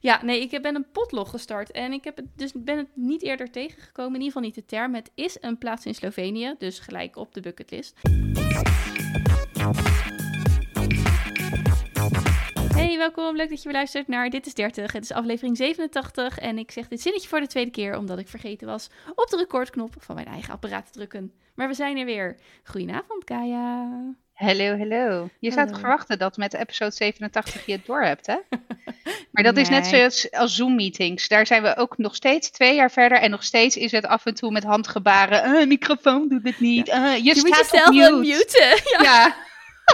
Ja, 0.00 0.24
nee, 0.24 0.40
ik 0.40 0.62
ben 0.62 0.74
een 0.74 0.90
potlog 0.92 1.30
gestart 1.30 1.70
en 1.70 1.92
ik 1.92 2.04
heb 2.04 2.16
het, 2.16 2.26
dus 2.36 2.52
ben 2.54 2.76
het 2.76 2.88
niet 2.94 3.22
eerder 3.22 3.50
tegengekomen. 3.50 4.14
In 4.14 4.20
ieder 4.20 4.32
geval 4.32 4.42
niet 4.42 4.54
de 4.54 4.64
term. 4.64 4.94
Het 4.94 5.10
is 5.14 5.36
een 5.40 5.58
plaats 5.58 5.86
in 5.86 5.94
Slovenië, 5.94 6.54
dus 6.58 6.78
gelijk 6.78 7.16
op 7.16 7.34
de 7.34 7.40
bucketlist. 7.40 7.94
Hey, 12.74 12.96
welkom. 12.98 13.36
Leuk 13.36 13.48
dat 13.48 13.58
je 13.58 13.64
weer 13.64 13.76
luistert 13.76 14.08
naar 14.08 14.30
Dit 14.30 14.46
is 14.46 14.54
30. 14.54 14.92
Het 14.92 15.02
is 15.02 15.12
aflevering 15.12 15.56
87 15.56 16.38
en 16.38 16.58
ik 16.58 16.70
zeg 16.70 16.88
dit 16.88 17.00
zinnetje 17.00 17.28
voor 17.28 17.40
de 17.40 17.46
tweede 17.46 17.70
keer 17.70 17.96
omdat 17.96 18.18
ik 18.18 18.28
vergeten 18.28 18.66
was 18.66 18.88
op 19.14 19.30
de 19.30 19.36
recordknop 19.36 19.94
van 19.98 20.14
mijn 20.14 20.26
eigen 20.26 20.52
apparaat 20.52 20.86
te 20.86 20.92
drukken. 20.92 21.32
Maar 21.54 21.68
we 21.68 21.74
zijn 21.74 21.96
er 21.96 22.04
weer. 22.04 22.36
Goedenavond, 22.64 23.24
Kaya. 23.24 23.88
Hallo, 24.38 24.78
hallo. 24.78 25.28
Je 25.38 25.50
zou 25.50 25.66
toch 25.68 25.78
verwachten 25.78 26.18
dat 26.18 26.36
met 26.36 26.54
episode 26.54 26.90
87 26.90 27.66
je 27.66 27.72
het 27.72 27.86
door 27.86 28.02
hebt, 28.02 28.26
hè? 28.26 28.36
Maar 29.32 29.42
dat 29.42 29.56
is 29.56 29.68
net 29.68 29.86
zoals 29.86 30.30
als 30.30 30.54
Zoom-meetings. 30.54 31.28
Daar 31.28 31.46
zijn 31.46 31.62
we 31.62 31.76
ook 31.76 31.98
nog 31.98 32.14
steeds 32.14 32.50
twee 32.50 32.74
jaar 32.74 32.90
verder. 32.90 33.18
En 33.18 33.30
nog 33.30 33.44
steeds 33.44 33.76
is 33.76 33.92
het 33.92 34.06
af 34.06 34.26
en 34.26 34.34
toe 34.34 34.50
met 34.50 34.64
handgebaren. 34.64 35.50
Uh, 35.54 35.66
microfoon 35.66 36.28
doet 36.28 36.44
het 36.44 36.60
niet. 36.60 36.88
Uh, 36.88 37.16
je, 37.16 37.24
je 37.24 37.34
staat 37.34 37.42
moet 37.42 37.70
jezelf 37.70 37.90
mute. 37.90 38.38
muten. 38.38 38.80
Ja. 38.98 39.02
ja. 39.02 39.34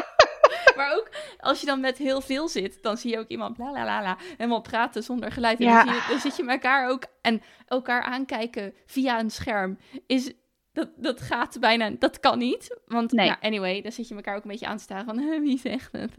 maar 0.77 0.95
ook 0.95 1.11
als 1.39 1.61
je 1.61 1.67
dan 1.67 1.81
met 1.81 1.99
heel 1.99 2.21
veel 2.21 2.49
zit, 2.49 2.79
dan 2.83 2.97
zie 2.97 3.11
je 3.11 3.19
ook 3.19 3.29
iemand 3.29 3.59
la 3.59 3.73
la 3.73 3.85
la 3.85 4.03
la 4.03 4.17
helemaal 4.37 4.61
praten 4.61 5.03
zonder 5.03 5.33
geluid. 5.33 5.59
En 5.59 5.65
ja. 5.65 5.85
dan, 5.85 5.95
dan, 6.09 6.19
zit 6.19 6.37
je 6.37 6.47
elkaar 6.47 6.89
ook 6.89 7.05
en 7.21 7.43
elkaar 7.67 8.03
aankijken 8.03 8.75
via 8.87 9.19
een 9.19 9.31
scherm. 9.31 9.79
Is 10.07 10.33
dat, 10.75 10.89
dat 10.97 11.21
gaat 11.21 11.57
bijna, 11.61 11.91
dat 11.99 12.21
kan 12.21 12.39
niet. 12.39 12.79
Want 12.87 13.13
nee. 13.13 13.27
nou, 13.27 13.39
anyway, 13.41 13.83
dan 13.83 13.93
zit 13.93 14.09
je 14.09 14.15
elkaar 14.15 14.37
ook 14.37 14.45
een 14.45 14.51
beetje 14.51 14.67
aan 14.67 14.77
te 14.77 14.83
staan 14.83 15.05
van 15.05 15.17
wie 15.43 15.59
zegt 15.59 15.93
het? 15.93 16.13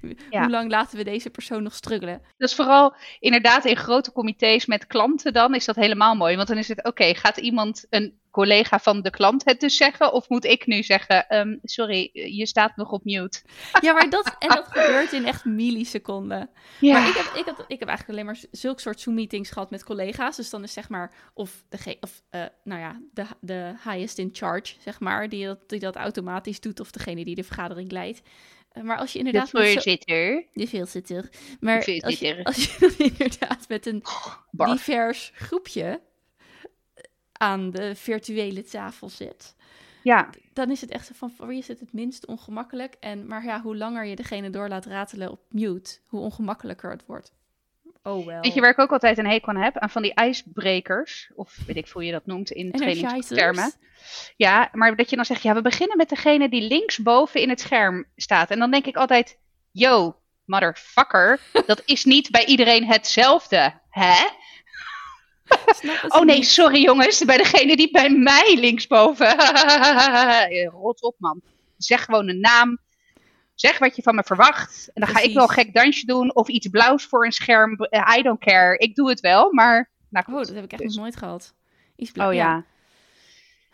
Hoe 0.30 0.50
lang 0.50 0.70
laten 0.70 0.98
we 0.98 1.04
deze 1.04 1.30
persoon 1.30 1.62
nog 1.62 1.74
struggelen? 1.74 2.22
Dat 2.36 2.48
is 2.48 2.54
vooral 2.54 2.94
inderdaad 3.20 3.64
in 3.64 3.76
grote 3.76 4.12
comité's 4.12 4.66
met 4.66 4.86
klanten 4.86 5.32
dan 5.32 5.54
is 5.54 5.64
dat 5.64 5.76
helemaal 5.76 6.14
mooi. 6.14 6.36
Want 6.36 6.48
dan 6.48 6.58
is 6.58 6.68
het 6.68 6.84
oké, 6.84 7.14
gaat 7.14 7.36
iemand 7.36 7.86
een 7.90 8.18
collega 8.34 8.78
van 8.78 9.02
de 9.02 9.10
klant 9.10 9.44
het 9.44 9.60
dus 9.60 9.76
zeggen? 9.76 10.12
Of 10.12 10.28
moet 10.28 10.44
ik 10.44 10.66
nu 10.66 10.82
zeggen, 10.82 11.28
ehm, 11.28 11.56
sorry, 11.62 12.10
je 12.12 12.46
staat 12.46 12.76
nog 12.76 12.90
op 12.90 13.04
mute? 13.04 13.42
Ja, 13.80 13.92
maar 13.92 14.10
dat, 14.10 14.36
en 14.38 14.48
dat 14.48 14.66
gebeurt 14.68 15.12
in 15.12 15.26
echt 15.26 15.44
milliseconden. 15.44 16.50
Ja. 16.80 16.92
Maar 16.98 17.08
ik 17.08 17.14
heb, 17.14 17.26
ik, 17.34 17.44
heb, 17.44 17.64
ik 17.68 17.78
heb 17.78 17.88
eigenlijk 17.88 18.08
alleen 18.08 18.24
maar 18.24 18.44
zulke 18.50 18.80
soort 18.80 19.00
Zoom-meetings 19.00 19.50
gehad 19.50 19.70
met 19.70 19.84
collega's. 19.84 20.36
Dus 20.36 20.50
dan 20.50 20.62
is 20.62 20.72
zeg 20.72 20.88
maar, 20.88 21.12
of, 21.34 21.64
de, 21.68 21.96
of 22.00 22.22
uh, 22.30 22.44
nou 22.64 22.80
ja, 22.80 23.00
de, 23.12 23.24
de 23.40 23.72
highest 23.84 24.18
in 24.18 24.30
charge, 24.32 24.74
zeg 24.80 25.00
maar, 25.00 25.28
die 25.28 25.46
dat, 25.46 25.68
die 25.68 25.80
dat 25.80 25.96
automatisch 25.96 26.60
doet. 26.60 26.80
Of 26.80 26.90
degene 26.90 27.24
die 27.24 27.34
de 27.34 27.44
vergadering 27.44 27.90
leidt. 27.90 28.22
Eh, 28.70 28.82
maar 28.82 28.96
als 28.96 29.12
je 29.12 29.18
inderdaad. 29.18 29.50
De 29.50 29.58
voorzitter. 29.58 30.32
Zo... 30.32 30.48
De 30.52 30.66
voorzitter. 30.68 31.28
Maar 31.60 31.76
Als, 31.76 32.18
je, 32.18 32.44
als 32.44 32.64
je 32.64 32.94
inderdaad 33.10 33.68
met 33.68 33.86
een 33.86 34.02
divers 34.50 35.32
groepje 35.34 36.00
aan 37.38 37.70
de 37.70 37.94
virtuele 37.94 38.62
tafel 38.62 39.08
zit. 39.08 39.54
Ja. 40.02 40.30
Dan 40.52 40.70
is 40.70 40.80
het 40.80 40.90
echt 40.90 41.06
zo 41.06 41.12
van, 41.16 41.30
voor 41.30 41.46
wie 41.46 41.58
is 41.58 41.68
het 41.68 41.80
het 41.80 41.92
minst 41.92 42.26
ongemakkelijk? 42.26 42.96
En, 43.00 43.26
maar 43.26 43.44
ja, 43.44 43.60
hoe 43.60 43.76
langer 43.76 44.04
je 44.04 44.16
degene 44.16 44.50
door 44.50 44.68
laat 44.68 44.86
ratelen 44.86 45.30
op 45.30 45.40
mute, 45.48 45.98
hoe 46.06 46.20
ongemakkelijker 46.20 46.90
het 46.90 47.06
wordt. 47.06 47.32
Oh 48.02 48.26
wel. 48.26 48.40
Weet 48.40 48.54
je 48.54 48.60
waar 48.60 48.70
ik 48.70 48.78
ook 48.78 48.92
altijd 48.92 49.18
een 49.18 49.26
hekel 49.26 49.48
aan 49.48 49.62
heb? 49.62 49.78
Aan 49.78 49.90
van 49.90 50.02
die 50.02 50.14
ijsbrekers, 50.14 51.30
of 51.34 51.58
weet 51.66 51.76
ik 51.76 51.88
hoe 51.88 52.04
je 52.04 52.12
dat 52.12 52.26
noemt 52.26 52.50
in 52.50 52.72
trainingstermen. 52.72 53.72
Ja, 54.36 54.68
maar 54.72 54.96
dat 54.96 55.10
je 55.10 55.16
dan 55.16 55.24
zegt, 55.24 55.42
ja, 55.42 55.54
we 55.54 55.62
beginnen 55.62 55.96
met 55.96 56.08
degene 56.08 56.48
die 56.48 56.68
linksboven 56.68 57.40
in 57.40 57.48
het 57.48 57.60
scherm 57.60 58.04
staat. 58.16 58.50
En 58.50 58.58
dan 58.58 58.70
denk 58.70 58.86
ik 58.86 58.96
altijd, 58.96 59.38
yo, 59.70 60.16
motherfucker, 60.44 61.40
dat 61.66 61.82
is 61.84 62.04
niet 62.04 62.30
bij 62.30 62.44
iedereen 62.44 62.86
hetzelfde, 62.86 63.80
hè? 63.90 64.28
oh 66.16 66.24
nee, 66.24 66.42
sorry 66.42 66.82
jongens, 66.82 67.24
bij 67.24 67.36
degene 67.36 67.76
die 67.76 67.90
bij 67.90 68.10
mij 68.10 68.56
linksboven. 68.60 69.36
Rot 70.80 71.02
op 71.02 71.14
man. 71.18 71.40
Zeg 71.76 72.04
gewoon 72.04 72.28
een 72.28 72.40
naam. 72.40 72.78
Zeg 73.54 73.78
wat 73.78 73.96
je 73.96 74.02
van 74.02 74.14
me 74.14 74.22
verwacht. 74.22 74.90
En 74.94 75.00
dan 75.00 75.14
ga 75.14 75.20
ik 75.20 75.34
wel 75.34 75.42
een 75.42 75.48
gek 75.48 75.74
dansje 75.74 76.06
doen 76.06 76.34
of 76.34 76.48
iets 76.48 76.68
blauws 76.68 77.04
voor 77.04 77.24
een 77.24 77.32
scherm. 77.32 77.78
I 78.18 78.22
don't 78.22 78.40
care. 78.40 78.78
Ik 78.78 78.94
doe 78.94 79.08
het 79.08 79.20
wel, 79.20 79.52
maar... 79.52 79.90
Nou, 80.08 80.26
oh, 80.28 80.36
dat 80.36 80.54
heb 80.54 80.64
ik 80.64 80.72
echt 80.72 80.82
nog 80.82 80.94
nooit 80.94 81.16
gehad. 81.16 81.54
Iets 81.96 82.10
blauw, 82.10 82.28
oh 82.28 82.34
ja. 82.34 82.64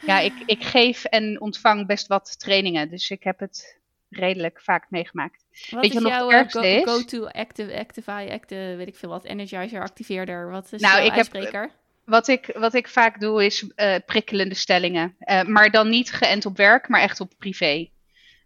Ja, 0.00 0.19
ik, 0.19 0.33
ik 0.47 0.65
geef 0.65 1.05
en 1.05 1.41
ontvang 1.41 1.87
best 1.87 2.06
wat 2.06 2.39
trainingen. 2.39 2.91
Dus 2.91 3.11
ik 3.11 3.23
heb 3.23 3.39
het 3.39 3.78
redelijk 4.09 4.61
vaak 4.61 4.87
meegemaakt. 4.91 5.40
Wat 5.71 5.81
weet 5.81 5.93
je 5.93 5.99
is 5.99 6.05
nog 6.05 6.12
jouw 6.12 6.31
eh, 6.31 6.87
go-to 6.87 7.27
active, 7.27 7.78
activity, 7.78 8.33
active, 8.33 8.75
weet 8.77 8.87
ik 8.87 8.97
veel 8.97 9.09
wat, 9.09 9.25
energizer, 9.25 9.83
activeerder? 9.83 10.50
Wat 10.50 10.72
is 10.72 10.81
nou, 10.81 11.05
ik 11.05 11.12
ijsbreker? 11.12 11.62
Heb, 11.62 11.71
wat 12.05 12.28
ik, 12.28 12.50
wat 12.59 12.75
ik 12.75 12.88
vaak 12.88 13.21
doe 13.21 13.44
is 13.44 13.62
uh, 13.77 13.94
prikkelende 14.06 14.55
stellingen. 14.55 15.16
Uh, 15.21 15.43
maar 15.43 15.71
dan 15.71 15.88
niet 15.88 16.12
geënt 16.12 16.47
op 16.47 16.56
werk, 16.56 16.88
maar 16.88 17.00
echt 17.00 17.21
op 17.21 17.33
privé. 17.38 17.88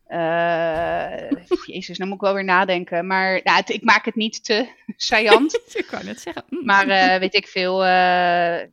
Uh, 0.09 1.31
jezus, 1.75 1.98
nou 1.98 2.10
moet 2.10 2.19
ik 2.19 2.25
wel 2.25 2.34
weer 2.34 2.44
nadenken. 2.44 3.06
Maar 3.06 3.41
nou, 3.44 3.56
het, 3.56 3.71
ik 3.71 3.82
maak 3.82 4.04
het 4.04 4.15
niet 4.15 4.44
te 4.44 4.69
saillant. 4.97 5.54
ik 5.75 5.86
kan 5.86 6.06
het 6.06 6.21
zeggen. 6.21 6.44
Mm. 6.48 6.65
Maar 6.65 6.86
weet 7.21 7.34
ik 7.34 7.47
veel, 7.47 7.78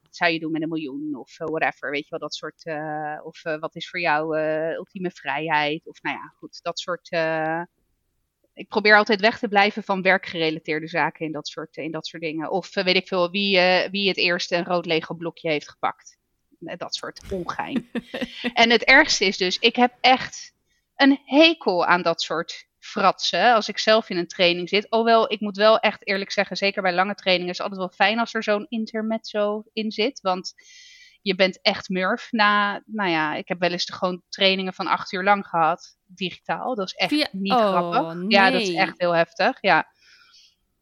zou 0.10 0.32
je 0.32 0.40
doen 0.40 0.52
met 0.52 0.62
een 0.62 0.70
miljoen 0.70 1.16
of 1.16 1.38
whatever. 1.38 1.92
Weet 1.92 2.04
je 2.04 2.10
wel, 2.10 2.20
dat 2.20 2.36
soort. 2.36 2.64
of 3.24 3.42
wat 3.60 3.76
is 3.76 3.90
voor 3.90 4.00
jou 4.00 4.40
ultieme 4.74 5.12
vrijheid? 5.12 5.88
Of 5.88 6.02
nou 6.02 6.16
ja, 6.16 6.34
goed, 6.38 6.60
dat 6.62 6.80
soort 6.80 7.10
ik 8.54 8.68
probeer 8.68 8.98
altijd 8.98 9.22
weg 9.22 9.40
te 9.40 9.48
blijven 9.48 9.84
van 9.84 10.02
werkgerelateerde 10.02 10.88
zaken 10.88 11.26
in 11.26 11.32
dat 11.32 11.48
soort, 11.48 11.78
in 11.78 11.92
dat 11.92 12.08
soort 12.08 12.22
dingen. 12.22 12.52
Of 12.52 12.74
weet 12.74 12.96
ik 12.96 13.08
veel, 13.08 13.30
wie, 13.30 13.58
uh, 13.58 13.90
wie 13.90 14.08
het 14.08 14.18
eerste 14.18 14.56
een 14.56 14.66
rood 14.66 14.86
Lego 14.86 15.14
blokje 15.14 15.50
heeft 15.50 15.70
gepakt. 15.70 16.20
Dat 16.60 16.96
soort 16.96 17.22
ongein. 17.32 17.90
en 18.54 18.70
het 18.70 18.84
ergste 18.84 19.26
is 19.26 19.38
dus, 19.38 19.60
ik 19.60 19.76
heb 19.76 19.94
echt 20.02 20.54
een 20.96 21.20
hekel 21.26 21.86
aan 21.86 22.02
dat 22.02 22.22
soort 22.22 22.70
fratsen. 22.80 23.54
Als 23.54 23.68
ik 23.68 23.78
zelf 23.78 24.10
in 24.10 24.18
een 24.18 24.28
training 24.28 24.70
zit. 24.70 24.88
Hoewel, 24.90 25.32
ik 25.32 25.40
moet 25.40 25.58
wel 25.58 25.80
echt 25.80 26.08
eerlijk 26.08 26.32
zeggen, 26.32 26.58
zeker 26.58 26.82
bij 26.82 26.94
lange 26.94 27.16
trainingen 27.16 27.52
is 27.52 27.58
het 27.58 27.68
altijd 27.68 27.88
wel 27.88 28.08
fijn 28.08 28.20
als 28.20 28.34
er 28.34 28.44
zo'n 28.44 28.66
intermezzo 28.70 29.64
in 29.74 29.92
zit. 29.92 30.22
Want 30.22 30.54
je 31.22 31.36
bent 31.36 31.62
echt 31.62 31.90
murf 31.90 32.32
na, 32.32 32.82
nou 32.86 33.10
ja, 33.10 33.36
ik 33.36 33.48
heb 33.48 33.60
wel 33.60 33.72
eens 33.72 33.86
de 33.86 33.94
gewoon 33.94 34.24
trainingen 34.30 34.74
van 34.74 34.88
acht 34.88 35.12
uur 35.12 35.24
lang 35.24 35.48
gehad, 35.48 35.98
digitaal. 36.06 36.76
Dat 36.76 36.88
is 36.88 36.94
echt 36.94 37.34
niet 37.34 37.52
oh, 37.52 37.68
grappig. 37.68 38.14
Nee. 38.14 38.30
Ja, 38.30 38.52
dat 38.52 38.62
is 38.62 38.74
echt 38.74 38.94
heel 38.98 39.16
heftig, 39.16 39.58
ja. 39.62 39.88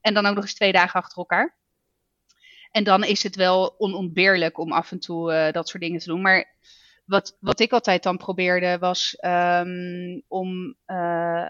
En 0.02 0.14
dan 0.14 0.26
ook 0.26 0.36
nog 0.36 0.44
eens 0.44 0.56
twee 0.56 0.72
dagen 0.72 1.00
achter 1.00 1.18
elkaar. 1.18 1.58
En 2.72 2.84
dan 2.84 3.04
is 3.04 3.24
het 3.24 3.36
wel 3.36 3.76
onontbeerlijk 3.78 4.58
om 4.58 4.72
af 4.72 4.92
en 4.92 5.00
toe 5.00 5.34
uh, 5.34 5.52
dat 5.52 5.68
soort 5.68 5.84
dingen 5.84 6.00
te 6.00 6.08
doen. 6.08 6.22
Maar 6.22 6.56
wat, 7.06 7.38
wat 7.40 7.60
ik 7.60 7.72
altijd 7.72 8.04
dan 8.04 8.18
probeerde 8.18 8.78
was 8.78 9.18
um, 9.26 10.24
om 10.28 10.76
uh, 10.88 11.50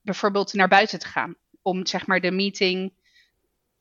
bijvoorbeeld 0.00 0.52
naar 0.52 0.68
buiten 0.68 0.98
te 0.98 1.08
gaan. 1.08 1.36
Om 1.62 1.86
zeg 1.86 2.06
maar 2.06 2.20
de 2.20 2.30
meeting 2.30 2.92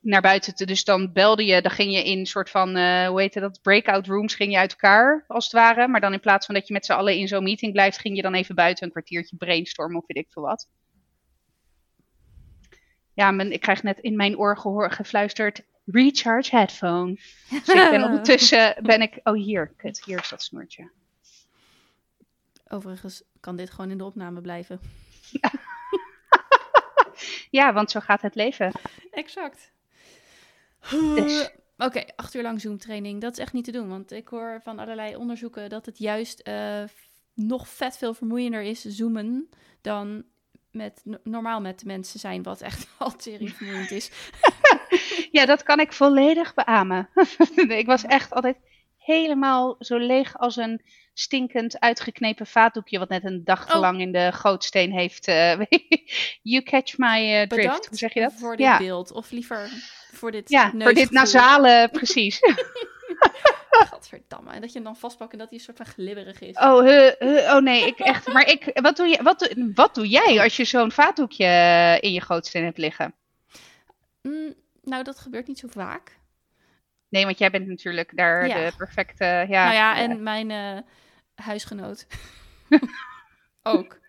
naar 0.06 0.22
buiten 0.22 0.56
te. 0.56 0.66
Dus 0.66 0.84
dan 0.84 1.14
belde 1.14 1.46
je, 1.46 1.62
dan 1.62 1.72
ging 1.72 1.94
je 1.94 2.04
in 2.04 2.26
soort 2.26 2.50
van, 2.50 2.78
uh, 2.78 3.08
hoe 3.08 3.22
heet 3.22 3.34
dat, 3.34 3.62
breakout 3.62 4.08
rooms 4.08 4.36
ging 4.36 4.52
je 4.52 4.58
uit 4.58 4.72
elkaar, 4.72 5.24
als 5.28 5.44
het 5.44 5.54
ware. 5.54 5.88
Maar 5.88 6.02
dan 6.02 6.14
in 6.14 6.20
plaats 6.20 6.46
van 6.46 6.56
dat 6.56 6.68
je 6.68 6.74
met 6.74 6.86
z'n 6.86 6.92
allen 6.92 7.18
in 7.18 7.28
zo'n 7.28 7.44
meeting 7.44 7.72
blijft, 7.72 8.00
ging 8.00 8.16
je 8.16 8.22
dan 8.22 8.34
even 8.34 8.56
buiten 8.56 8.86
een 8.86 8.92
kwartiertje 8.92 9.36
brainstormen 9.36 9.98
of 9.98 10.08
weet 10.08 10.26
ik 10.26 10.32
veel 10.32 10.44
wat. 10.44 10.68
Ja, 13.14 13.32
men, 13.32 13.52
ik 13.52 13.62
krijg 13.62 13.84
net 13.84 14.00
in 14.00 14.16
mijn 14.16 14.38
oor 14.38 14.58
gehoor, 14.58 14.92
gefluisterd, 14.92 15.62
recharge 15.86 16.56
headphone. 16.56 17.14
Dus 17.50 17.68
ik 17.68 17.90
ben 17.90 18.04
ondertussen, 18.10 18.76
ben 18.82 19.02
ik, 19.02 19.20
oh 19.24 19.34
hier, 19.34 19.74
kut, 19.78 20.06
hier 20.06 20.20
is 20.20 20.30
dat 20.30 20.44
snoertje. 20.44 20.92
Overigens 22.68 23.24
kan 23.40 23.56
dit 23.56 23.72
gewoon 23.72 23.92
in 23.92 23.98
de 23.98 24.04
opname 24.04 24.42
blijven. 24.42 24.80
ja, 27.50 27.74
want 27.74 27.92
zo 27.92 28.00
gaat 28.00 28.22
het 28.22 28.36
leven. 28.36 28.72
Exact. 29.12 29.74
Dus. 30.90 31.50
Oké, 31.78 32.04
acht 32.16 32.34
uur 32.34 32.42
lang 32.42 32.62
Zoom-training. 32.62 33.22
Dat 33.22 33.32
is 33.32 33.40
echt 33.40 33.54
niet 33.54 33.66
te 33.66 33.72
doen. 33.72 33.88
Want 33.88 34.12
ik 34.12 34.28
hoor 34.28 34.60
van 34.64 34.80
allerlei 34.80 35.16
onderzoeken 35.16 35.70
dat 35.70 35.86
het 35.86 35.98
juist 35.98 36.48
uh, 36.48 36.84
nog 37.34 37.68
vet 37.70 37.98
veel 37.98 38.14
vermoeiender 38.14 38.62
is 38.62 38.82
zoomen 38.82 39.50
dan 39.82 40.24
met, 40.72 41.02
normaal 41.24 41.62
met 41.62 41.86
mensen 41.86 42.20
zijn, 42.20 42.44
wat 42.44 42.62
echt 42.62 42.88
al 42.98 43.14
serie 43.18 43.54
vermoeiend 43.54 43.92
is. 43.92 44.12
ja, 45.32 45.46
dat 45.46 45.64
kan 45.64 45.80
ik 45.80 45.94
volledig 45.94 46.54
beamen. 46.54 47.10
ik 47.68 47.86
was 47.86 48.04
echt 48.04 48.34
altijd 48.34 48.58
helemaal 48.98 49.76
zo 49.80 49.98
leeg 49.98 50.38
als 50.38 50.56
een 50.56 50.82
stinkend 51.14 51.80
uitgeknepen 51.80 52.48
vaatdoekje, 52.48 53.00
wat 53.00 53.10
net 53.10 53.24
een 53.24 53.44
dag 53.44 53.74
oh. 53.74 53.80
lang 53.80 54.02
in 54.02 54.12
de 54.12 54.32
gootsteen 54.32 54.92
heeft. 54.92 55.28
Uh, 55.28 55.60
you 56.42 56.64
catch 56.64 56.98
my 56.98 57.42
uh, 57.42 57.48
drift. 57.48 57.88
Hoe 57.88 57.98
zeg 57.98 58.14
je 58.14 58.20
dat? 58.20 58.34
Voor 58.34 58.56
dit 58.56 58.78
beeld. 58.78 59.12
Of 59.12 59.32
liever 59.32 59.70
voor 60.16 60.32
dit 60.32 60.50
Ja, 60.50 60.72
voor 60.78 60.94
dit 60.94 61.12
nasale, 61.12 61.90
precies. 61.92 62.40
Gadverdamme. 63.70 64.52
En 64.52 64.62
dat 64.62 64.70
je 64.70 64.76
hem 64.76 64.84
dan 64.84 64.96
vastpakt 64.96 65.32
en 65.32 65.38
dat 65.38 65.50
hij 65.50 65.58
een 65.58 65.64
soort 65.64 65.78
van 65.78 65.86
glibberig 65.86 66.40
is. 66.40 66.58
Oh, 66.58 66.88
oh 67.56 67.62
nee, 67.62 67.88
ik 67.88 68.00
echt. 68.00 68.34
Maar 68.34 68.48
ik, 68.48 68.80
wat, 68.82 68.98
doe 68.98 69.08
je, 69.08 69.24
wat, 69.24 69.56
wat 69.76 69.96
doe 69.96 70.08
jij 70.08 70.42
als 70.42 70.58
je 70.58 70.66
zo'n 70.66 70.92
vaatdoekje 70.92 71.98
in 72.02 72.12
je 72.12 72.22
gootsteen 72.22 72.64
hebt 72.64 72.78
liggen? 72.78 73.14
Mm, 74.22 74.54
nou, 74.84 75.04
dat 75.04 75.20
gebeurt 75.20 75.48
niet 75.48 75.60
zo 75.60 75.68
vaak. 75.68 76.18
Nee, 77.10 77.26
want 77.26 77.38
jij 77.38 77.52
bent 77.52 77.68
natuurlijk 77.68 78.12
daar 78.16 78.48
Ja. 78.48 78.56
de 78.56 78.76
perfecte... 78.78 79.26
Ja, 79.26 79.64
nou 79.64 79.74
ja, 79.74 79.98
en 79.98 80.24
mijn 80.24 80.52
eh, 80.52 80.78
huisgenoot 81.36 82.08
ook. 83.64 84.00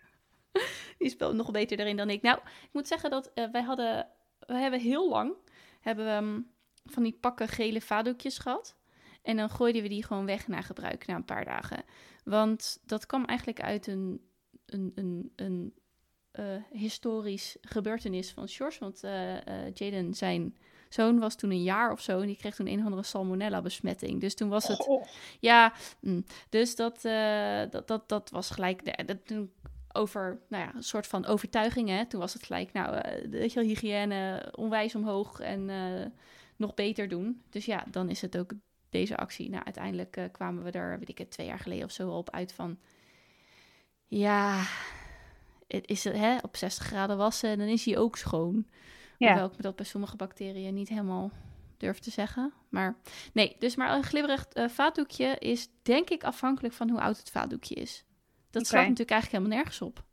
Die 0.97 1.09
speelt 1.09 1.35
nog 1.35 1.51
beter 1.51 1.79
erin 1.79 1.97
dan 1.97 2.09
ik. 2.09 2.21
Nou, 2.21 2.37
ik 2.37 2.69
moet 2.71 2.87
zeggen 2.87 3.09
dat 3.09 3.31
eh, 3.33 3.45
wij 3.51 3.61
hadden... 3.61 4.07
We 4.39 4.53
hebben 4.53 4.79
heel 4.79 5.09
lang 5.09 5.33
hebben 5.79 6.05
we, 6.05 6.11
ehm, 6.11 6.41
van 6.85 7.03
die 7.03 7.17
pakken 7.21 7.47
gele 7.47 7.81
vadoekjes 7.81 8.37
gehad. 8.37 8.75
En 9.21 9.37
dan 9.37 9.49
gooiden 9.49 9.81
we 9.81 9.89
die 9.89 10.03
gewoon 10.03 10.25
weg 10.25 10.47
na 10.47 10.61
gebruik 10.61 11.05
na 11.05 11.15
een 11.15 11.25
paar 11.25 11.45
dagen. 11.45 11.83
Want 12.23 12.79
dat 12.85 13.05
kwam 13.05 13.25
eigenlijk 13.25 13.61
uit 13.61 13.87
een, 13.87 14.21
een, 14.65 14.91
een, 14.95 15.31
een 15.35 15.73
eh, 16.31 16.45
historisch 16.71 17.57
gebeurtenis 17.61 18.31
van 18.31 18.47
George. 18.47 18.79
Want 18.79 19.03
eh, 19.03 19.37
eh, 19.37 19.73
Jaden, 19.73 20.13
zijn 20.13 20.57
zoon, 20.89 21.19
was 21.19 21.35
toen 21.35 21.51
een 21.51 21.63
jaar 21.63 21.91
of 21.91 22.01
zo. 22.01 22.19
En 22.19 22.27
die 22.27 22.37
kreeg 22.37 22.55
toen 22.55 22.67
een 22.67 22.79
of 22.79 22.83
andere 22.83 23.03
salmonella-besmetting. 23.03 24.21
Dus 24.21 24.35
toen 24.35 24.49
was 24.49 24.67
het... 24.67 24.77
Goh. 24.77 25.05
Ja, 25.39 25.73
mm, 25.99 26.25
dus 26.49 26.75
dat, 26.75 27.01
dat, 27.71 27.87
dat, 27.87 28.09
dat 28.09 28.29
was 28.29 28.49
gelijk. 28.49 28.85
de- 28.85 29.05
dat, 29.05 29.25
toen 29.25 29.51
over, 29.97 30.39
nou 30.47 30.63
ja, 30.63 30.75
een 30.75 30.83
soort 30.83 31.07
van 31.07 31.25
overtuiging. 31.25 31.89
Hè? 31.89 32.05
Toen 32.05 32.19
was 32.19 32.33
het 32.33 32.43
gelijk, 32.43 32.73
nou, 32.73 32.95
eh, 32.95 33.29
weet 33.29 33.53
je 33.53 33.59
wel, 33.59 33.69
hygiëne 33.69 34.51
onwijs 34.55 34.95
omhoog 34.95 35.39
en 35.39 35.69
eh, 35.69 36.05
nog 36.55 36.73
beter 36.73 37.07
doen. 37.07 37.41
Dus 37.49 37.65
ja, 37.65 37.83
dan 37.91 38.09
is 38.09 38.21
het 38.21 38.37
ook 38.37 38.51
deze 38.89 39.17
actie. 39.17 39.49
Nou, 39.49 39.63
uiteindelijk 39.63 40.17
eh, 40.17 40.23
kwamen 40.31 40.63
we 40.63 40.71
er, 40.71 40.99
weet 40.99 41.09
ik 41.09 41.17
het, 41.17 41.31
twee 41.31 41.47
jaar 41.47 41.59
geleden 41.59 41.85
of 41.85 41.91
zo 41.91 42.09
op 42.09 42.29
uit 42.29 42.53
van. 42.53 42.77
Ja, 44.07 44.63
het 45.67 45.87
is 45.87 46.03
hè, 46.03 46.37
op 46.41 46.55
60 46.55 46.85
graden 46.85 47.17
wassen 47.17 47.49
en 47.49 47.57
dan 47.57 47.67
is 47.67 47.85
hij 47.85 47.97
ook 47.97 48.17
schoon. 48.17 48.67
Ja. 49.17 49.27
Hoewel 49.27 49.47
ik 49.47 49.57
me 49.57 49.61
dat 49.61 49.75
bij 49.75 49.85
sommige 49.85 50.15
bacteriën 50.15 50.73
niet 50.73 50.89
helemaal 50.89 51.31
durf 51.77 51.99
te 51.99 52.11
zeggen. 52.11 52.53
Maar 52.69 52.97
nee, 53.33 53.55
dus 53.59 53.75
maar 53.75 53.95
een 53.95 54.03
glibberig 54.03 54.47
vaatdoekje 54.53 55.35
is 55.39 55.67
denk 55.81 56.09
ik 56.09 56.23
afhankelijk 56.23 56.73
van 56.73 56.89
hoe 56.89 57.01
oud 57.01 57.17
het 57.17 57.29
vaatdoekje 57.29 57.75
is. 57.75 58.05
Dat 58.51 58.61
Oké. 58.61 58.71
slaat 58.71 58.81
natuurlijk 58.81 59.11
eigenlijk 59.11 59.31
helemaal 59.43 59.57
nergens 59.63 59.81
op. 59.81 60.03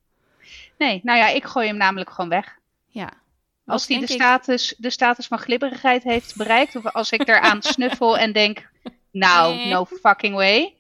Nee, 0.79 1.01
nou 1.03 1.19
ja, 1.19 1.29
ik 1.29 1.45
gooi 1.45 1.67
hem 1.67 1.77
namelijk 1.77 2.11
gewoon 2.11 2.31
weg. 2.31 2.59
Ja. 2.89 3.13
Als 3.67 3.87
die 3.87 3.99
de 3.99 4.05
ik- 4.05 4.11
status, 4.11 4.75
de 4.79 4.91
status 4.91 5.27
van 5.27 5.39
glibberigheid 5.39 6.03
heeft 6.03 6.37
bereikt, 6.37 6.77
of 6.77 6.87
als 6.87 7.11
ik 7.13 7.29
eraan 7.29 7.63
snuffel 7.75 8.19
en 8.19 8.33
denk, 8.33 8.71
nou, 9.11 9.55
Nee. 9.55 9.69
no 9.69 9.85
fucking 9.85 10.35
way. 10.35 10.77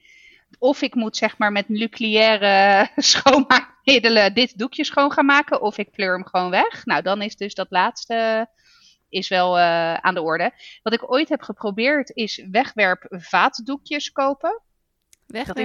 Of 0.58 0.82
ik 0.82 0.94
moet 0.94 1.16
zeg 1.16 1.38
maar 1.38 1.52
met 1.52 1.68
nucleaire 1.68 2.88
schoonmaakmiddelen 2.96 4.34
dit 4.34 4.58
doekje 4.58 4.84
schoon 4.84 5.12
gaan 5.12 5.26
maken, 5.26 5.60
of 5.62 5.78
ik 5.78 5.90
pleur 5.90 6.14
hem 6.14 6.26
gewoon 6.26 6.50
weg. 6.50 6.84
Nou, 6.84 7.02
dan 7.02 7.22
is 7.22 7.36
dus 7.36 7.54
dat 7.54 7.66
laatste 7.70 8.48
is 9.08 9.28
wel 9.28 9.58
eh, 9.58 9.94
aan 9.94 10.14
de 10.14 10.22
orde. 10.22 10.52
Wat 10.82 10.92
ik 10.92 11.10
ooit 11.12 11.28
heb 11.28 11.42
geprobeerd 11.42 12.10
is 12.10 12.44
wegwerp 12.50 13.06
vaatdoekjes 13.10 14.12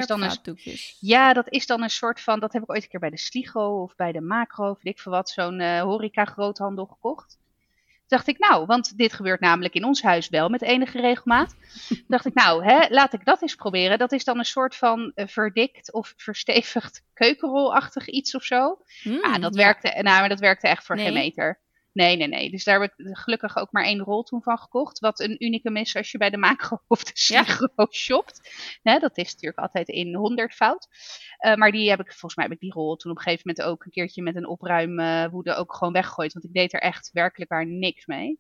dan 0.07 0.21
een- 0.21 0.29
vaatdoekjes. 0.29 0.97
Ja, 0.99 1.33
dat 1.33 1.49
is 1.49 1.65
dan 1.65 1.81
een 1.83 1.89
soort 1.89 2.21
van, 2.21 2.39
dat 2.39 2.53
heb 2.53 2.61
ik 2.61 2.69
ooit 2.71 2.83
een 2.83 2.89
keer 2.89 2.99
bij 2.99 3.09
de 3.09 3.17
Sligo 3.17 3.81
of 3.81 3.95
bij 3.95 4.11
de 4.11 4.21
Macro, 4.21 4.69
of 4.69 4.77
weet 4.81 4.93
ik 4.93 4.99
veel 4.99 5.11
wat, 5.11 5.29
zo'n 5.29 5.59
eh, 5.59 5.81
horeca 5.81 6.25
groothandel 6.25 6.85
gekocht. 6.85 7.37
Toen 8.07 8.17
dacht 8.17 8.27
ik, 8.27 8.39
nou, 8.39 8.65
want 8.65 8.97
dit 8.97 9.13
gebeurt 9.13 9.39
namelijk 9.39 9.73
in 9.73 9.83
ons 9.83 10.01
huis 10.01 10.29
wel 10.29 10.49
met 10.49 10.61
enige 10.61 10.99
regelmaat. 11.01 11.55
Toen 11.87 12.03
dacht 12.07 12.25
ik, 12.25 12.33
nou, 12.33 12.63
hè, 12.63 12.87
laat 12.89 13.13
ik 13.13 13.25
dat 13.25 13.41
eens 13.41 13.55
proberen. 13.55 13.97
Dat 13.97 14.11
is 14.11 14.23
dan 14.23 14.37
een 14.37 14.45
soort 14.45 14.75
van 14.75 15.11
eh, 15.15 15.27
verdikt 15.27 15.93
of 15.93 16.13
verstevigd 16.17 17.03
keukenrolachtig 17.13 18.07
iets 18.07 18.35
of 18.35 18.43
zo. 18.43 18.81
Mm, 19.03 19.23
ah, 19.23 19.41
dat 19.41 19.55
ja. 19.55 19.63
werkte, 19.63 19.87
nou, 19.87 20.19
maar 20.19 20.29
dat 20.29 20.39
werkte 20.39 20.67
echt 20.67 20.85
voor 20.85 20.97
geen 20.97 21.13
meter. 21.13 21.59
Nee, 21.91 22.15
nee, 22.17 22.27
nee. 22.27 22.49
Dus 22.51 22.63
daar 22.63 22.81
heb 22.81 22.91
ik 22.97 23.17
gelukkig 23.17 23.57
ook 23.57 23.71
maar 23.71 23.83
één 23.83 23.99
rol 23.99 24.23
toen 24.23 24.41
van 24.43 24.57
gekocht. 24.57 24.99
Wat 24.99 25.19
een 25.19 25.43
unicum 25.45 25.75
is 25.75 25.95
als 25.95 26.11
je 26.11 26.17
bij 26.17 26.29
de 26.29 26.37
Macro 26.37 26.81
of 26.87 27.03
de 27.03 27.11
Ja. 27.13 27.43
Sligo 27.43 27.67
shopt. 27.91 28.49
Dat 28.83 29.17
is 29.17 29.31
natuurlijk 29.31 29.57
altijd 29.59 29.87
in 29.87 30.15
100 30.15 30.53
fout. 30.53 30.87
Eh, 31.37 31.55
maar 31.55 31.71
die 31.71 31.89
heb 31.89 31.99
ik, 31.99 32.07
volgens 32.09 32.35
mij 32.35 32.45
heb 32.45 32.53
ik 32.53 32.59
die 32.59 32.73
rol 32.73 32.95
toen 32.95 33.11
op 33.11 33.17
een 33.17 33.23
gegeven 33.23 33.43
moment 33.47 33.67
ook 33.67 33.85
een 33.85 33.91
keertje 33.91 34.21
met 34.21 34.35
een 34.35 34.47
opruimwoede 34.47 35.53
ook 35.55 35.73
gewoon 35.75 35.93
weggegooid. 35.93 36.33
Want 36.33 36.45
ik 36.45 36.53
deed 36.53 36.73
er 36.73 36.81
echt 36.81 37.09
werkelijk 37.13 37.51
waar 37.51 37.65
niks 37.65 38.05
mee. 38.05 38.39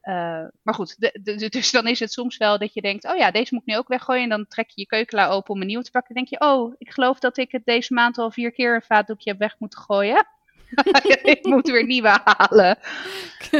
Eh, 0.00 0.44
maar 0.62 0.74
goed, 0.74 1.00
de, 1.00 1.18
de- 1.22 1.34
de- 1.34 1.48
dus 1.48 1.70
dan 1.70 1.86
is 1.86 2.00
het 2.00 2.12
soms 2.12 2.36
wel 2.36 2.58
dat 2.58 2.74
je 2.74 2.80
denkt, 2.80 3.04
oh 3.06 3.16
ja, 3.16 3.30
deze 3.30 3.54
moet 3.54 3.62
ik 3.62 3.68
nu 3.68 3.76
ook 3.78 3.88
weggooien. 3.88 4.22
En 4.22 4.28
dan 4.28 4.46
trek 4.46 4.66
je 4.70 4.80
je 4.80 4.86
keukenla 4.86 5.28
open 5.28 5.54
om 5.54 5.60
een 5.60 5.66
nieuwe 5.66 5.84
te 5.84 5.90
pakken. 5.90 6.14
Dan 6.14 6.24
denk 6.24 6.42
je, 6.42 6.48
oh, 6.48 6.74
ik 6.78 6.90
geloof 6.90 7.18
dat 7.18 7.36
ik 7.36 7.52
het 7.52 7.64
deze 7.64 7.94
maand 7.94 8.18
al 8.18 8.30
vier 8.30 8.52
keer 8.52 8.74
een 8.74 8.82
vaatdoekje 8.82 9.30
heb 9.30 9.38
weg 9.38 9.58
moeten 9.58 9.78
gooien. 9.80 10.26
ik 11.34 11.44
moet 11.44 11.68
weer 11.68 11.86
nieuwe 11.86 12.20
halen. 12.24 12.78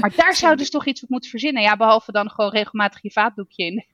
Maar 0.01 0.12
daar 0.17 0.35
zou 0.35 0.57
dus 0.57 0.71
toch 0.71 0.87
iets 0.87 1.03
op 1.03 1.09
moeten 1.09 1.31
verzinnen. 1.31 1.62
Ja, 1.62 1.77
behalve 1.77 2.12
dan 2.12 2.31
gewoon 2.31 2.51
regelmatig 2.51 3.03
je 3.03 3.11
vaatdoekje 3.11 3.65
in, 3.65 3.87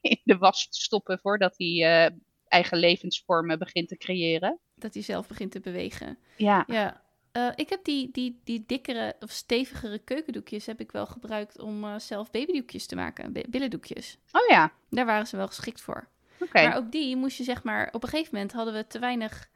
in 0.00 0.20
de 0.24 0.36
was 0.38 0.68
te 0.68 0.80
stoppen 0.80 1.18
voordat 1.18 1.54
hij 1.56 1.66
eh, 2.06 2.10
eigen 2.48 2.78
levensvormen 2.78 3.58
begint 3.58 3.88
te 3.88 3.96
creëren. 3.96 4.58
Dat 4.74 4.94
hij 4.94 5.02
zelf 5.02 5.26
begint 5.28 5.52
te 5.52 5.60
bewegen. 5.60 6.18
Ja, 6.36 6.64
Ja. 6.66 7.02
Eh, 7.32 7.48
ik 7.54 7.68
heb 7.68 7.84
die, 7.84 8.08
die, 8.12 8.40
die 8.44 8.64
dikkere 8.66 9.16
of 9.20 9.30
stevigere 9.30 9.98
keukendoekjes 9.98 10.66
heb 10.66 10.80
ik 10.80 10.92
wel 10.92 11.06
gebruikt 11.06 11.58
om 11.60 11.84
eh, 11.84 11.98
zelf 11.98 12.30
babydoekjes 12.30 12.86
te 12.86 12.96
maken. 12.96 13.32
Bi- 13.32 13.44
billendoekjes. 13.48 14.18
oh 14.32 14.46
ja, 14.48 14.72
Daar 14.90 15.06
waren 15.06 15.26
ze 15.26 15.36
wel 15.36 15.46
geschikt 15.46 15.80
voor. 15.80 16.08
oké. 16.40 16.62
Maar 16.62 16.76
ook 16.76 16.92
die 16.92 17.16
moest 17.16 17.36
je 17.36 17.44
zeg 17.44 17.62
maar... 17.62 17.88
Op 17.92 18.02
een 18.02 18.08
gegeven 18.08 18.34
moment 18.34 18.52
hadden 18.52 18.74
we 18.74 18.86
te 18.86 18.98
weinig 18.98 19.48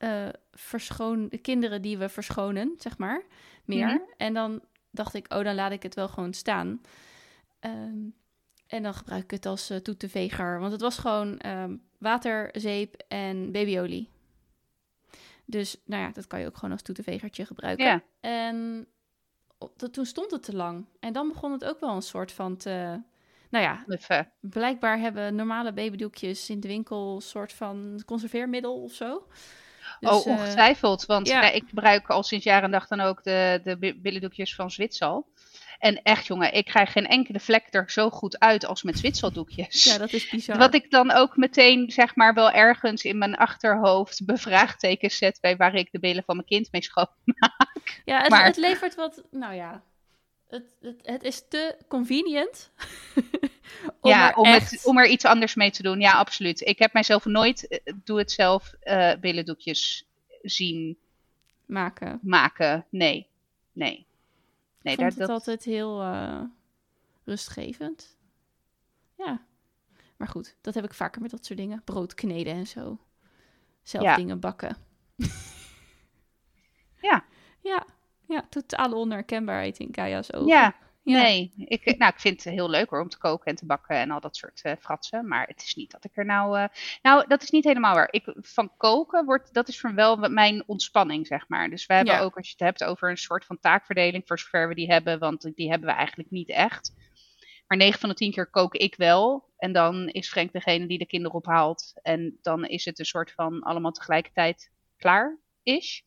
eh 0.00 0.28
verschoon, 0.52 1.28
de 1.28 1.38
kinderen 1.38 1.82
die 1.82 1.98
we 1.98 2.08
verschonen, 2.08 2.74
zeg 2.78 2.98
maar. 2.98 3.22
Meer. 3.64 3.86
Mhm. 3.86 3.98
En 4.16 4.34
dan 4.34 4.60
dacht 4.90 5.14
ik, 5.14 5.32
oh, 5.34 5.44
dan 5.44 5.54
laat 5.54 5.72
ik 5.72 5.82
het 5.82 5.94
wel 5.94 6.08
gewoon 6.08 6.32
staan. 6.32 6.80
Ehm, 7.60 7.98
en 8.66 8.82
dan 8.82 8.94
gebruik 8.94 9.22
ik 9.22 9.30
het 9.30 9.46
als 9.46 9.70
eh, 9.70 9.76
toeteveger. 9.76 10.60
Want 10.60 10.72
het 10.72 10.80
was 10.80 10.98
gewoon 10.98 11.38
ehm, 11.38 11.76
water, 11.98 12.48
zeep 12.52 13.02
en 13.08 13.52
babyolie. 13.52 14.08
Dus 15.44 15.76
nou 15.84 16.02
ja, 16.02 16.10
dat 16.10 16.26
kan 16.26 16.40
je 16.40 16.46
ook 16.46 16.54
gewoon 16.54 16.72
als 16.72 16.82
toetevegertje 16.82 17.46
gebruiken. 17.46 17.84
Ja, 17.84 18.02
En 18.20 18.86
op, 19.58 19.78
dat, 19.78 19.92
toen 19.92 20.06
stond 20.06 20.30
het 20.30 20.42
te 20.42 20.56
lang. 20.56 20.86
En 21.00 21.12
dan 21.12 21.28
begon 21.28 21.52
het 21.52 21.64
ook 21.64 21.80
wel 21.80 21.94
een 21.94 22.02
soort 22.02 22.32
van 22.32 22.56
te... 22.56 23.02
Nou 23.50 23.64
ja, 23.64 23.84
blijkbaar 24.40 24.98
hebben 24.98 25.34
normale 25.34 25.72
babydoekjes 25.72 26.50
in 26.50 26.60
de 26.60 26.68
winkel 26.68 27.14
een 27.14 27.22
soort 27.22 27.52
van 27.52 28.02
conserveermiddel 28.06 28.82
of 28.82 28.92
zo. 28.92 29.26
Dus, 30.00 30.10
oh, 30.10 30.26
eh, 30.26 30.32
ongetwijfeld. 30.32 31.06
Want 31.06 31.28
ja. 31.28 31.40
nou, 31.40 31.54
ik 31.54 31.64
gebruik 31.68 32.08
al 32.08 32.22
sinds 32.22 32.44
jaar 32.44 32.62
en 32.62 32.70
dag 32.70 32.86
dan 32.86 33.00
ook 33.00 33.22
de, 33.24 33.60
de 33.64 33.76
bi- 33.78 34.00
billendoekjes 34.00 34.54
van 34.54 34.70
Zwitsal. 34.70 35.26
En 35.78 36.02
echt, 36.02 36.26
jongen, 36.26 36.52
ik 36.52 36.64
krijg 36.64 36.92
geen 36.92 37.06
enkele 37.06 37.40
vlek 37.40 37.66
er 37.70 37.90
zo 37.90 38.10
goed 38.10 38.38
uit 38.38 38.66
als 38.66 38.82
met 38.82 38.98
Zwitserdoekjes. 38.98 39.84
ja, 39.84 39.98
dat 39.98 40.12
is 40.12 40.28
bizar. 40.28 40.58
Wat 40.58 40.74
ik 40.74 40.90
dan 40.90 41.10
ook 41.12 41.36
meteen, 41.36 41.90
zeg 41.90 42.14
maar, 42.16 42.34
wel 42.34 42.50
ergens 42.50 43.04
in 43.04 43.18
mijn 43.18 43.36
achterhoofd 43.36 44.24
bevraagtekens 44.24 45.16
zet 45.16 45.38
bij 45.40 45.56
waar 45.56 45.74
ik 45.74 45.88
de 45.92 45.98
billen 45.98 46.24
van 46.24 46.34
mijn 46.36 46.48
kind 46.48 46.68
mee 46.72 46.82
schoon. 46.82 47.08
ja, 48.04 48.20
het, 48.20 48.30
maar- 48.30 48.44
het 48.44 48.56
levert 48.56 48.94
wat... 48.94 49.22
Nou 49.30 49.54
ja, 49.54 49.82
het, 50.48 50.64
het, 50.80 51.00
het 51.02 51.22
is 51.22 51.42
te 51.48 51.76
convenient. 51.88 52.70
om 54.00 54.10
ja, 54.10 54.28
er 54.30 54.36
om, 54.36 54.44
echt- 54.44 54.70
het, 54.70 54.84
om 54.86 54.98
er 54.98 55.06
iets 55.06 55.24
anders 55.24 55.54
mee 55.54 55.70
te 55.70 55.82
doen. 55.82 56.00
Ja, 56.00 56.12
absoluut. 56.12 56.60
Ik 56.60 56.78
heb 56.78 56.92
mijzelf 56.92 57.24
nooit, 57.24 57.68
eh, 57.68 57.94
doe 58.04 58.18
het 58.18 58.30
zelf, 58.32 58.72
eh 58.80 59.12
billendoekjes 59.20 60.06
zien 60.42 60.98
maken. 61.66 62.18
maken. 62.22 62.86
Nee, 62.90 63.26
nee. 63.72 64.06
Nee, 64.82 64.94
ik 64.94 64.98
vond 64.98 64.98
daar, 64.98 65.08
het 65.08 65.18
dat, 65.18 65.28
altijd 65.28 65.64
heel 65.64 66.02
eh, 66.02 66.40
rustgevend. 67.24 68.16
Ja. 69.18 69.44
Maar 70.16 70.28
goed, 70.28 70.56
dat 70.60 70.74
heb 70.74 70.84
ik 70.84 70.94
vaker 70.94 71.22
met 71.22 71.30
dat 71.30 71.44
soort 71.44 71.58
dingen. 71.58 71.82
Brood 71.84 72.14
kneden 72.14 72.54
en 72.54 72.66
zo. 72.66 72.98
Zelf 73.82 74.04
Ja. 74.04 74.16
dingen 74.16 74.40
bakken. 74.40 74.76
Ja. 77.00 77.24
Ja. 77.62 77.86
Ja, 78.28 78.46
totale 78.50 78.94
onherkenbaarheid 78.94 79.78
in 79.78 79.90
Kaya's 79.90 80.32
ogen. 80.32 80.46
ja, 80.46 80.74
Ja. 81.10 81.22
nee. 81.22 81.52
Ik, 81.56 81.98
nou, 81.98 82.12
ik 82.12 82.20
vind 82.20 82.44
het 82.44 82.54
heel 82.54 82.70
leuk 82.70 82.90
hoor, 82.90 83.00
om 83.00 83.08
te 83.08 83.18
koken 83.18 83.46
en 83.46 83.54
te 83.56 83.66
bakken 83.66 83.96
en 83.96 84.10
al 84.10 84.20
dat 84.20 84.36
soort 84.36 84.60
eh, 84.62 84.72
fratsen. 84.80 85.28
Maar 85.28 85.46
het 85.46 85.62
is 85.62 85.74
niet 85.74 85.90
dat 85.90 86.04
ik 86.04 86.16
er 86.16 86.24
nou... 86.24 86.58
eh, 86.58 86.64
Nou, 87.02 87.24
dat 87.28 87.42
is 87.42 87.50
niet 87.50 87.64
helemaal 87.64 87.94
waar. 87.94 88.08
Ik, 88.10 88.34
van 88.40 88.76
koken 88.76 89.24
wordt, 89.24 89.54
dat 89.54 89.68
is 89.68 89.80
voor 89.80 89.94
wel 89.94 90.16
mijn 90.16 90.62
ontspanning, 90.66 91.26
zeg 91.26 91.48
maar. 91.48 91.70
Dus 91.70 91.86
we 91.86 91.94
hebben 91.94 92.14
Ja. 92.14 92.20
ook, 92.20 92.36
als 92.36 92.46
je 92.46 92.52
het 92.52 92.60
hebt 92.66 92.84
over 92.84 93.10
een 93.10 93.16
soort 93.16 93.44
van 93.44 93.58
taakverdeling, 93.60 94.22
voor 94.26 94.38
zover 94.38 94.68
we 94.68 94.74
die 94.74 94.92
hebben, 94.92 95.18
want 95.18 95.50
die 95.54 95.70
hebben 95.70 95.88
we 95.88 95.94
eigenlijk 95.94 96.30
niet 96.30 96.48
echt. 96.48 96.92
Maar 97.66 97.78
9 97.78 98.00
van 98.00 98.08
de 98.08 98.14
10 98.14 98.32
keer 98.32 98.50
kook 98.50 98.74
ik 98.74 98.94
wel. 98.96 99.48
En 99.58 99.72
dan 99.72 100.08
is 100.08 100.28
Frank 100.28 100.52
degene 100.52 100.86
die 100.86 100.98
de 100.98 101.06
kinderen 101.06 101.36
ophaalt. 101.36 101.92
En 102.02 102.38
dan 102.42 102.64
is 102.66 102.84
het 102.84 102.98
een 102.98 103.04
soort 103.04 103.32
van 103.32 103.60
allemaal 103.62 103.92
tegelijkertijd 103.92 104.70
klaar 104.96 105.38
is. 105.62 106.04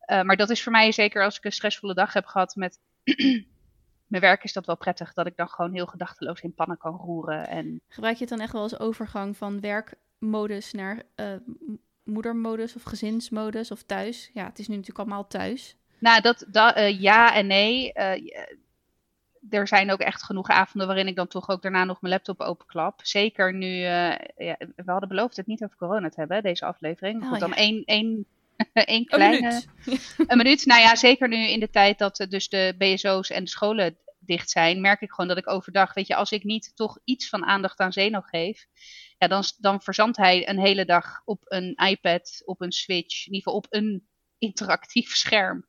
Eh, 0.00 0.22
maar 0.22 0.36
dat 0.36 0.50
is 0.50 0.62
voor 0.62 0.72
mij 0.72 0.92
zeker 0.92 1.24
als 1.24 1.36
ik 1.36 1.44
een 1.44 1.52
stressvolle 1.52 1.94
dag 1.94 2.12
heb 2.12 2.24
gehad 2.26 2.54
met 2.54 2.78
mijn 4.06 4.22
werk, 4.22 4.44
is 4.44 4.52
dat 4.52 4.66
wel 4.66 4.76
prettig. 4.76 5.12
Dat 5.12 5.26
ik 5.26 5.36
dan 5.36 5.48
gewoon 5.48 5.72
heel 5.72 5.86
gedachteloos 5.86 6.40
in 6.40 6.54
pannen 6.54 6.78
kan 6.78 6.96
roeren. 6.96 7.48
En 7.48 7.80
Gebruik 7.88 8.14
je 8.14 8.20
het 8.20 8.30
dan 8.30 8.40
echt 8.40 8.52
wel 8.52 8.62
als 8.62 8.78
overgang 8.78 9.36
van 9.36 9.60
werkmodus 9.60 10.72
naar 10.72 11.02
eh, 11.14 11.34
moedermodus 12.04 12.76
of 12.76 12.82
gezinsmodus 12.82 13.70
of 13.70 13.82
thuis? 13.82 14.30
Ja, 14.32 14.44
het 14.44 14.58
is 14.58 14.68
nu 14.68 14.76
natuurlijk 14.76 15.06
allemaal 15.06 15.26
thuis. 15.26 15.76
nou, 15.98 16.20
dat, 16.20 16.44
dat 16.48 16.74
eh, 16.74 17.00
ja 17.00 17.34
en 17.34 17.46
nee. 17.46 17.92
Eh, 17.92 18.44
er 19.50 19.68
zijn 19.68 19.92
ook 19.92 20.00
echt 20.00 20.22
genoeg 20.22 20.48
avonden 20.48 20.86
waarin 20.86 21.06
ik 21.06 21.16
dan 21.16 21.26
toch 21.26 21.48
ook 21.48 21.62
daarna 21.62 21.84
nog 21.84 22.00
mijn 22.00 22.12
laptop 22.12 22.40
openklap. 22.40 23.00
Zeker 23.02 23.54
nu, 23.54 23.66
ja, 23.66 24.18
we 24.76 24.82
hadden 24.84 25.08
beloofd 25.08 25.36
het 25.36 25.46
niet 25.46 25.64
over 25.64 25.76
corona 25.76 26.08
te 26.08 26.20
hebben, 26.20 26.42
deze 26.42 26.64
aflevering. 26.64 27.22
Oh, 27.22 27.28
Goed, 27.28 27.40
dan 27.40 27.48
ja. 27.48 27.56
één, 27.56 27.84
één, 27.84 28.26
Een 28.72 29.04
kleine... 29.04 29.40
minuut. 29.40 29.68
Een 30.30 30.36
minuut. 30.36 30.66
Nou 30.66 30.80
ja, 30.80 30.96
zeker 30.96 31.28
nu 31.28 31.36
in 31.36 31.60
de 31.60 31.70
tijd 31.70 31.98
dat 31.98 32.20
eh, 32.20 32.28
dus 32.28 32.48
de 32.48 32.74
BSO's 32.78 33.30
en 33.30 33.44
de 33.44 33.50
scholen 33.50 33.98
dicht 34.18 34.50
zijn, 34.50 34.80
merk 34.80 35.00
ik 35.00 35.10
gewoon 35.10 35.28
dat 35.28 35.38
ik 35.38 35.50
overdag, 35.50 35.94
weet 35.94 36.06
je, 36.06 36.14
als 36.14 36.30
ik 36.30 36.44
niet 36.44 36.72
toch 36.74 36.98
iets 37.04 37.28
van 37.28 37.44
aandacht 37.44 37.80
aan 37.80 37.92
Zeno 37.92 38.20
geef, 38.20 38.66
ja, 39.18 39.28
dan, 39.28 39.42
dan 39.58 39.82
verzandt 39.82 40.16
hij 40.16 40.48
een 40.48 40.58
hele 40.58 40.84
dag 40.84 41.22
op 41.24 41.40
een 41.44 41.74
iPad, 41.74 42.42
op 42.44 42.60
een 42.60 42.72
Switch, 42.72 43.26
in 43.26 43.32
ieder 43.32 43.42
geval 43.42 43.56
op 43.58 43.66
een 43.68 44.08
interactief 44.38 45.14
scherm. 45.14 45.66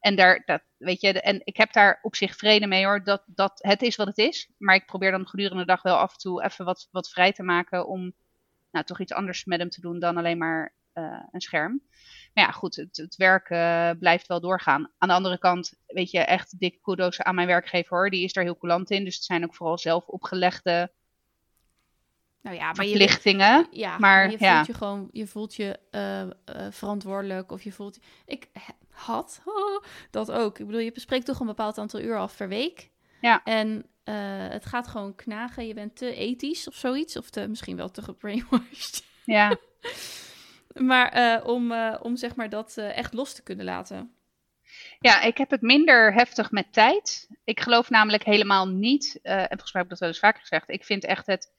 En 0.00 0.16
daar, 0.16 0.42
dat, 0.44 0.62
weet 0.76 1.00
je, 1.00 1.20
en 1.20 1.40
ik 1.44 1.56
heb 1.56 1.72
daar 1.72 1.98
op 2.02 2.16
zich 2.16 2.36
vrede 2.36 2.66
mee 2.66 2.84
hoor, 2.84 3.04
dat, 3.04 3.22
dat 3.26 3.58
het 3.62 3.82
is 3.82 3.96
wat 3.96 4.06
het 4.06 4.18
is. 4.18 4.50
Maar 4.58 4.74
ik 4.74 4.86
probeer 4.86 5.10
dan 5.10 5.28
gedurende 5.28 5.60
de 5.60 5.66
dag 5.66 5.82
wel 5.82 5.96
af 5.96 6.12
en 6.12 6.18
toe 6.18 6.44
even 6.44 6.64
wat, 6.64 6.88
wat 6.90 7.10
vrij 7.10 7.32
te 7.32 7.42
maken 7.42 7.86
om 7.86 8.14
nou, 8.70 8.84
toch 8.84 9.00
iets 9.00 9.12
anders 9.12 9.44
met 9.44 9.58
hem 9.58 9.68
te 9.68 9.80
doen 9.80 9.98
dan 9.98 10.16
alleen 10.16 10.38
maar 10.38 10.74
eh, 10.92 11.22
een 11.30 11.40
scherm. 11.40 11.82
Maar 12.34 12.44
ja, 12.44 12.50
goed, 12.50 12.76
het, 12.76 12.96
het 12.96 13.16
werk 13.16 13.48
eh, 13.48 13.90
blijft 13.98 14.26
wel 14.26 14.40
doorgaan. 14.40 14.90
Aan 14.98 15.08
de 15.08 15.14
andere 15.14 15.38
kant, 15.38 15.72
weet 15.86 16.10
je, 16.10 16.18
echt 16.18 16.58
dikke 16.58 16.78
kudos 16.80 17.20
aan 17.20 17.34
mijn 17.34 17.46
werkgever 17.46 17.96
hoor. 17.96 18.10
Die 18.10 18.24
is 18.24 18.32
daar 18.32 18.44
heel 18.44 18.56
coulant 18.56 18.90
in. 18.90 19.04
Dus 19.04 19.14
het 19.14 19.24
zijn 19.24 19.44
ook 19.44 19.54
vooral 19.54 19.78
zelf 19.78 20.06
opgelegde 20.06 20.92
Nou 22.42 22.56
ja, 22.56 22.72
maar 22.72 22.84
je, 22.84 22.96
verplichtingen. 22.96 23.66
ja, 23.70 23.98
maar 23.98 24.22
je 24.22 24.28
voelt 24.28 24.40
ja. 24.40 24.64
je 24.66 24.74
gewoon, 24.74 25.08
je 25.12 25.26
voelt 25.26 25.54
je 25.54 25.78
eh, 25.90 26.66
verantwoordelijk 26.70 27.52
of 27.52 27.62
je 27.62 27.72
voelt. 27.72 27.98
Ik 28.26 28.48
had 28.90 29.40
oh, 29.44 29.84
dat 30.10 30.30
ook. 30.30 30.58
Ik 30.58 30.66
bedoel, 30.66 30.80
je 30.80 30.92
bespreekt 30.92 31.26
toch 31.26 31.40
een 31.40 31.46
bepaald 31.46 31.78
aantal 31.78 32.00
uur 32.00 32.18
af 32.18 32.36
per 32.36 32.48
week. 32.48 32.90
Ja. 33.20 33.44
En 33.44 33.86
het 34.50 34.66
gaat 34.66 34.88
gewoon 34.88 35.14
knagen. 35.14 35.66
Je 35.66 35.74
bent 35.74 35.96
te 35.96 36.14
ethisch 36.14 36.68
of 36.68 36.74
zoiets, 36.74 37.16
of 37.16 37.30
te, 37.30 37.48
misschien 37.48 37.76
wel 37.76 37.90
te 37.90 38.02
gebrainwashed. 38.02 39.04
Ja, 39.24 39.56
Maar 40.74 41.08
eh, 41.08 41.46
om, 41.46 41.72
eh, 41.72 41.98
om 42.02 42.16
zeg 42.16 42.36
maar 42.36 42.48
dat 42.48 42.76
eh, 42.76 42.96
echt 42.96 43.12
los 43.12 43.34
te 43.34 43.42
kunnen 43.42 43.64
laten. 43.64 44.14
Ja, 44.98 45.22
ik 45.22 45.38
heb 45.38 45.50
het 45.50 45.60
minder 45.60 46.14
heftig 46.14 46.50
met 46.50 46.72
tijd. 46.72 47.28
Ik 47.44 47.60
geloof 47.60 47.90
namelijk 47.90 48.24
helemaal 48.24 48.68
niet, 48.68 49.18
en 49.22 49.46
volgens 49.48 49.72
mij 49.72 49.82
heb 49.82 49.84
ik 49.84 49.88
dat 49.88 49.98
wel 49.98 50.08
eens 50.08 50.18
vaker 50.18 50.40
gezegd, 50.40 50.68
ik 50.70 50.84
vind 50.84 51.04
echt 51.04 51.26
het 51.26 51.52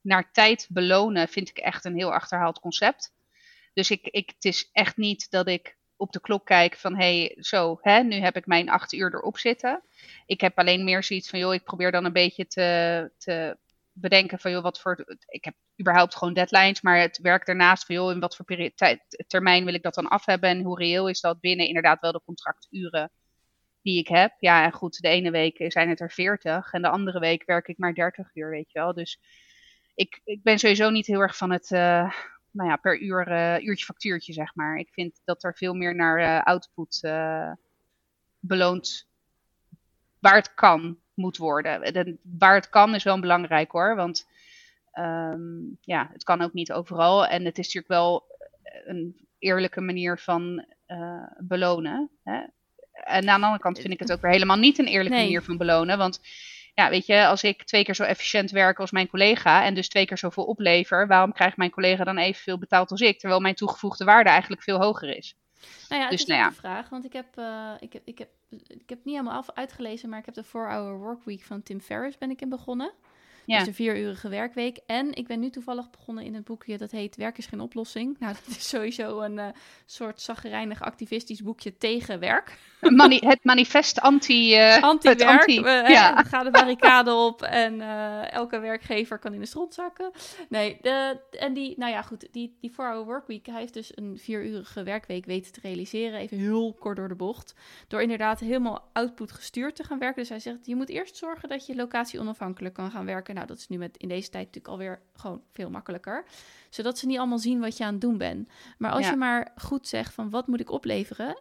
naar 0.00 0.32
tijd 0.32 0.66
belonen, 0.70 1.28
vind 1.28 1.48
ik 1.48 1.58
echt 1.58 1.84
een 1.84 1.96
heel 1.96 2.12
achterhaald 2.12 2.60
concept. 2.60 3.12
Dus 3.72 3.90
ik, 3.90 4.06
ik, 4.06 4.30
het 4.34 4.44
is 4.44 4.68
echt 4.72 4.96
niet 4.96 5.30
dat 5.30 5.48
ik 5.48 5.76
op 5.96 6.12
de 6.12 6.20
klok 6.20 6.46
kijk 6.46 6.76
van, 6.76 6.96
hé, 6.96 7.18
hey, 7.20 7.36
zo, 7.40 7.78
hè, 7.80 8.02
nu 8.02 8.16
heb 8.16 8.36
ik 8.36 8.46
mijn 8.46 8.68
acht 8.68 8.92
uur 8.92 9.14
erop 9.14 9.38
zitten. 9.38 9.82
Ik 10.26 10.40
heb 10.40 10.58
alleen 10.58 10.84
meer 10.84 11.02
zoiets 11.02 11.28
van, 11.28 11.38
joh, 11.38 11.54
ik 11.54 11.64
probeer 11.64 11.92
dan 11.92 12.04
een 12.04 12.12
beetje 12.12 12.46
te, 12.46 13.10
te 13.18 13.56
bedenken 13.92 14.38
van, 14.38 14.50
joh, 14.50 14.62
wat 14.62 14.80
voor, 14.80 15.04
ik 15.26 15.44
heb 15.44 15.54
überhaupt 15.80 16.16
gewoon 16.16 16.34
deadlines, 16.34 16.80
maar 16.80 16.98
het 16.98 17.18
werk 17.18 17.46
daarnaast 17.46 17.84
van, 17.84 17.94
joh, 17.94 18.12
in 18.12 18.20
wat 18.20 18.36
voor 18.36 18.44
termijn 19.26 19.64
wil 19.64 19.74
ik 19.74 19.82
dat 19.82 19.94
dan 19.94 20.08
af 20.08 20.26
hebben 20.26 20.50
en 20.50 20.62
hoe 20.62 20.78
reëel 20.78 21.08
is 21.08 21.20
dat 21.20 21.40
binnen 21.40 21.66
inderdaad 21.66 22.00
wel 22.00 22.12
de 22.12 22.22
contracturen 22.24 23.10
die 23.82 23.98
ik 23.98 24.08
heb. 24.08 24.32
Ja, 24.38 24.64
en 24.64 24.72
goed, 24.72 25.00
de 25.00 25.08
ene 25.08 25.30
week 25.30 25.64
zijn 25.72 25.88
het 25.88 26.00
er 26.00 26.10
40 26.10 26.72
en 26.72 26.82
de 26.82 26.88
andere 26.88 27.18
week 27.18 27.44
werk 27.46 27.68
ik 27.68 27.78
maar 27.78 27.94
30 27.94 28.30
uur, 28.34 28.50
weet 28.50 28.72
je 28.72 28.78
wel. 28.78 28.94
Dus 28.94 29.20
ik, 29.94 30.20
ik 30.24 30.42
ben 30.42 30.58
sowieso 30.58 30.90
niet 30.90 31.06
heel 31.06 31.20
erg 31.20 31.36
van 31.36 31.50
het, 31.50 31.72
eh, 31.72 32.12
nou 32.50 32.68
ja, 32.68 32.76
per 32.76 33.00
uur, 33.00 33.26
eh, 33.26 33.64
uurtje 33.64 33.84
factuurtje, 33.84 34.32
zeg 34.32 34.54
maar. 34.54 34.76
Ik 34.76 34.88
vind 34.92 35.20
dat 35.24 35.44
er 35.44 35.56
veel 35.56 35.74
meer 35.74 35.94
naar 35.94 36.18
eh, 36.18 36.42
output 36.42 37.00
beloond, 38.38 39.08
waar 40.18 40.34
het 40.34 40.54
kan, 40.54 40.98
moet 41.20 41.36
worden. 41.36 41.82
En 41.82 42.18
waar 42.38 42.54
het 42.54 42.68
kan 42.68 42.94
is 42.94 43.02
wel 43.04 43.20
belangrijk 43.20 43.70
hoor, 43.70 43.96
want 43.96 44.26
ehm, 44.92 45.40
ja, 45.80 46.08
het 46.12 46.24
kan 46.24 46.40
ook 46.42 46.52
niet 46.52 46.72
overal. 46.72 47.26
En 47.26 47.44
het 47.44 47.58
is 47.58 47.64
natuurlijk 47.64 47.92
wel 47.92 48.24
een 48.84 49.28
eerlijke 49.38 49.80
manier 49.80 50.18
van 50.18 50.64
eh, 50.86 51.26
belonen. 51.38 52.10
Hè? 52.24 52.40
En 52.92 53.28
aan 53.28 53.40
de 53.40 53.46
andere 53.46 53.58
kant 53.62 53.80
vind 53.80 53.92
ik 53.92 53.98
het 54.00 54.12
ook 54.12 54.20
weer 54.20 54.30
helemaal 54.30 54.56
niet 54.56 54.78
een 54.78 54.86
eerlijke 54.86 55.14
Nee. 55.14 55.24
manier 55.24 55.42
van 55.42 55.56
belonen. 55.56 55.98
Want 55.98 56.20
ja, 56.74 56.90
weet 56.90 57.06
je, 57.06 57.26
als 57.26 57.42
ik 57.42 57.64
twee 57.64 57.84
keer 57.84 57.94
zo 57.94 58.02
efficiënt 58.02 58.50
werk 58.50 58.78
als 58.78 58.90
mijn 58.90 59.08
collega 59.08 59.64
en 59.64 59.74
dus 59.74 59.88
twee 59.88 60.06
keer 60.06 60.18
zoveel 60.18 60.44
oplever, 60.44 61.06
waarom 61.06 61.32
krijgt 61.32 61.56
mijn 61.56 61.70
collega 61.70 62.04
dan 62.04 62.18
evenveel 62.18 62.58
betaald 62.58 62.90
als 62.90 63.00
ik? 63.00 63.18
Terwijl 63.18 63.40
mijn 63.40 63.54
toegevoegde 63.54 64.04
waarde 64.04 64.30
eigenlijk 64.30 64.62
veel 64.62 64.80
hoger 64.80 65.16
is. 65.16 65.34
Nou 65.88 66.00
ja, 66.02 66.08
het 66.08 66.10
Dus 66.10 66.20
is 66.20 66.26
nou 66.26 66.40
ja. 66.40 66.48
de 66.48 66.54
vraag, 66.54 66.88
want 66.88 67.04
ik 67.04 67.12
heb, 67.12 67.26
eh, 67.36 67.72
ik 67.80 67.92
heb, 67.92 68.02
ik 68.04 68.18
heb, 68.18 68.28
ik 68.50 68.88
heb 68.88 69.04
niet 69.04 69.14
helemaal 69.14 69.38
af 69.38 69.50
uitgelezen, 69.50 70.08
maar 70.08 70.18
ik 70.18 70.24
heb 70.24 70.34
de 70.34 70.44
4-hour 70.44 70.98
workweek 70.98 71.42
van 71.42 71.62
Tim 71.62 71.80
Ferriss 71.80 72.18
ben 72.18 72.30
ik 72.30 72.40
in 72.40 72.48
begonnen. 72.48 72.92
Ja. 73.50 73.56
Dus 73.58 73.66
de 73.66 73.74
vierurige 73.74 74.28
werkweek. 74.28 74.78
En 74.86 75.12
ik 75.14 75.26
ben 75.26 75.40
nu 75.40 75.50
toevallig 75.50 75.90
begonnen 75.90 76.24
in 76.24 76.34
het 76.34 76.44
boekje 76.44 76.78
dat 76.78 76.90
heet 76.90 77.16
Werk 77.16 77.38
is 77.38 77.46
geen 77.46 77.60
oplossing. 77.60 78.16
Nou, 78.18 78.34
dat 78.44 78.56
is 78.56 78.68
sowieso 78.68 79.20
een 79.20 79.38
eh, 79.38 79.46
soort 79.86 80.20
zaggerijnig 80.20 80.82
activistisch 80.82 81.42
boekje 81.42 81.76
tegen 81.76 82.18
werk. 82.20 82.58
Mani- 82.80 83.20
het 83.26 83.44
manifest 83.44 84.00
anti... 84.00 84.54
het 84.54 84.82
Anti-werk. 84.82 85.40
anti- 85.40 85.60
we- 85.62 85.84
ja. 85.88 86.14
we 86.16 86.24
gaan 86.24 86.44
de 86.44 86.50
barricade 86.50 87.14
op 87.14 87.42
en 87.42 87.80
eh, 87.80 88.32
elke 88.32 88.58
werkgever 88.58 89.18
kan 89.18 89.34
in 89.34 89.40
de 89.40 89.46
stront 89.46 89.74
zakken. 89.74 90.10
Nee, 90.48 90.78
de, 90.82 91.20
en 91.38 91.54
die, 91.54 91.74
nou 91.78 91.92
ja, 91.92 92.02
goed, 92.02 92.28
die, 92.32 92.56
die 92.60 92.70
4-hour 92.72 93.04
workweek, 93.04 93.46
hij 93.46 93.60
heeft 93.60 93.74
dus 93.74 93.96
een 93.96 94.18
vierurige 94.18 94.82
werkweek 94.82 95.24
weten 95.26 95.52
te 95.52 95.60
realiseren. 95.62 96.18
Even 96.18 96.38
heel 96.38 96.72
kort 96.78 96.96
door 96.96 97.08
de 97.08 97.14
bocht. 97.14 97.54
Door 97.88 98.02
inderdaad 98.02 98.40
helemaal 98.40 98.88
output 98.92 99.32
gestuurd 99.32 99.76
te 99.76 99.84
gaan 99.84 99.98
werken. 99.98 100.20
Dus 100.20 100.28
hij 100.28 100.38
zegt, 100.40 100.66
je 100.66 100.76
moet 100.76 100.88
eerst 100.88 101.16
zorgen 101.16 101.48
dat 101.48 101.66
je 101.66 101.74
locatie 101.74 102.20
onafhankelijk 102.20 102.74
kan 102.74 102.90
gaan 102.90 103.04
werken. 103.06 103.34
Nou, 103.40 103.52
dat 103.52 103.60
is 103.60 103.68
nu 103.68 103.78
met 103.78 103.96
in 103.96 104.08
deze 104.08 104.30
tijd 104.30 104.44
natuurlijk 104.46 104.72
alweer 104.74 105.02
gewoon 105.14 105.42
veel 105.50 105.70
makkelijker. 105.70 106.24
Zodat 106.70 106.98
ze 106.98 107.06
niet 107.06 107.18
allemaal 107.18 107.38
zien 107.38 107.60
wat 107.60 107.76
je 107.76 107.84
aan 107.84 107.92
het 107.92 108.00
doen 108.00 108.18
bent. 108.18 108.48
Maar 108.78 108.90
als 108.90 109.04
Ja. 109.04 109.10
je 109.10 109.16
maar 109.16 109.52
goed 109.56 109.88
zegt 109.88 110.14
van 110.14 110.30
wat 110.30 110.46
moet 110.46 110.60
ik 110.60 110.70
opleveren 110.70 111.40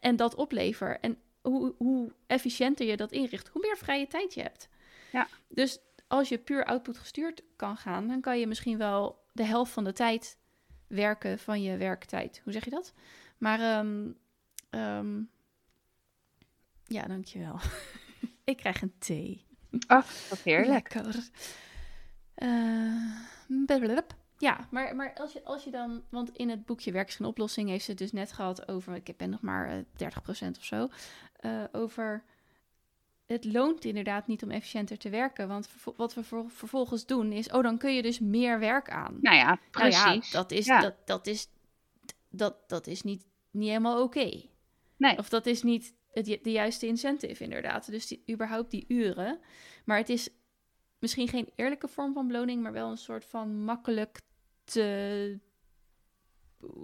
en- 0.00 0.16
dat 0.16 0.34
oplever 0.34 1.00
en 1.00 1.18
hoe, 1.40 1.74
hoe 1.78 2.12
efficiënter 2.26 2.86
je 2.86 2.96
dat 2.96 3.12
inricht, 3.12 3.48
hoe 3.48 3.60
meer 3.62 3.76
vrije 3.76 4.06
tijd 4.06 4.34
je 4.34 4.42
hebt. 4.42 4.68
Ja. 5.12 5.28
Dus 5.48 5.78
als 6.06 6.28
je 6.28 6.38
puur 6.38 6.64
output 6.64 6.98
gestuurd 6.98 7.42
kan 7.56 7.76
gaan, 7.76 8.08
dan 8.08 8.20
kan 8.20 8.38
je 8.38 8.46
misschien 8.46 8.78
wel 8.78 9.24
de 9.32 9.44
helft 9.44 9.72
van 9.72 9.84
de 9.84 9.92
tijd 9.92 10.38
werken 10.86 11.38
van 11.38 11.62
je 11.62 11.76
werktijd. 11.76 12.40
Hoe 12.44 12.52
zeg 12.52 12.64
je 12.64 12.70
dat? 12.70 12.92
Maar 13.38 13.60
ehm, 13.60 14.10
ehm, 14.70 15.20
ja, 16.84 17.06
dankjewel. 17.06 17.58
ik 18.44 18.56
krijg 18.56 18.82
een 18.82 18.94
thee. 18.98 19.48
Ach, 19.86 20.06
wat 20.30 20.38
heerlijk. 20.38 20.94
Lekker. 20.94 21.28
Eh, 22.34 23.16
blablabla. 23.66 24.16
ja, 24.38 24.68
maar, 24.70 24.96
maar 24.96 25.14
als, 25.14 25.32
je, 25.32 25.44
als 25.44 25.64
je 25.64 25.70
dan... 25.70 26.02
Want 26.08 26.36
in 26.36 26.48
het 26.48 26.66
boekje 26.66 26.92
Werk 26.92 27.08
is 27.08 27.14
geen 27.16 27.26
oplossing 27.26 27.68
heeft 27.68 27.84
ze 27.84 27.90
het 27.90 27.98
dus 28.00 28.12
net 28.12 28.32
gehad 28.32 28.68
over... 28.68 28.94
Ik 28.94 29.16
ben 29.16 29.30
nog 29.30 29.40
maar 29.40 29.68
eh 29.68 30.10
30% 30.44 30.58
of 30.58 30.64
zo. 30.64 30.88
eh, 31.36 31.62
over... 31.72 32.22
Het 33.26 33.44
loont 33.44 33.84
inderdaad 33.84 34.26
niet 34.26 34.42
om 34.42 34.50
efficiënter 34.50 34.98
te 34.98 35.08
werken. 35.10 35.48
Want 35.48 35.68
wat 35.96 36.14
we 36.14 36.22
ver- 36.24 36.44
vervolgens 36.50 37.06
doen 37.06 37.32
is... 37.32 37.50
Oh, 37.50 37.62
dan 37.62 37.78
kun 37.78 37.94
je 37.94 38.02
dus 38.02 38.18
meer 38.18 38.58
werk 38.58 38.90
aan. 38.90 39.18
Nou 39.20 39.36
ja, 39.36 39.46
Nou 39.46 39.58
precies. 39.70 40.30
ja, 40.30 40.38
dat 40.38 40.50
is, 40.50 40.66
Ja. 40.66 40.80
Dat, 40.80 40.94
dat 41.04 41.26
is, 41.26 41.48
dat, 42.28 42.68
dat 42.68 42.86
is 42.86 43.02
niet, 43.02 43.26
niet 43.50 43.68
helemaal 43.68 44.02
oké. 44.02 44.42
Nee. 44.96 45.18
Of 45.18 45.28
dat 45.28 45.46
is 45.46 45.62
niet 45.62 45.94
het, 46.12 46.38
de 46.42 46.52
juiste 46.52 46.86
incentive, 46.86 47.44
inderdaad. 47.44 47.90
Dus 47.90 48.06
die, 48.06 48.22
überhaupt 48.30 48.70
die 48.70 48.84
uren. 48.88 49.40
Maar 49.84 49.98
het 49.98 50.08
is 50.08 50.28
misschien 50.98 51.28
geen 51.28 51.48
eerlijke 51.56 51.88
vorm 51.88 52.12
van 52.12 52.26
beloning, 52.26 52.62
maar 52.62 52.72
wel 52.72 52.90
een 52.90 52.96
soort 52.96 53.24
van 53.24 53.64
makkelijk 53.64 54.20
te 54.64 55.38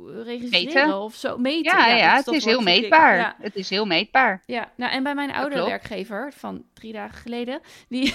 registreren 0.07 0.75
Meten. 0.75 1.01
of 1.01 1.15
zo. 1.15 1.39
Meten. 1.39 1.79
Ja, 1.79 1.97
ja, 1.97 2.17
dat 2.17 2.27
het 2.27 2.35
is 2.35 2.45
heel 2.45 2.61
meetbaar. 2.61 3.17
Ja, 3.17 3.37
Het 3.39 3.57
is 3.57 3.71
heel 3.71 3.87
meetbaar. 3.87 4.43
ja, 4.47 4.73
nou 4.77 4.93
en 4.93 5.03
bij 5.03 5.15
mijn 5.15 5.33
oude 5.33 5.65
werkgever 5.65 6.33
van 6.33 6.65
drie 6.73 6.93
dagen 6.93 7.19
geleden, 7.19 7.61
die, 7.89 8.15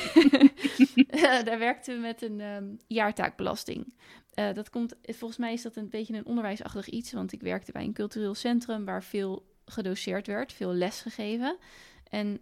daar 1.45 1.59
werkten 1.59 1.95
we 1.95 2.01
met 2.01 2.21
een 2.21 2.39
ehm, 2.41 2.65
jaartaakbelasting. 2.87 3.93
Eh, 4.33 4.53
dat 4.53 4.69
komt, 4.69 4.95
volgens 5.03 5.39
mij 5.39 5.53
is 5.53 5.61
dat 5.61 5.75
een 5.75 5.89
beetje 5.89 6.13
een 6.13 6.25
onderwijsachtig 6.25 6.89
iets, 6.89 7.13
want 7.13 7.31
ik 7.31 7.41
werkte 7.41 7.71
bij 7.71 7.83
een 7.83 7.93
cultureel 7.93 8.35
centrum 8.35 8.85
waar 8.85 9.03
veel 9.03 9.50
gedoseerd 9.71 10.27
werd, 10.27 10.53
veel 10.53 10.73
les 10.73 11.01
gegeven. 11.01 11.57
En 12.03 12.41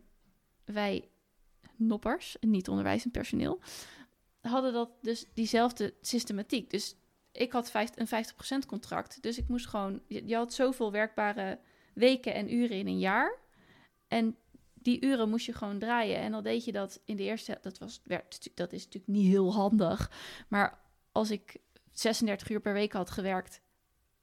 wij 0.66 1.10
noppers, 1.76 2.38
niet 2.40 2.70
onderwijzend 2.70 3.12
personeel, 3.12 3.60
hadden 4.42 4.74
dat 4.74 4.90
dus 5.02 5.26
diezelfde 5.34 5.94
systematiek. 6.02 6.70
Dus 6.70 6.96
ik 7.32 7.52
had 7.52 7.72
een 7.96 8.08
50% 8.64 8.66
contract, 8.68 9.22
dus 9.22 9.38
ik 9.38 9.48
moest 9.48 9.68
gewoon, 9.68 10.02
je, 10.08 10.28
je 10.28 10.36
had 10.36 10.54
zoveel 10.54 10.92
werkbare 10.92 11.60
weken 11.94 12.34
en 12.34 12.54
uren 12.54 12.78
in 12.78 12.88
een 12.88 13.00
jaar. 13.00 13.38
En 14.08 14.38
die 14.74 15.06
uren 15.06 15.30
moest 15.30 15.46
je 15.46 15.54
gewoon 15.54 15.80
draaien. 15.80 16.18
En 16.18 16.32
dan 16.32 16.44
deed 16.44 16.66
je 16.66 16.72
dat 16.72 17.02
in 17.06 17.16
de 17.16 17.24
eerste... 17.24 17.58
Dat, 17.62 17.78
was, 17.78 18.02
werd, 18.04 18.50
dat 18.56 18.74
is 18.74 18.84
natuurlijk 18.84 19.14
niet 19.14 19.28
heel 19.28 19.54
handig. 19.54 20.12
Maar 20.48 20.80
als 21.12 21.32
ik 21.32 21.58
36 21.92 22.50
uur 22.50 22.62
per 22.62 22.74
week 22.74 22.94
had 22.94 23.10
gewerkt 23.10 23.62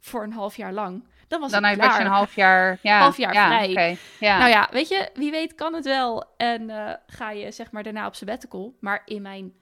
voor 0.07 0.23
een 0.23 0.33
half 0.33 0.57
jaar 0.57 0.73
lang. 0.73 1.05
Dan 1.29 1.41
was 1.41 1.51
Dan 1.51 1.71
je 1.71 1.77
een 1.77 2.07
half 2.07 2.35
jaar, 2.35 2.79
ja, 2.83 2.99
Half 3.07 3.17
jaar 3.17 3.35
ja, 3.35 3.47
vrij. 3.47 3.99
ja. 4.21 4.39
Nou 4.39 4.51
ja, 4.51 4.69
weet 4.71 4.89
je, 4.89 5.11
wie 5.15 5.31
weet 5.31 5.55
kan 5.55 5.75
het 5.75 5.85
wel. 5.85 6.25
En 6.37 6.71
eh, 6.71 6.95
ga 7.07 7.31
je 7.31 7.51
zeg 7.51 7.71
maar 7.71 7.83
daarna 7.83 8.07
op 8.07 8.15
sabbatical. 8.15 8.77
Maar 8.81 9.03
in 9.05 9.23
mijn, 9.23 9.55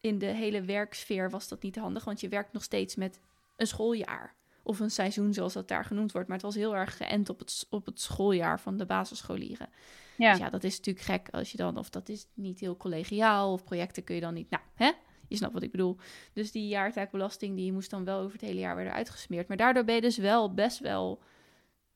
in 0.00 0.18
de 0.18 0.26
hele 0.26 0.62
werksfeer 0.62 1.30
was 1.30 1.48
dat 1.48 1.62
niet 1.62 1.76
handig. 1.76 2.04
Want 2.04 2.20
je 2.20 2.28
werkt 2.28 2.52
nog 2.52 2.62
steeds 2.62 2.96
met 2.96 3.20
een 3.56 3.66
schooljaar. 3.66 4.34
Of 4.62 4.80
een 4.80 4.90
seizoen, 4.90 5.32
zoals 5.34 5.52
dat 5.52 5.68
daar 5.68 5.84
genoemd 5.84 6.12
wordt. 6.12 6.28
Maar 6.28 6.36
het 6.36 6.46
was 6.46 6.54
heel 6.54 6.76
erg 6.76 6.96
geënt 6.96 7.28
op 7.28 7.38
het, 7.38 7.66
op 7.70 7.86
het 7.86 8.00
schooljaar 8.00 8.60
van 8.60 8.76
de 8.76 8.86
basisscholieren. 8.86 9.68
ja. 10.16 10.30
Dus 10.30 10.40
ja, 10.40 10.50
dat 10.50 10.64
is 10.64 10.76
natuurlijk 10.76 11.06
gek 11.06 11.28
als 11.30 11.50
je 11.50 11.56
dan... 11.56 11.78
Of 11.78 11.90
dat 11.90 12.08
is 12.08 12.26
niet 12.34 12.60
heel 12.60 12.76
collegiaal. 12.76 13.52
Of 13.52 13.64
projecten 13.64 14.04
kun 14.04 14.14
je 14.14 14.20
dan 14.20 14.34
niet... 14.34 14.50
Nou, 14.50 14.62
hè? 14.74 14.90
Je 15.28 15.36
snapt 15.36 15.52
wat 15.52 15.62
ik 15.62 15.70
bedoel. 15.70 15.96
Dus 16.32 16.52
die 16.52 16.68
jaartaakbelasting, 16.68 17.56
die 17.56 17.72
moest 17.72 17.90
dan 17.90 18.04
wel 18.04 18.20
over 18.20 18.32
het 18.32 18.40
hele 18.40 18.60
jaar 18.60 18.74
worden 18.74 18.92
uitgesmeerd. 18.92 19.48
Maar 19.48 19.56
daardoor 19.56 19.84
ben 19.84 19.94
je 19.94 20.00
dus 20.00 20.16
wel 20.16 20.54
best 20.54 20.78
wel 20.78 21.22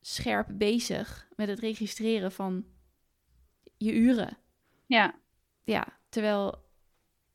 scherp 0.00 0.46
bezig 0.52 1.28
met 1.36 1.48
het 1.48 1.58
registreren 1.58 2.32
van 2.32 2.64
je 3.76 3.94
uren. 3.94 4.36
ja. 4.86 5.18
Ja, 5.64 5.86
terwijl 6.08 6.64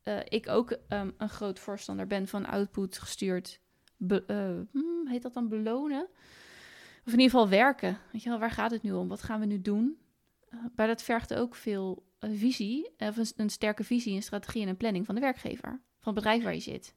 eh, 0.02 0.18
ik 0.24 0.48
ook 0.48 0.70
ehm, 0.70 1.10
een 1.18 1.28
groot 1.28 1.58
voorstander 1.58 2.06
ben 2.06 2.28
van 2.28 2.46
output 2.46 2.98
gestuurd. 2.98 3.60
Be- 3.96 4.24
eh, 4.26 4.80
hmm, 4.80 5.06
heet 5.08 5.22
dat 5.22 5.34
dan 5.34 5.48
belonen? 5.48 6.08
Of 7.06 7.12
in 7.12 7.18
ieder 7.18 7.30
geval 7.30 7.48
werken. 7.48 7.98
Weet 8.12 8.22
je 8.22 8.28
wel, 8.28 8.38
waar 8.38 8.50
gaat 8.50 8.70
het 8.70 8.82
nu 8.82 8.92
om? 8.92 9.08
Wat 9.08 9.22
gaan 9.22 9.40
we 9.40 9.46
nu 9.46 9.60
doen? 9.60 9.98
Eh, 10.48 10.58
maar 10.76 10.86
dat 10.86 11.02
vergt 11.02 11.34
ook 11.34 11.54
veel 11.54 12.05
visie, 12.20 12.90
of 12.98 13.16
een, 13.16 13.26
een 13.36 13.50
sterke 13.50 13.84
visie, 13.84 14.14
een 14.14 14.22
strategie 14.22 14.62
en 14.62 14.68
een 14.68 14.76
planning 14.76 15.06
van 15.06 15.14
de 15.14 15.20
werkgever. 15.20 15.68
Van 16.00 16.14
het 16.14 16.14
bedrijf 16.14 16.42
waar 16.42 16.54
je 16.54 16.60
zit. 16.60 16.94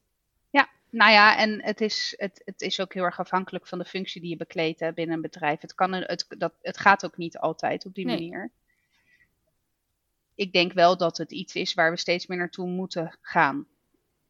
Nou 0.90 1.10
ja, 1.12 1.36
en 1.38 1.62
het 1.62 1.80
is, 1.80 2.14
het, 2.16 2.42
het 2.44 2.60
is 2.60 2.80
ook 2.80 2.94
heel 2.94 3.04
erg 3.04 3.18
afhankelijk 3.18 3.66
van 3.66 3.78
de 3.78 3.84
functie 3.84 4.20
die 4.20 4.30
je 4.30 4.36
bekleedt 4.36 4.80
hè, 4.80 4.92
binnen 4.92 5.14
een 5.14 5.22
bedrijf. 5.22 5.60
Het, 5.60 5.74
kan 5.74 5.92
een, 5.92 6.02
het, 6.02 6.26
dat, 6.38 6.52
het 6.62 6.78
gaat 6.78 7.04
ook 7.04 7.16
niet 7.16 7.38
altijd 7.38 7.86
op 7.86 7.94
die 7.94 8.04
Nee. 8.04 8.14
manier. 8.14 8.50
Ik 10.34 10.52
denk 10.52 10.72
wel 10.72 10.96
dat 10.96 11.16
het 11.18 11.32
iets 11.32 11.54
is 11.54 11.74
waar 11.74 11.90
we 11.90 11.96
steeds 11.96 12.26
meer 12.26 12.38
naartoe 12.38 12.68
moeten 12.68 13.18
gaan. 13.20 13.66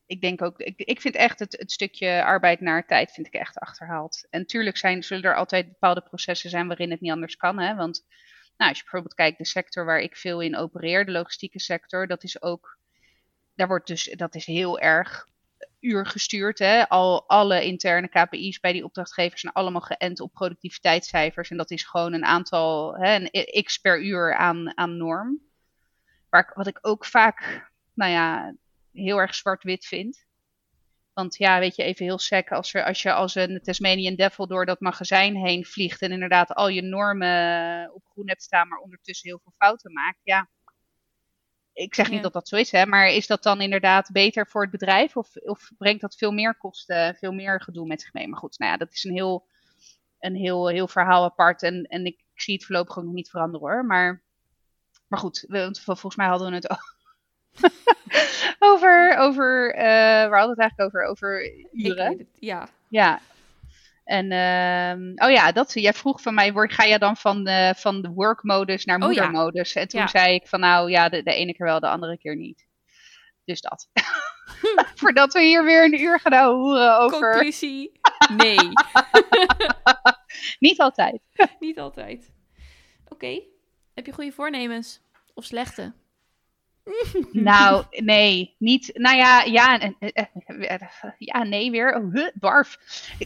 Ik 0.06 0.20
denk 0.20 0.42
ook, 0.42 0.58
ik, 0.58 0.78
ik 0.78 1.00
vind 1.00 1.14
echt 1.14 1.38
het, 1.38 1.56
het 1.58 1.72
stukje 1.72 2.24
arbeid 2.24 2.60
naar 2.60 2.86
tijd 2.86 3.12
vind 3.12 3.26
ik 3.26 3.34
echt 3.34 3.58
achterhaald. 3.58 4.26
En 4.30 4.46
tuurlijk 4.46 4.76
zijn, 4.76 5.02
zullen 5.02 5.24
er 5.24 5.36
altijd 5.36 5.68
bepaalde 5.68 6.02
processen 6.02 6.50
zijn 6.50 6.66
waarin 6.66 6.90
het 6.90 7.00
niet 7.00 7.12
anders 7.12 7.36
kan. 7.36 7.58
Hè? 7.58 7.74
Want 7.74 8.06
nou, 8.60 8.72
als 8.72 8.78
je 8.78 8.84
bijvoorbeeld 8.84 9.14
kijkt, 9.14 9.38
de 9.38 9.46
sector 9.46 9.84
waar 9.84 10.00
ik 10.00 10.16
veel 10.16 10.40
in 10.40 10.56
opereer, 10.56 11.04
de 11.04 11.12
logistieke 11.12 11.60
sector, 11.60 12.06
dat 12.06 12.22
is 12.22 12.42
ook, 12.42 12.78
daar 13.54 13.66
wordt 13.66 13.86
dus, 13.86 14.04
dat 14.16 14.34
is 14.34 14.46
heel 14.46 14.78
erg 14.78 15.28
uur 15.80 16.06
gestuurd. 16.06 16.58
Hè? 16.58 16.88
Al, 16.88 17.28
alle 17.28 17.64
interne 17.64 18.08
KPI's 18.08 18.60
bij 18.60 18.72
die 18.72 18.84
opdrachtgevers 18.84 19.40
zijn 19.40 19.52
allemaal 19.52 19.80
geënt 19.80 20.20
op 20.20 20.32
productiviteitscijfers. 20.32 21.50
En 21.50 21.56
dat 21.56 21.70
is 21.70 21.84
gewoon 21.84 22.12
een 22.12 22.24
aantal, 22.24 22.96
hè, 22.96 23.14
een 23.14 23.62
x 23.62 23.78
per 23.78 24.02
uur 24.02 24.34
aan, 24.34 24.76
aan 24.76 24.96
norm. 24.96 25.40
Waar 26.28 26.52
wat 26.54 26.66
ik 26.66 26.78
ook 26.80 27.04
vaak, 27.04 27.70
nou 27.94 28.10
ja, 28.10 28.54
heel 28.92 29.18
erg 29.18 29.34
zwart-wit 29.34 29.86
vind. 29.86 30.26
Want 31.12 31.36
ja, 31.36 31.58
weet 31.58 31.76
je, 31.76 31.82
even 31.82 32.04
heel 32.04 32.18
sec, 32.18 32.52
als, 32.52 32.74
er, 32.74 32.84
als 32.84 33.02
je 33.02 33.12
als 33.12 33.34
een 33.34 33.60
Tasmanian 33.62 34.14
Devil 34.14 34.46
door 34.46 34.66
dat 34.66 34.80
magazijn 34.80 35.36
heen 35.36 35.64
vliegt 35.64 36.02
en 36.02 36.12
inderdaad 36.12 36.54
al 36.54 36.68
je 36.68 36.82
normen 36.82 37.90
op 37.94 38.04
groen 38.04 38.28
hebt 38.28 38.42
staan, 38.42 38.68
maar 38.68 38.78
ondertussen 38.78 39.28
heel 39.28 39.40
veel 39.42 39.52
fouten 39.56 39.92
maakt, 39.92 40.20
ja. 40.22 40.48
Ik 41.72 41.94
zeg 41.94 42.06
niet 42.06 42.16
Ja. 42.16 42.22
dat 42.22 42.32
dat 42.32 42.48
zo 42.48 42.56
is, 42.56 42.70
hè, 42.70 42.86
maar 42.86 43.08
is 43.08 43.26
dat 43.26 43.42
dan 43.42 43.60
inderdaad 43.60 44.10
beter 44.12 44.46
voor 44.46 44.62
het 44.62 44.70
bedrijf 44.70 45.16
of, 45.16 45.36
of 45.36 45.70
brengt 45.78 46.00
dat 46.00 46.16
veel 46.16 46.32
meer 46.32 46.56
kosten, 46.56 47.14
veel 47.14 47.32
meer 47.32 47.62
gedoe 47.62 47.86
met 47.86 48.00
zich 48.00 48.12
mee? 48.12 48.28
Maar 48.28 48.38
goed, 48.38 48.58
nou 48.58 48.70
ja, 48.72 48.76
dat 48.76 48.92
is 48.92 49.04
een 49.04 49.12
heel, 49.12 49.46
een 50.18 50.34
heel, 50.34 50.68
heel 50.68 50.88
verhaal 50.88 51.24
apart 51.24 51.62
en, 51.62 51.84
en 51.84 52.04
ik, 52.04 52.18
ik 52.32 52.40
zie 52.40 52.54
het 52.54 52.64
voorlopig 52.64 52.98
ook 52.98 53.04
nog 53.04 53.12
niet 53.12 53.30
veranderen 53.30 53.68
hoor. 53.68 53.84
Maar, 53.84 54.22
maar 55.06 55.18
goed, 55.18 55.44
we, 55.48 55.76
volgens 55.82 56.16
mij 56.16 56.26
hadden 56.26 56.48
we 56.48 56.54
het 56.54 56.68
over, 58.58 59.16
over 59.18 59.74
eh, 59.74 59.84
waar 60.28 60.38
hadden 60.38 60.56
we 60.56 60.62
het 60.62 60.70
eigenlijk 60.72 60.80
over? 60.80 61.04
Over 61.04 61.52
uren. 61.72 62.18
het, 62.18 62.26
ja. 62.38 62.68
Ja. 62.88 63.20
En, 64.04 64.32
ehm, 64.32 65.26
oh 65.28 65.30
ja, 65.30 65.52
dat, 65.52 65.72
jij 65.74 65.92
vroeg 65.92 66.20
van 66.22 66.34
mij, 66.34 66.52
word, 66.52 66.72
ga 66.72 66.84
je 66.84 66.98
dan 66.98 67.16
van 67.16 67.44
de, 67.44 67.74
van 67.76 68.02
de 68.02 68.08
work-modus 68.08 68.84
naar 68.84 68.96
Oh 68.96 69.12
ja. 69.12 69.22
moedermodus? 69.22 69.74
En 69.74 69.88
toen 69.88 70.00
Ja. 70.00 70.06
zei 70.06 70.34
ik 70.34 70.46
van, 70.46 70.60
nou 70.60 70.90
ja, 70.90 71.08
de, 71.08 71.22
de 71.22 71.34
ene 71.34 71.54
keer 71.54 71.66
wel, 71.66 71.80
de 71.80 71.88
andere 71.88 72.18
keer 72.18 72.36
niet. 72.36 72.66
Dus 73.44 73.60
dat. 73.60 73.88
Voordat 75.00 75.32
we 75.32 75.40
hier 75.40 75.64
weer 75.64 75.84
een 75.84 76.00
uur 76.00 76.20
gaan 76.20 76.44
horen 76.44 76.98
over... 76.98 77.30
Conclusie, 77.30 78.00
nee. 78.36 78.58
Niet 80.58 80.80
altijd. 80.80 81.20
Niet 81.58 81.78
altijd. 81.78 82.32
Oké. 83.08 83.40
Heb 83.94 84.06
je 84.06 84.12
goede 84.12 84.32
voornemens? 84.32 85.00
Of 85.34 85.44
slechte? 85.44 85.92
Nou, 87.32 87.84
nee, 87.90 88.54
niet. 88.58 88.90
Nou 88.92 89.16
ja, 89.16 89.42
ja, 89.42 89.78
en- 89.78 89.96
eh, 89.98 90.08
eh, 90.12 90.72
eh, 90.74 91.10
ja 91.18 91.42
nee, 91.42 91.70
weer. 91.70 91.94
Oh, 91.96 92.12
huh, 92.14 92.28
barf. 92.34 92.78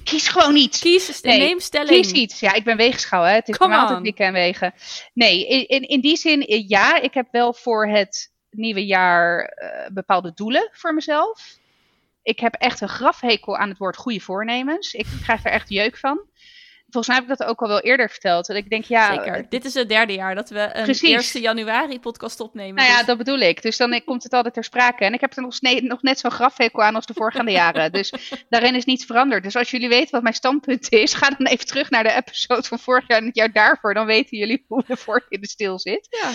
Kies 0.05 0.29
gewoon 0.29 0.55
niet. 0.55 0.79
Kies, 0.79 1.21
Nee, 1.21 1.39
neem 1.39 1.61
stelling. 1.61 1.89
Kies 2.03 2.13
iets. 2.13 2.41
Ja, 2.41 2.53
ik 2.53 2.65
ben 2.65 2.77
weegschaal, 2.77 3.23
hè. 3.23 3.35
Het 3.35 3.49
is 3.49 3.57
Come 3.57 3.77
altijd 3.77 4.19
en 4.19 4.33
wegen. 4.33 4.75
Nee, 5.13 5.47
in, 5.47 5.83
in, 5.89 6.01
die 6.01 6.17
zin, 6.17 6.65
ja, 6.69 7.01
ik 7.01 7.15
heb 7.15 7.29
wel 7.31 7.53
voor 7.53 7.87
het 7.87 8.33
nieuwe 8.51 8.87
jaar 8.87 9.53
bepaalde 9.93 10.33
doelen 10.35 10.69
voor 10.73 10.95
mezelf. 10.95 11.59
Ik 12.23 12.41
heb 12.41 12.55
echt 12.55 12.81
een 12.81 12.89
grafhekel 12.89 13.57
aan 13.57 13.69
het 13.69 13.79
woord 13.79 13.97
goede 13.97 14.21
voornemens. 14.21 14.95
Ik 14.95 15.07
krijg 15.23 15.45
er 15.45 15.51
echt 15.51 15.69
jeuk 15.69 15.97
van. 15.97 16.21
Volgens 16.95 17.07
mij 17.07 17.17
heb 17.25 17.33
ik 17.33 17.39
dat 17.39 17.49
ook 17.49 17.63
al 17.63 17.69
wel 17.69 17.81
eerder 17.81 18.11
verteld. 18.11 18.47
Dat 18.47 18.57
ik 18.57 18.71
denk, 18.71 18.85
ja, 18.85 19.15
Zeker. 19.15 19.47
Dit 19.49 19.65
is 19.65 19.75
het 19.75 19.89
derde 19.89 20.13
jaar 20.13 20.35
dat 20.35 20.49
we 20.49 20.71
een 20.73 20.85
Precies. 20.85 21.35
1 21.35 21.43
januari 21.43 22.01
podcast 22.01 22.41
opnemen. 22.41 22.75
Nou 22.75 22.89
ja, 22.89 22.97
dus- 22.97 23.07
dat 23.07 23.19
bedoel 23.19 23.39
ik. 23.39 23.63
Dus 23.63 23.77
dan 23.77 24.03
komt 24.05 24.23
het 24.23 24.33
altijd 24.33 24.55
ter 24.55 24.65
sprake. 24.65 25.05
En 25.05 25.13
ik 25.13 25.21
heb 25.21 25.37
er 25.37 25.43
nog, 25.43 25.61
nog 25.83 26.03
net 26.03 26.19
zo'n 26.19 26.31
grafhekel 26.31 26.83
aan 26.83 26.95
als 26.95 27.07
de 27.07 27.15
voorgaande 27.15 27.51
jaren. 27.63 27.93
Dus 27.93 28.13
daarin 28.49 28.75
is 28.75 28.85
niets 28.85 29.05
veranderd. 29.05 29.43
Dus 29.43 29.57
als 29.57 29.71
jullie 29.71 29.89
weten 29.89 30.11
wat 30.11 30.23
mijn 30.23 30.35
standpunt 30.35 30.93
is, 30.93 31.15
ga 31.15 31.29
dan 31.39 31.47
even 31.47 31.67
terug 31.67 31.91
naar 31.91 32.03
de 32.03 32.13
episode 32.13 32.63
van 32.63 32.79
vorig 32.79 33.09
jaar 33.09 33.19
en 33.19 33.27
het 33.27 33.37
jaar 33.37 33.53
daarvoor. 33.53 33.95
Dan 33.95 34.07
weten 34.07 34.39
jullie 34.39 34.65
hoe 34.69 34.85
de 34.87 34.97
vork 34.97 35.27
in 35.29 35.41
de 35.41 35.49
stil 35.49 35.79
zit. 35.79 36.07
ja. 36.23 36.31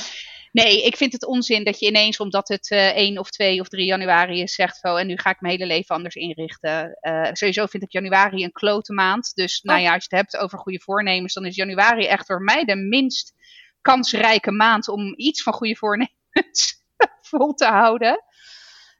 Nee, 0.52 0.84
ik 0.86 0.98
vind 0.98 1.14
het 1.14 1.26
onzin 1.26 1.64
dat 1.64 1.80
je 1.80 1.88
ineens, 1.88 2.20
omdat 2.20 2.48
het 2.48 2.72
eh 2.72 2.96
1 2.96 3.18
of 3.18 3.30
2 3.30 3.60
of 3.60 3.68
3 3.68 3.86
januari 3.86 4.42
is, 4.42 4.54
zegt 4.54 4.80
van 4.80 4.98
en 4.98 5.08
nu 5.08 5.18
ga 5.18 5.30
ik 5.30 5.42
mijn 5.42 5.54
hele 5.54 5.66
leven 5.66 5.96
anders 5.96 6.16
inrichten. 6.16 6.98
Eh, 7.00 7.30
sowieso 7.34 7.66
vind 7.66 7.84
ik 7.84 7.92
januari 7.92 8.44
een 8.44 8.52
klote 8.52 8.94
maand. 8.94 9.36
Dus 9.36 9.62
nou 9.62 9.80
ja, 9.80 9.94
als 9.94 10.06
je 10.06 10.16
het 10.16 10.28
hebt 10.28 10.44
over 10.44 10.60
goede 10.60 10.80
voornemens, 10.80 11.34
dan 11.34 11.46
is 11.46 11.56
januari 11.56 12.06
echt 12.06 12.26
voor 12.26 12.42
mij 12.42 12.66
de 12.66 12.76
minst 12.76 13.34
kansrijke 13.82 14.52
maand 14.52 14.88
om 14.88 15.14
iets 15.16 15.44
van 15.44 15.54
goede 15.54 15.76
voornemens 15.76 16.84
vol 17.30 17.54
te 17.54 17.66
houden. 17.66 18.24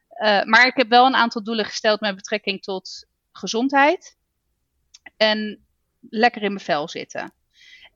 Eh, 0.08 0.44
maar 0.44 0.66
ik 0.66 0.76
heb 0.76 0.88
wel 0.88 1.06
een 1.06 1.14
aantal 1.14 1.42
doelen 1.42 1.64
gesteld 1.64 2.00
met 2.00 2.16
betrekking 2.16 2.62
tot 2.62 3.06
gezondheid. 3.32 4.16
En 5.16 5.66
lekker 6.00 6.42
in 6.42 6.52
mijn 6.52 6.64
vel 6.64 6.88
zitten. 6.88 7.32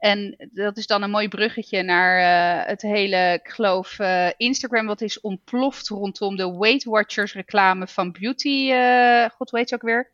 En 0.04 0.50
dat 0.52 0.76
is 0.76 0.86
dan 0.86 1.02
een 1.02 1.10
mooi 1.10 1.28
bruggetje 1.28 1.82
naar 1.82 2.18
eh, 2.18 2.68
het 2.68 2.82
hele, 2.82 3.40
ik 3.44 3.48
geloof, 3.52 3.98
eh, 3.98 4.28
Instagram 4.36 4.86
wat 4.86 5.00
is 5.00 5.20
ontploft 5.20 5.88
rondom 5.88 6.36
de 6.36 6.56
Weight 6.58 6.84
Watchers 6.84 7.32
reclame 7.34 7.86
van 7.86 8.12
Beauty, 8.12 8.70
eh, 8.70 9.30
god 9.30 9.50
heet 9.50 9.68
ze 9.68 9.74
ook 9.74 9.82
weer? 9.82 10.12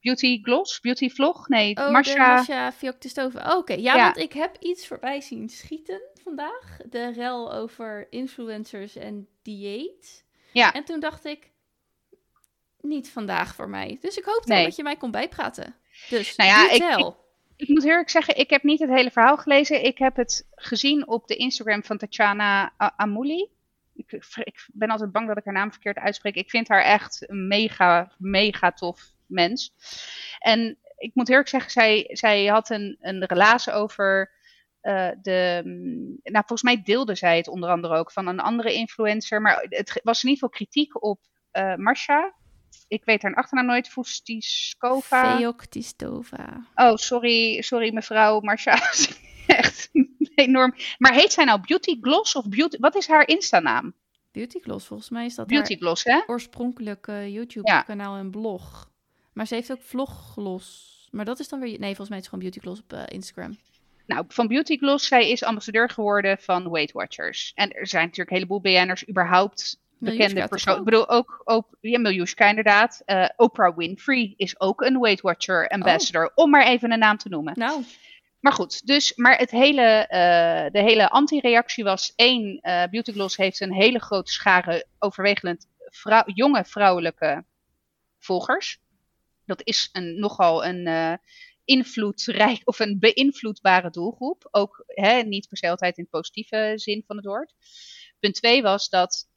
Beauty 0.00 0.38
Gloss? 0.42 0.80
Beauty 0.80 1.08
Vlog? 1.10 1.48
Nee, 1.48 1.76
Oh, 1.76 1.90
Marsha. 1.90 2.72
Fiok 2.72 3.00
de 3.00 3.08
Stoven. 3.08 3.56
Oké, 3.56 3.72
ja, 3.72 3.94
Ja. 3.94 4.04
want 4.04 4.16
ik 4.16 4.32
heb 4.32 4.56
iets 4.60 4.86
voorbij 4.86 5.20
zien 5.20 5.48
schieten 5.48 6.00
vandaag. 6.22 6.78
De 6.90 7.12
rel 7.12 7.52
over 7.52 8.06
influencers 8.10 8.96
en 8.96 9.28
dieet. 9.42 10.24
Ja. 10.52 10.72
En 10.72 10.84
toen 10.84 11.00
dacht 11.00 11.24
ik, 11.24 11.50
niet 12.80 13.10
vandaag 13.10 13.54
voor 13.54 13.68
mij. 13.68 13.98
Dus 14.00 14.16
ik 14.16 14.24
hoop 14.24 14.44
Nee. 14.44 14.64
dat 14.64 14.76
je 14.76 14.82
mij 14.82 14.96
kon 14.96 15.10
bijpraten. 15.10 15.74
Dus, 16.08 16.36
Nou 16.36 16.50
ja, 16.50 16.70
ik-. 16.70 17.26
Ik 17.58 17.68
moet 17.68 17.84
eerlijk 17.84 18.10
zeggen, 18.10 18.36
ik 18.36 18.50
heb 18.50 18.62
niet 18.62 18.80
het 18.80 18.90
hele 18.90 19.10
verhaal 19.10 19.36
gelezen. 19.36 19.84
Ik 19.84 19.98
heb 19.98 20.16
het 20.16 20.46
gezien 20.54 21.08
op 21.08 21.26
de 21.26 21.36
Instagram 21.36 21.84
van 21.84 21.98
Tatjana 21.98 22.72
Amouli. 22.96 23.48
Ik, 23.94 24.66
ben 24.72 24.88
altijd 24.90 25.12
bang 25.12 25.26
dat 25.28 25.36
ik 25.36 25.44
haar 25.44 25.54
naam 25.54 25.70
verkeerd 25.70 25.96
uitspreek. 25.96 26.34
Ik 26.34 26.50
vind 26.50 26.68
haar 26.68 26.82
echt 26.82 27.28
een 27.30 27.46
mega, 27.46 28.12
mega 28.18 28.72
tof 28.72 29.12
mens. 29.26 29.74
En 30.38 30.78
ik 30.96 31.10
moet 31.14 31.28
eerlijk 31.28 31.48
zeggen, 31.48 31.70
zij, 31.70 32.08
zij 32.12 32.46
had 32.46 32.70
een, 32.70 32.96
een 33.00 33.24
relatie 33.24 33.72
over 33.72 34.30
eh, 34.80 35.10
de. 35.22 35.60
mm, 35.64 36.18
Nou, 36.22 36.44
volgens 36.46 36.62
mij 36.62 36.82
deelde 36.82 37.14
zij 37.14 37.36
het 37.36 37.48
onder 37.48 37.70
andere 37.70 37.96
ook 37.96 38.12
van 38.12 38.26
een 38.26 38.40
andere 38.40 38.72
influencer. 38.74 39.40
Maar 39.40 39.66
het 39.68 40.00
was 40.02 40.22
in 40.22 40.28
ieder 40.28 40.44
geval 40.44 40.48
kritiek 40.48 41.02
op 41.02 41.20
eh 41.50 41.74
Marsha. 41.74 42.34
Ik 42.88 43.04
weet 43.04 43.22
haar 43.22 43.34
achternaam 43.34 43.66
nooit. 43.66 43.88
Fustiskova. 43.88 45.36
Oh, 46.74 46.96
sorry, 46.96 47.62
sorry 47.62 47.92
mevrouw 47.92 48.40
Marsha. 48.40 48.78
Echt 49.46 49.90
enorm. 50.34 50.74
Maar 50.98 51.12
heet 51.12 51.32
zij 51.32 51.44
nou 51.44 51.60
Beauty 51.66 51.98
Gloss 52.00 52.34
of 52.34 52.48
Beauty... 52.48 52.76
Wat 52.80 52.94
is 52.94 53.06
haar 53.06 53.28
Insta-naam? 53.28 53.94
Beauty 54.32 54.60
Gloss, 54.60 54.86
volgens 54.86 55.10
mij 55.10 55.24
is 55.24 55.34
dat 55.34 55.46
Beauty 55.46 55.76
Gloss, 55.76 56.04
hè? 56.04 56.20
oorspronkelijke 56.26 57.32
YouTube-kanaal 57.32 58.16
en 58.16 58.30
blog. 58.30 58.90
Maar 59.32 59.46
ze 59.46 59.54
heeft 59.54 59.72
ook 59.72 59.82
vloggloss. 59.82 61.08
Maar 61.10 61.24
dat 61.24 61.38
is 61.38 61.48
dan 61.48 61.60
weer... 61.60 61.78
Nee, 61.78 61.94
volgens 61.94 62.08
mij 62.08 62.18
is 62.18 62.24
het 62.24 62.34
gewoon 62.34 62.50
Beauty 62.50 62.60
Gloss 62.60 62.80
op 62.80 62.92
uh, 62.92 63.02
Instagram. 63.06 63.56
Nou, 64.06 64.24
van 64.28 64.46
Beauty 64.46 64.76
Gloss, 64.76 65.06
zij 65.06 65.30
is 65.30 65.44
ambassadeur 65.44 65.90
geworden 65.90 66.38
van 66.38 66.70
Weight 66.70 66.92
Watchers. 66.92 67.52
En 67.54 67.72
er 67.72 67.86
zijn 67.86 68.04
natuurlijk 68.04 68.30
een 68.30 68.36
heleboel 68.36 68.60
BN'ers 68.60 69.08
überhaupt 69.08 69.80
bekende 69.98 70.48
personen. 70.48 70.78
Ik 70.78 70.84
bedoel, 70.84 71.08
ook, 71.08 71.40
ook 71.44 71.76
ja, 71.80 71.98
Miljuska 71.98 72.48
inderdaad. 72.48 73.02
Uh, 73.06 73.28
Oprah 73.36 73.76
Winfrey 73.76 74.34
is 74.36 74.60
ook 74.60 74.80
een 74.80 75.00
Weight 75.00 75.20
Watcher 75.20 75.68
ambassador. 75.68 76.26
Oh. 76.26 76.32
Om 76.34 76.50
maar 76.50 76.66
even 76.66 76.92
een 76.92 76.98
naam 76.98 77.16
te 77.16 77.28
noemen. 77.28 77.52
Nou. 77.56 77.84
Maar 78.40 78.52
goed, 78.52 78.86
dus, 78.86 79.14
maar 79.14 79.38
het 79.38 79.50
hele, 79.50 80.06
uh, 80.10 80.72
de 80.72 80.88
hele 80.88 81.08
anti-reactie 81.08 81.84
was 81.84 82.12
één, 82.16 82.60
uh, 82.62 82.84
Beauty 82.90 83.12
Gloss 83.12 83.36
heeft 83.36 83.60
een 83.60 83.72
hele 83.72 83.98
grote 83.98 84.32
schare 84.32 84.86
overwegend 84.98 85.66
jonge 86.26 86.64
vrouwelijke 86.64 87.44
volgers. 88.18 88.78
Dat 89.46 89.60
is 89.64 89.88
een, 89.92 90.18
nogal 90.18 90.64
een 90.64 91.18
invloedrijk 91.64 92.60
of 92.64 92.78
een 92.78 92.98
beïnvloedbare 92.98 93.90
doelgroep. 93.90 94.48
Ook 94.50 94.82
hè, 94.86 95.22
niet 95.22 95.48
per 95.48 95.56
se 95.56 95.68
altijd 95.68 95.98
in 95.98 96.08
positieve 96.08 96.72
zin 96.74 97.04
van 97.06 97.16
het 97.16 97.24
woord. 97.24 97.54
Punt 98.20 98.34
twee 98.34 98.62
was 98.62 98.88
dat 98.88 99.28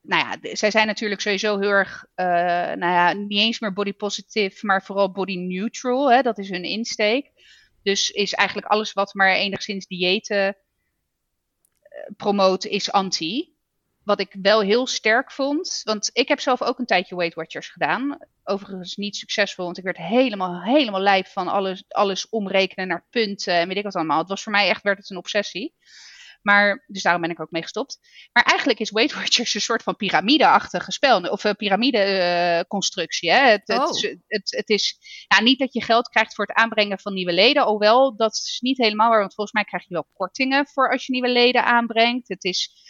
nou 0.00 0.28
ja, 0.28 0.54
zij 0.56 0.70
zijn 0.70 0.86
natuurlijk 0.86 1.20
sowieso 1.20 1.58
heel 1.58 1.70
erg, 1.70 2.04
uh, 2.16 2.26
nou 2.76 2.92
ja, 2.92 3.12
niet 3.12 3.38
eens 3.38 3.58
meer 3.58 3.72
body 3.72 3.92
positive, 3.92 4.66
maar 4.66 4.84
vooral 4.84 5.12
body 5.12 5.36
neutral. 5.36 6.12
Hè, 6.12 6.22
dat 6.22 6.38
is 6.38 6.48
hun 6.50 6.64
insteek. 6.64 7.30
Dus 7.82 8.10
is 8.10 8.34
eigenlijk 8.34 8.68
alles 8.68 8.92
wat 8.92 9.14
maar 9.14 9.34
enigszins 9.34 9.86
diëten 9.86 10.46
uh, 10.46 10.54
promoot, 12.16 12.64
is 12.64 12.92
anti. 12.92 13.56
Wat 14.04 14.20
ik 14.20 14.36
wel 14.42 14.60
heel 14.60 14.86
sterk 14.86 15.32
vond, 15.32 15.80
want 15.84 16.10
ik 16.12 16.28
heb 16.28 16.40
zelf 16.40 16.62
ook 16.62 16.78
een 16.78 16.86
tijdje 16.86 17.16
Weight 17.16 17.34
Watchers 17.34 17.68
gedaan. 17.68 18.18
Overigens 18.44 18.96
niet 18.96 19.16
succesvol, 19.16 19.64
want 19.64 19.78
ik 19.78 19.84
werd 19.84 19.96
helemaal, 19.96 20.62
helemaal 20.62 21.00
lijf 21.00 21.32
van 21.32 21.48
alles, 21.48 21.84
alles 21.88 22.28
omrekenen 22.28 22.88
naar 22.88 23.06
punten 23.10 23.54
en 23.54 23.68
weet 23.68 23.76
ik 23.76 23.82
wat 23.82 23.94
allemaal. 23.94 24.18
Het 24.18 24.28
was 24.28 24.42
voor 24.42 24.52
mij 24.52 24.68
echt, 24.68 24.82
werd 24.82 24.98
het 24.98 25.10
een 25.10 25.16
obsessie. 25.16 25.74
Maar, 26.42 26.84
dus 26.86 27.02
daarom 27.02 27.22
ben 27.22 27.30
ik 27.30 27.40
ook 27.40 27.50
mee 27.50 27.62
gestopt. 27.62 27.98
Maar 28.32 28.44
eigenlijk 28.44 28.78
is 28.78 28.90
Weight 28.90 29.14
Watchers 29.14 29.54
een 29.54 29.60
soort 29.60 29.82
van 29.82 29.96
piramide-achtige 29.96 30.92
spel. 30.92 31.20
Of 31.20 31.44
een 31.44 31.56
piramide-constructie. 31.56 33.30
het, 33.30 33.68
oh. 33.68 33.80
het, 33.80 34.18
het, 34.26 34.50
het, 34.50 34.68
is 34.68 34.96
ja, 35.28 35.40
niet 35.40 35.58
dat 35.58 35.72
je 35.72 35.82
geld 35.82 36.08
krijgt 36.08 36.34
voor 36.34 36.46
het 36.46 36.56
aanbrengen 36.56 36.98
van 36.98 37.14
nieuwe 37.14 37.32
leden. 37.32 37.62
Alhoewel, 37.62 38.16
dat 38.16 38.32
is 38.32 38.58
niet 38.60 38.78
helemaal 38.78 39.10
waar. 39.10 39.20
Want 39.20 39.34
volgens 39.34 39.56
mij 39.56 39.64
krijg 39.64 39.88
je 39.88 39.94
wel 39.94 40.08
kortingen 40.12 40.66
voor 40.66 40.90
als 40.90 41.06
je 41.06 41.12
nieuwe 41.12 41.32
leden 41.32 41.64
aanbrengt. 41.64 42.28
Het 42.28 42.44
is 42.44 42.86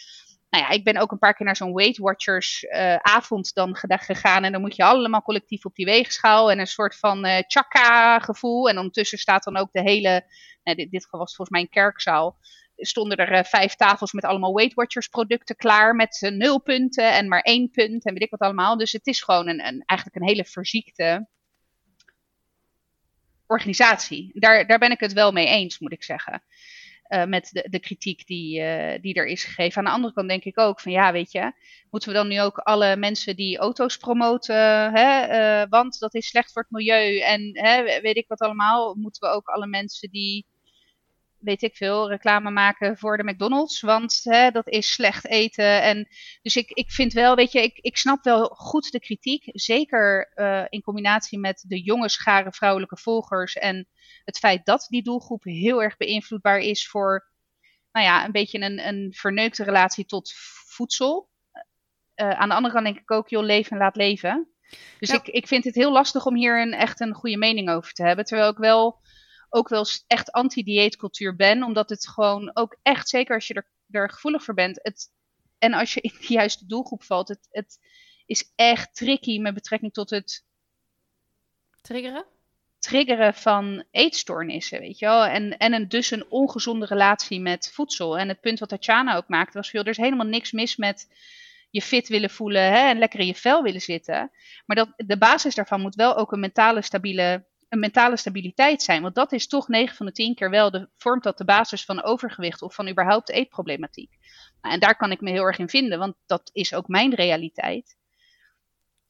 nou 0.49 0.63
ja, 0.63 0.69
ik 0.69 0.83
ben 0.83 0.97
ook 0.97 1.11
een 1.11 1.19
paar 1.19 1.33
keer 1.33 1.45
naar 1.45 1.55
zo'n 1.55 1.73
Weight 1.73 1.97
Watchers 1.97 2.63
uh, 2.63 2.95
avond 2.95 3.53
dan 3.53 3.75
gegaan. 3.75 4.43
En 4.43 4.51
dan 4.51 4.61
moet 4.61 4.75
je 4.75 4.83
allemaal 4.83 5.21
collectief 5.21 5.65
op 5.65 5.75
die 5.75 5.85
weegschaal. 5.85 6.51
En 6.51 6.59
een 6.59 6.67
soort 6.67 6.95
van 6.95 7.25
uh, 7.25 7.37
chaka 7.47 8.19
gevoel. 8.19 8.69
En 8.69 8.77
ondertussen 8.77 9.17
staat 9.17 9.43
dan 9.43 9.57
ook 9.57 9.71
de 9.71 9.81
hele, 9.81 10.25
nou, 10.63 10.77
dit, 10.77 10.91
dit 10.91 11.07
was 11.09 11.35
volgens 11.35 11.49
mij 11.49 11.61
een 11.61 11.69
kerkzaal 11.69 12.37
stonden 12.79 13.17
er 13.17 13.31
uh, 13.31 13.43
vijf 13.43 13.75
tafels 13.75 14.11
met 14.11 14.23
allemaal 14.23 14.53
Weight 14.53 14.73
Watchers 14.73 15.07
producten 15.07 15.55
klaar. 15.55 15.95
Met 15.95 16.21
uh, 16.21 16.31
nul 16.31 16.61
punten 16.61 17.13
en 17.13 17.27
maar 17.27 17.41
één 17.41 17.69
punt 17.69 18.05
en 18.05 18.13
weet 18.13 18.23
ik 18.23 18.29
wat 18.29 18.39
allemaal. 18.39 18.77
Dus 18.77 18.91
het 18.91 19.07
is 19.07 19.21
gewoon 19.21 19.47
een, 19.47 19.67
een 19.67 19.83
eigenlijk 19.85 20.19
een 20.19 20.27
hele 20.27 20.45
verziekte 20.45 21.27
organisatie. 23.47 24.31
Daar, 24.33 24.67
daar 24.67 24.79
ben 24.79 24.91
ik 24.91 24.99
het 24.99 25.13
wel 25.13 25.31
mee 25.31 25.47
eens, 25.47 25.79
moet 25.79 25.91
ik 25.91 26.03
zeggen. 26.03 26.43
Uh, 27.09 27.25
met 27.25 27.49
de, 27.51 27.67
de 27.69 27.79
kritiek 27.79 28.25
die, 28.25 28.63
die 28.99 29.13
er 29.13 29.25
is 29.25 29.43
gegeven. 29.43 29.77
Aan 29.77 29.83
de 29.83 29.91
andere 29.91 30.13
kant 30.13 30.29
denk 30.29 30.43
ik 30.43 30.59
ook 30.59 30.79
van 30.79 30.91
ja, 30.91 31.11
weet 31.11 31.31
je, 31.31 31.51
moeten 31.89 32.09
we 32.09 32.15
dan 32.15 32.27
nu 32.27 32.41
ook 32.41 32.57
alle 32.57 32.95
mensen 32.95 33.35
die 33.35 33.57
auto's 33.57 33.97
promoten, 33.97 34.93
hè, 34.93 35.67
want 35.67 35.99
dat 35.99 36.13
is 36.13 36.27
slecht 36.27 36.51
voor 36.51 36.61
het 36.61 36.71
milieu 36.71 37.19
en 37.19 37.49
hè, 37.53 38.01
weet 38.01 38.17
ik 38.17 38.27
wat 38.27 38.39
allemaal, 38.39 38.95
moeten 38.95 39.29
we 39.29 39.35
ook 39.35 39.47
alle 39.47 39.67
mensen 39.67 40.09
die 40.09 40.45
weet 41.39 41.61
ik 41.61 41.75
veel, 41.75 42.09
reclame 42.09 42.51
maken 42.51 42.97
voor 42.97 43.17
de 43.17 43.23
McDonald's. 43.23 43.81
Want 43.81 44.19
hè, 44.23 44.51
dat 44.51 44.67
is 44.67 44.93
slecht 44.93 45.27
eten. 45.27 45.81
En 45.81 46.07
dus 46.41 46.55
ik, 46.55 46.71
ik 46.71 46.91
vind 46.91 47.13
wel, 47.13 47.35
weet 47.35 47.51
je, 47.51 47.61
ik, 47.61 47.77
ik 47.77 47.97
snap 47.97 48.23
wel 48.23 48.45
goed 48.45 48.91
de 48.91 48.99
kritiek. 48.99 49.43
Zeker 49.45 50.31
uh, 50.35 50.65
in 50.69 50.81
combinatie 50.81 51.39
met 51.39 51.65
de 51.67 51.81
jonge 51.81 52.09
schare 52.09 52.51
vrouwelijke 52.51 52.97
volgers. 52.97 53.53
En 53.53 53.87
het 54.23 54.37
feit 54.37 54.65
dat 54.65 54.85
die 54.89 55.03
doelgroep 55.03 55.43
heel 55.43 55.83
erg 55.83 55.97
beïnvloedbaar 55.97 56.59
is 56.59 56.87
voor, 56.87 57.31
nou 57.91 58.05
ja, 58.05 58.25
een 58.25 58.31
beetje 58.31 58.59
een, 58.59 58.87
een 58.87 59.13
verneukte 59.15 59.63
relatie 59.63 60.05
tot 60.05 60.33
voedsel. 60.67 61.29
Uh, 62.15 62.29
aan 62.29 62.49
de 62.49 62.55
andere 62.55 62.73
kant 62.73 62.85
denk 62.85 62.99
ik 62.99 63.11
ook, 63.11 63.29
joh, 63.29 63.43
leven 63.43 63.71
en 63.71 63.77
laat 63.77 63.95
leven. 63.95 64.47
Dus 64.99 65.09
ik, 65.09 65.27
ik 65.27 65.47
vind 65.47 65.63
het 65.63 65.75
heel 65.75 65.91
lastig 65.91 66.25
om 66.25 66.35
hier 66.35 66.61
een, 66.61 66.73
echt 66.73 66.99
een 66.99 67.13
goede 67.13 67.37
mening 67.37 67.69
over 67.69 67.93
te 67.93 68.03
hebben. 68.03 68.25
Terwijl 68.25 68.49
ik 68.49 68.57
wel 68.57 68.99
ook 69.49 69.69
wel 69.69 69.85
echt 70.07 70.31
anti-dieetcultuur 70.31 71.35
ben. 71.35 71.63
Omdat 71.63 71.89
het 71.89 72.07
gewoon 72.07 72.51
ook 72.53 72.77
echt, 72.81 73.09
zeker 73.09 73.35
als 73.35 73.47
je 73.47 73.53
er, 73.53 73.67
er 73.89 74.09
gevoelig 74.09 74.43
voor 74.43 74.53
bent. 74.53 74.79
Het, 74.81 75.11
en 75.57 75.73
als 75.73 75.93
je 75.93 76.01
in 76.01 76.13
de 76.19 76.33
juiste 76.33 76.65
doelgroep 76.65 77.03
valt. 77.03 77.27
Het, 77.27 77.47
het 77.51 77.79
is 78.25 78.51
echt 78.55 78.95
tricky 78.95 79.39
met 79.39 79.53
betrekking 79.53 79.93
tot 79.93 80.09
het. 80.09 80.45
Triggeren? 81.81 82.25
Triggeren 82.79 83.33
van 83.33 83.83
eetstoornissen, 83.91 84.79
weet 84.79 84.99
je 84.99 85.05
wel. 85.05 85.25
En, 85.25 85.57
en 85.57 85.73
een, 85.73 85.87
dus 85.87 86.11
een 86.11 86.29
ongezonde 86.29 86.85
relatie 86.85 87.39
met 87.39 87.71
voedsel. 87.73 88.17
En 88.17 88.27
het 88.27 88.41
punt 88.41 88.59
wat 88.59 88.69
Tatjana 88.69 89.15
ook 89.15 89.27
maakte 89.27 89.57
was 89.57 89.69
veel. 89.69 89.81
Er 89.81 89.87
is 89.87 89.97
helemaal 89.97 90.25
niks 90.25 90.51
mis 90.51 90.75
met 90.75 91.07
je 91.69 91.81
fit 91.81 92.07
willen 92.07 92.29
voelen 92.29 92.61
hè, 92.61 92.89
en 92.89 92.97
lekker 92.97 93.19
in 93.19 93.25
je 93.25 93.35
vel 93.35 93.63
willen 93.63 93.81
zitten. 93.81 94.31
Maar 94.65 94.75
dat, 94.75 94.93
de 94.95 95.17
basis 95.17 95.55
daarvan 95.55 95.81
moet 95.81 95.95
wel 95.95 96.17
ook 96.17 96.31
een 96.31 96.39
mentale 96.39 96.81
stabiele 96.81 97.45
een 97.69 97.79
mentale 97.79 98.17
stabiliteit 98.17 98.81
zijn. 98.81 99.01
Want 99.01 99.15
dat 99.15 99.31
is 99.31 99.47
toch 99.47 99.67
9 99.67 99.95
van 99.95 100.05
de 100.05 100.11
10 100.11 100.35
keer 100.35 100.49
wel, 100.49 100.71
de, 100.71 100.89
vormt 100.97 101.23
dat 101.23 101.37
de 101.37 101.45
basis 101.45 101.85
van 101.85 102.03
overgewicht 102.03 102.61
of 102.61 102.75
van 102.75 102.89
überhaupt 102.89 103.29
eetproblematiek. 103.29 104.17
Nou, 104.61 104.73
en 104.73 104.79
daar 104.79 104.95
kan 104.95 105.11
ik 105.11 105.21
me 105.21 105.31
heel 105.31 105.43
erg 105.43 105.57
in 105.57 105.69
vinden, 105.69 105.99
want 105.99 106.15
dat 106.25 106.49
is 106.53 106.73
ook 106.73 106.87
mijn 106.87 107.13
realiteit. 107.13 107.97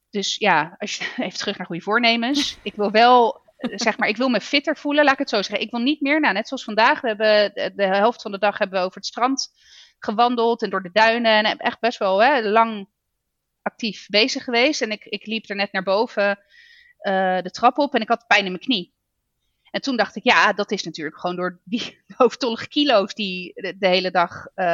Dus 0.10 0.36
ja, 0.36 0.76
als 0.78 0.98
je 0.98 1.14
even 1.24 1.40
terug 1.40 1.58
naar 1.58 1.68
goede 1.68 1.82
voornemens. 1.82 2.58
Ik 2.64 2.76
wil 2.76 2.92
wel, 2.92 3.42
zeg 3.58 3.98
maar, 3.98 4.08
ik 4.08 4.18
wil 4.18 4.30
me 4.30 4.42
fitter 4.42 4.78
voelen, 4.78 5.04
laat 5.04 5.14
ik 5.14 5.20
het 5.20 5.30
zo 5.30 5.42
zeggen. 5.42 5.66
Ik 5.66 5.72
wil 5.72 5.80
niet 5.80 6.02
meer, 6.02 6.20
nou 6.20 6.34
net 6.34 6.48
zoals 6.48 6.64
vandaag, 6.64 7.02
we 7.02 7.08
hebben 7.08 7.52
de, 7.54 7.72
de 7.76 7.86
helft 7.86 8.22
van 8.22 8.32
de 8.32 8.40
dag 8.40 8.58
hebben 8.58 8.80
we 8.80 8.86
over 8.86 8.98
het 8.98 9.06
strand 9.06 9.52
gewandeld 10.00 10.62
en 10.62 10.70
door 10.70 10.84
de 10.84 10.92
duinen. 10.92 11.46
En 11.46 11.58
echt 11.58 11.80
best 11.80 11.98
wel 11.98 12.24
hè, 12.24 12.42
lang 12.42 12.90
actief 13.62 14.08
bezig 14.08 14.44
geweest. 14.44 14.82
En 14.82 14.92
ik, 14.92 15.06
ik 15.06 15.26
liep 15.26 15.50
er 15.50 15.56
net 15.56 15.72
naar 15.72 15.84
boven 15.84 16.40
uh, 17.02 17.42
de 17.42 17.52
trap 17.52 17.78
op 17.78 17.96
en 17.96 18.02
ik 18.02 18.08
had 18.08 18.28
pijn 18.28 18.46
in 18.46 18.52
mijn 18.52 18.64
knie. 18.64 18.94
En 19.72 19.82
toen 19.82 19.98
dacht 19.98 20.16
ik, 20.16 20.24
ja, 20.24 20.54
dat 20.54 20.72
is 20.72 20.84
natuurlijk 20.84 21.20
gewoon 21.20 21.36
door 21.36 21.60
die 21.64 22.02
hoofdtollige 22.18 22.68
kilo's 22.68 23.14
die 23.14 23.54
de, 23.54 23.88
hele 23.88 24.12
dag 24.12 24.46
uh, 24.56 24.66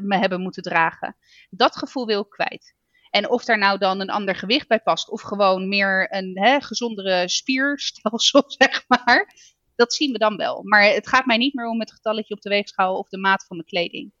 me 0.00 0.16
hebben 0.18 0.40
moeten 0.40 0.62
dragen. 0.62 1.16
Dat 1.50 1.76
gevoel 1.76 2.06
wil 2.06 2.20
ik 2.20 2.30
kwijt. 2.30 2.74
En 3.10 3.30
of 3.30 3.44
daar 3.44 3.58
nou 3.58 3.78
dan 3.78 4.00
een 4.00 4.10
ander 4.10 4.34
gewicht 4.34 4.68
bij 4.68 4.80
past, 4.80 5.08
of 5.10 5.20
gewoon 5.20 5.68
meer 5.68 6.14
een 6.14 6.38
hè, 6.38 6.60
gezondere 6.60 7.28
spierstelsel, 7.28 8.44
zeg 8.58 8.84
maar, 8.88 9.34
dat 9.74 9.92
zien 9.92 10.12
we 10.12 10.18
dan 10.18 10.36
wel. 10.36 10.62
Maar 10.62 10.82
het 10.82 11.08
gaat 11.08 11.26
mij 11.26 11.36
niet 11.36 11.54
meer 11.54 11.68
om 11.68 11.80
het 11.80 11.92
getalletje 11.92 12.34
op 12.34 12.40
de 12.40 12.48
weegschaal 12.48 12.98
of 12.98 13.08
de 13.08 13.18
maat 13.18 13.44
van 13.46 13.56
mijn 13.56 13.68
kleding. 13.68 14.12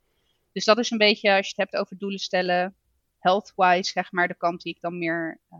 Dus 0.52 0.64
dat 0.64 0.78
is 0.78 0.90
een 0.90 0.98
beetje, 0.98 1.36
als 1.36 1.46
je 1.46 1.54
het 1.56 1.70
hebt 1.70 1.82
over 1.82 1.98
doelen 1.98 2.18
stellen, 2.18 2.74
health-wise, 3.18 3.90
zeg 3.90 4.12
maar, 4.12 4.28
de 4.28 4.36
kant 4.36 4.62
die 4.62 4.74
ik 4.74 4.80
dan 4.80 4.98
meer 4.98 5.40
uh, 5.52 5.58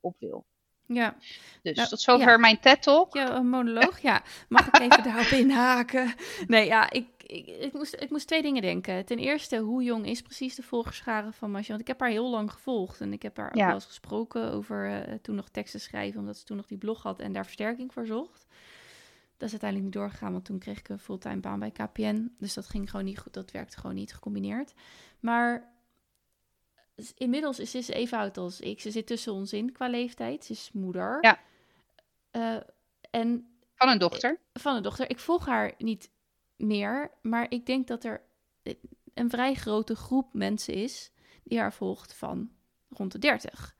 op 0.00 0.16
wil. 0.18 0.46
Ja. 0.86 1.16
Dus 1.62 1.76
nou, 1.76 1.88
tot 1.88 2.00
zover 2.00 2.40
mijn 2.40 2.60
TED-talk. 2.60 3.14
Ja, 3.14 3.36
een 3.36 3.48
monoloog, 3.48 3.98
ja. 3.98 4.22
Mag 4.48 4.66
ik 4.66 4.78
even 4.78 5.02
daarop 5.02 5.26
inhaken? 5.42 6.14
Nee, 6.46 6.66
ja, 6.66 6.90
ik, 6.90 7.06
ik, 7.26 7.46
ik, 7.46 7.72
moest, 7.72 7.96
ik 7.98 8.10
moest 8.10 8.26
twee 8.26 8.42
dingen 8.42 8.62
denken. 8.62 9.04
Ten 9.04 9.18
eerste, 9.18 9.58
hoe 9.58 9.82
jong 9.82 10.06
is 10.06 10.22
precies 10.22 10.54
de 10.54 10.62
volgerschare 10.62 11.32
van 11.32 11.50
Masje? 11.50 11.68
Want 11.68 11.80
ik 11.80 11.86
heb 11.86 12.00
haar 12.00 12.08
heel 12.08 12.30
lang 12.30 12.52
gevolgd 12.52 13.00
en 13.00 13.12
ik 13.12 13.22
heb 13.22 13.36
haar 13.36 13.48
ook 13.48 13.54
wel 13.54 13.74
eens 13.74 13.84
gesproken 13.84 14.52
over 14.52 15.08
uh, 15.08 15.14
toen 15.22 15.34
nog 15.34 15.48
teksten 15.48 15.80
schrijven, 15.80 16.20
omdat 16.20 16.36
ze 16.36 16.44
toen 16.44 16.56
nog 16.56 16.66
die 16.66 16.78
blog 16.78 17.02
had 17.02 17.20
en 17.20 17.32
daar 17.32 17.44
versterking 17.44 17.92
voor 17.92 18.06
zocht. 18.06 18.46
Dat 19.36 19.52
is 19.52 19.62
uiteindelijk 19.62 19.82
niet 19.82 20.02
doorgegaan, 20.02 20.32
want 20.32 20.44
toen 20.44 20.58
kreeg 20.58 20.78
ik 20.78 20.88
een 20.88 20.98
fulltime 20.98 21.40
baan 21.40 21.58
bij 21.58 21.70
KPN. 21.70 22.34
Dus 22.38 22.54
dat 22.54 22.68
ging 22.68 22.90
gewoon 22.90 23.04
niet 23.04 23.18
goed, 23.18 23.32
dat 23.32 23.50
werkte 23.50 23.78
gewoon 23.78 23.96
niet 23.96 24.14
gecombineerd. 24.14 24.74
Maar 25.20 25.72
inmiddels 27.16 27.58
is 27.58 27.70
ze 27.70 27.94
even 27.94 28.18
oud 28.18 28.36
als 28.36 28.60
ik. 28.60 28.80
Ze 28.80 28.90
zit 28.90 29.06
tussen 29.06 29.32
ons 29.32 29.52
in 29.52 29.72
qua 29.72 29.88
leeftijd. 29.88 30.44
Ze 30.44 30.52
is 30.52 30.70
moeder. 30.72 31.18
Ja. 31.20 31.38
Uh, 32.32 32.62
en 33.10 33.54
van 33.74 33.88
een 33.88 33.98
dochter. 33.98 34.38
Van 34.52 34.76
een 34.76 34.82
dochter. 34.82 35.10
Ik 35.10 35.18
volg 35.18 35.46
haar 35.46 35.72
niet 35.78 36.10
meer, 36.56 37.10
maar 37.22 37.46
ik 37.48 37.66
denk 37.66 37.86
dat 37.86 38.04
er 38.04 38.22
een 39.14 39.30
vrij 39.30 39.54
grote 39.54 39.96
groep 39.96 40.32
mensen 40.32 40.74
is 40.74 41.10
die 41.44 41.58
haar 41.58 41.72
volgt 41.72 42.14
van 42.14 42.50
rond 42.88 43.12
de 43.12 43.18
30. 43.18 43.74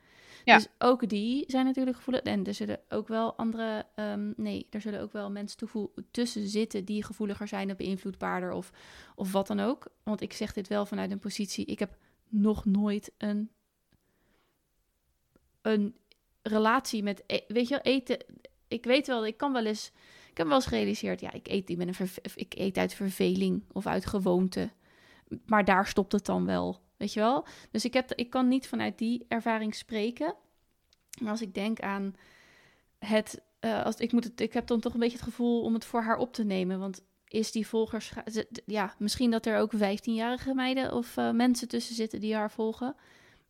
Ja. 0.44 0.56
Dus 0.56 0.68
ook 0.78 1.08
die 1.08 1.44
zijn 1.46 1.64
natuurlijk 1.64 1.96
gevoelig. 1.96 2.22
En 2.22 2.44
er 2.44 2.54
zullen 2.54 2.80
ook 2.88 3.08
wel 3.08 3.36
andere. 3.36 3.86
Um, 3.96 4.34
nee, 4.36 4.66
er 4.70 4.80
zullen 4.80 5.00
ook 5.00 5.12
wel 5.12 5.30
mensen 5.30 5.68
tussen 6.10 6.48
zitten 6.48 6.84
die 6.84 7.04
gevoeliger 7.04 7.48
zijn 7.48 7.70
of 7.70 7.76
beïnvloedbaarder 7.76 8.52
of, 8.52 8.72
of 9.14 9.32
wat 9.32 9.46
dan 9.46 9.60
ook. 9.60 9.86
Want 10.02 10.20
ik 10.20 10.32
zeg 10.32 10.52
dit 10.52 10.68
wel 10.68 10.86
vanuit 10.86 11.10
een 11.10 11.18
positie. 11.18 11.64
Ik 11.64 11.78
heb 11.78 11.96
nog 12.34 12.64
nooit 12.64 13.12
een, 13.18 13.50
een 15.62 15.96
relatie 16.42 17.02
met, 17.02 17.22
e-, 17.26 17.44
weet 17.48 17.68
je 17.68 17.80
eten. 17.80 18.18
ik 18.68 18.84
weet 18.84 19.06
wel, 19.06 19.26
ik 19.26 19.36
kan 19.36 19.52
wel 19.52 19.64
eens, 19.64 19.92
ik 20.30 20.36
heb 20.36 20.46
wel 20.46 20.56
eens 20.56 20.66
gerealiseerd, 20.66 21.20
ja, 21.20 21.32
ik 21.32 21.48
eet, 21.48 21.70
ik, 21.70 21.78
ben 21.78 21.88
een 21.88 22.08
ik 22.34 22.54
eet 22.54 22.76
uit 22.76 22.94
verveling 22.94 23.64
of 23.72 23.86
uit 23.86 24.06
gewoonte. 24.06 24.70
Maar 25.46 25.64
daar 25.64 25.86
stopt 25.86 26.12
het 26.12 26.24
dan 26.24 26.46
wel, 26.46 26.80
weet 26.96 27.12
je 27.12 27.20
wel? 27.20 27.46
Dus 27.70 27.84
ik, 27.84 27.92
heb, 27.92 28.12
ik 28.12 28.30
kan 28.30 28.48
niet 28.48 28.68
vanuit 28.68 28.98
die 28.98 29.24
ervaring 29.28 29.74
spreken. 29.74 30.34
Maar 31.20 31.30
als 31.30 31.42
ik 31.42 31.54
denk 31.54 31.80
aan 31.80 32.14
het, 32.98 33.42
uh, 33.60 33.84
als, 33.84 33.96
ik, 33.96 34.12
moet 34.12 34.24
het, 34.24 34.40
ik 34.40 34.52
heb 34.52 34.66
dan 34.66 34.80
toch 34.80 34.94
een 34.94 35.00
beetje 35.00 35.16
het 35.16 35.26
gevoel 35.26 35.62
om 35.62 35.74
het 35.74 35.84
voor 35.84 36.02
haar 36.02 36.16
op 36.16 36.32
te 36.32 36.44
nemen. 36.44 36.78
Want 36.78 37.02
is 37.34 37.52
die 37.52 37.66
volgers, 37.66 38.12
ja, 38.64 38.94
misschien 38.98 39.30
dat 39.30 39.46
er 39.46 39.58
ook 39.58 39.72
15-jarige 39.74 40.54
meiden 40.54 40.92
of 40.92 41.16
uh, 41.16 41.30
mensen 41.30 41.68
tussen 41.68 41.94
zitten 41.94 42.20
die 42.20 42.34
haar 42.34 42.50
volgen. 42.50 42.96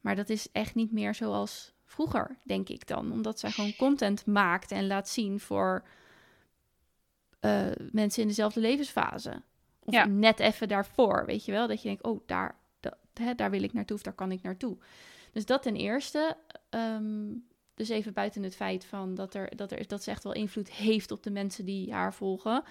Maar 0.01 0.17
dat 0.17 0.29
is 0.29 0.49
echt 0.53 0.75
niet 0.75 0.93
meer 0.93 1.15
zoals 1.15 1.73
vroeger, 1.85 2.37
denk 2.43 2.69
ik 2.69 2.87
dan. 2.87 3.13
Omdat 3.13 3.39
zij 3.39 3.51
gewoon 3.51 3.77
content 3.77 4.27
maakt 4.27 4.71
en 4.71 4.87
laat 4.87 5.09
zien 5.09 5.41
voor 5.41 5.85
uh, 7.41 7.67
mensen 7.93 8.23
in 8.23 8.29
dezelfde 8.29 8.61
levensfase. 8.61 9.43
Of 9.85 9.95
ja. 9.95 10.05
net 10.07 10.41
even 10.41 10.69
daarvoor, 10.69 11.27
weet 11.27 11.45
je 11.45 11.53
wel? 11.53 11.67
Dat 11.67 11.83
je 11.83 11.89
denkt, 11.89 12.03
oh, 12.03 12.21
daar, 12.27 12.57
dat, 12.81 12.97
hè, 13.15 13.35
daar 13.35 13.51
wil 13.51 13.63
ik 13.63 13.73
naartoe 13.73 13.97
of 13.97 14.03
daar 14.03 14.13
kan 14.13 14.33
ik 14.33 14.43
naartoe. 14.43 14.77
Dus 15.33 15.47
dat 15.47 15.63
ten 15.63 15.77
eerste. 15.77 16.37
Um, 16.71 17.47
dus 17.75 17.89
even 17.89 18.13
buiten 18.13 18.43
het 18.43 18.57
feit 18.57 18.85
van 18.85 19.15
dat, 19.15 19.35
er, 19.35 19.57
dat, 19.57 19.73
er, 19.73 19.87
dat 19.87 20.03
ze 20.03 20.11
echt 20.11 20.25
wel 20.25 20.33
invloed 20.33 20.71
heeft 20.71 21.11
op 21.11 21.23
de 21.23 21.31
mensen 21.31 21.65
die 21.65 21.93
haar 21.93 22.15
volgen. 22.15 22.65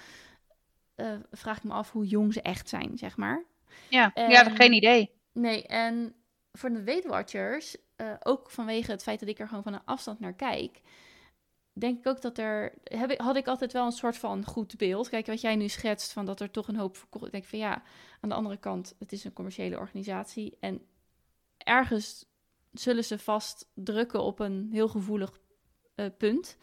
Uh, 0.95 1.13
vraag 1.31 1.57
ik 1.57 1.63
me 1.63 1.73
af 1.73 1.91
hoe 1.91 2.05
jong 2.05 2.33
ze 2.33 2.41
echt 2.41 2.69
zijn, 2.69 2.97
zeg 2.97 3.17
maar. 3.17 3.43
Ja, 3.89 4.13
en, 4.13 4.29
ja 4.29 4.43
geen 4.43 4.73
idee. 4.73 5.11
Nee, 5.31 5.67
en 5.67 6.15
voor 6.51 6.69
de 6.69 6.83
Weight 6.83 7.05
Watchers, 7.05 7.77
uh, 7.97 8.13
ook 8.23 8.51
vanwege 8.51 8.91
het 8.91 9.03
feit 9.03 9.19
dat 9.19 9.29
ik 9.29 9.39
er 9.39 9.47
gewoon 9.47 9.63
van 9.63 9.73
een 9.73 9.85
afstand 9.85 10.19
naar 10.19 10.33
kijk, 10.33 10.81
denk 11.73 11.97
ik 11.99 12.07
ook 12.07 12.21
dat 12.21 12.37
er. 12.37 12.73
Heb 12.83 13.11
ik, 13.11 13.19
had 13.19 13.35
ik 13.35 13.47
altijd 13.47 13.73
wel 13.73 13.85
een 13.85 13.91
soort 13.91 14.17
van 14.17 14.45
goed 14.45 14.77
beeld. 14.77 15.09
Kijk, 15.09 15.25
wat 15.25 15.41
jij 15.41 15.55
nu 15.55 15.67
schetst, 15.67 16.13
van 16.13 16.25
dat 16.25 16.39
er 16.39 16.51
toch 16.51 16.67
een 16.67 16.75
hoop 16.75 16.97
verkocht. 16.97 17.25
Ik 17.25 17.31
denk 17.31 17.45
van 17.45 17.59
ja, 17.59 17.83
aan 18.21 18.29
de 18.29 18.35
andere 18.35 18.57
kant, 18.57 18.95
het 18.99 19.11
is 19.11 19.23
een 19.23 19.33
commerciële 19.33 19.77
organisatie. 19.77 20.57
En 20.59 20.81
ergens 21.57 22.25
zullen 22.71 23.03
ze 23.03 23.19
vast 23.19 23.69
drukken 23.73 24.21
op 24.21 24.39
een 24.39 24.69
heel 24.71 24.87
gevoelig 24.87 25.39
uh, 25.95 26.05
punt. 26.17 26.57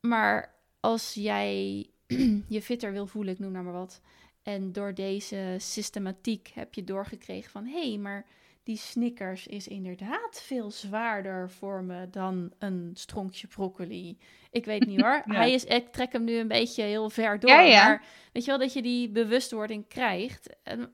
Maar 0.00 0.54
als 0.80 1.14
jij 1.14 1.86
je 2.48 2.62
fitter 2.62 2.92
wil 2.92 3.06
voelen, 3.06 3.32
ik 3.32 3.38
noem 3.38 3.52
nou 3.52 3.64
maar 3.64 3.72
wat. 3.72 4.00
En 4.42 4.72
door 4.72 4.94
deze 4.94 5.56
systematiek 5.58 6.50
heb 6.54 6.74
je 6.74 6.84
doorgekregen 6.84 7.50
van 7.50 7.66
hé, 7.66 7.88
hey, 7.88 7.98
maar 7.98 8.26
die 8.62 8.76
Snickers 8.76 9.46
is 9.46 9.68
inderdaad 9.68 10.42
veel 10.42 10.70
zwaarder 10.70 11.50
voor 11.50 11.82
me 11.82 12.10
dan 12.10 12.52
een 12.58 12.90
stronkje 12.94 13.46
broccoli. 13.46 14.18
Ik 14.50 14.64
weet 14.64 14.86
niet 14.86 15.00
hoor. 15.00 15.22
Hij 15.38 15.52
is, 15.52 15.64
ik 15.64 15.92
trek 15.92 16.12
hem 16.12 16.24
nu 16.24 16.36
een 16.36 16.48
beetje 16.48 16.82
heel 16.82 17.10
ver 17.10 17.38
door. 17.38 17.50
Ja, 17.50 17.60
ja. 17.60 17.86
Maar 17.86 18.04
weet 18.32 18.44
je 18.44 18.50
wel 18.50 18.60
dat 18.60 18.72
je 18.72 18.82
die 18.82 19.08
bewustwording 19.08 19.88
krijgt. 19.88 20.56
En 20.62 20.92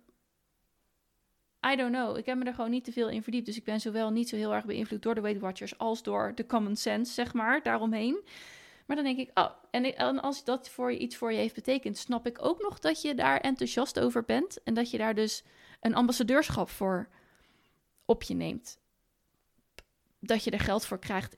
I 1.73 1.77
don't 1.77 1.93
know. 1.93 2.17
Ik 2.17 2.27
heb 2.27 2.39
me 2.39 2.45
er 2.45 2.55
gewoon 2.55 2.71
niet 2.71 2.85
te 2.85 2.93
veel 2.93 3.09
in 3.09 3.23
verdiept. 3.23 3.47
Dus 3.47 3.57
ik 3.57 3.65
ben 3.65 3.81
zowel 3.81 4.11
niet 4.11 4.29
zo 4.29 4.37
heel 4.37 4.55
erg 4.55 4.65
beïnvloed 4.65 5.03
door 5.03 5.15
de 5.15 5.21
Weight 5.21 5.41
Watchers 5.41 5.79
als 5.79 6.03
door 6.03 6.33
de 6.35 6.47
common 6.47 6.77
sense, 6.77 7.13
zeg 7.13 7.33
maar, 7.33 7.63
daaromheen. 7.63 8.23
Maar 8.87 8.97
dan 8.97 9.05
denk 9.05 9.19
ik, 9.19 9.31
oh, 9.35 9.51
en, 9.71 9.97
en 9.97 10.21
als 10.21 10.45
dat 10.45 10.69
voor 10.69 10.93
je 10.93 10.99
iets 10.99 11.17
voor 11.17 11.33
je 11.33 11.39
heeft 11.39 11.55
betekend, 11.55 11.99
snap 11.99 12.27
ik 12.27 12.45
ook 12.45 12.63
nog 12.63 12.79
dat 12.79 13.03
je 13.03 13.15
daar 13.15 13.41
enthousiast 13.41 14.01
over 14.01 14.25
bent. 14.25 14.63
En 14.63 14.75
dat 14.75 14.91
je 14.91 14.99
daar 14.99 15.15
dus 15.15 15.45
een 15.81 15.95
ambassadeurschap 15.95 16.71
voor 16.71 17.09
op 18.05 18.23
je 18.23 18.35
neemt. 18.35 18.79
Dat 20.21 20.45
je 20.45 20.51
er 20.51 20.61
geld 20.61 20.87
voor 20.87 20.99
krijgt, 20.99 21.37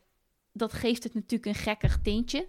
dat 0.52 0.72
geeft 0.72 1.02
het 1.02 1.14
natuurlijk 1.14 1.56
een 1.56 1.62
gekkig 1.62 1.98
tintje. 2.02 2.48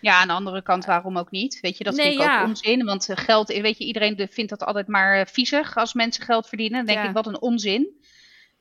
Ja, 0.00 0.20
aan 0.20 0.28
de 0.28 0.34
andere 0.34 0.62
kant, 0.62 0.84
waarom 0.84 1.18
ook 1.18 1.30
niet? 1.30 1.60
Weet 1.60 1.78
je, 1.78 1.84
dat 1.84 1.94
vind 1.94 2.14
ik 2.14 2.20
ook 2.20 2.44
onzin. 2.44 2.84
Want 2.84 3.08
geld, 3.10 3.48
weet 3.48 3.78
je, 3.78 3.84
iedereen 3.84 4.28
vindt 4.30 4.50
dat 4.50 4.62
altijd 4.62 4.86
maar 4.86 5.20
eh, 5.20 5.26
viezig 5.26 5.76
als 5.76 5.94
mensen 5.94 6.24
geld 6.24 6.48
verdienen. 6.48 6.86
Dan 6.86 6.94
denk 6.94 7.08
ik, 7.08 7.14
wat 7.14 7.26
een 7.26 7.40
onzin. 7.40 7.97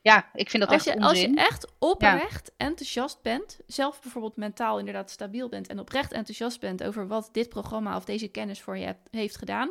Ja, 0.08 0.30
ik 0.34 0.50
vind 0.50 0.64
dat 0.64 0.72
als 0.72 0.86
echt 0.86 0.98
je, 0.98 1.06
onzin. 1.06 1.38
Als 1.38 1.42
je 1.42 1.48
echt 1.48 1.68
oprecht 1.80 2.52
enthousiast 2.58 3.22
bent, 3.22 3.60
zelf 3.66 4.02
bijvoorbeeld 4.02 4.36
mentaal 4.36 4.80
inderdaad 4.80 5.10
stabiel 5.10 5.50
bent 5.50 5.68
en 5.68 5.80
oprecht 5.80 6.12
enthousiast 6.12 6.60
bent 6.60 6.84
over 6.84 7.08
wat 7.08 7.30
dit 7.32 7.50
programma 7.50 7.96
of 7.96 8.06
deze 8.06 8.28
kennis 8.28 8.62
voor 8.62 8.78
je 8.78 8.86
hebt, 8.86 9.08
heeft 9.12 9.38
gedaan, 9.38 9.70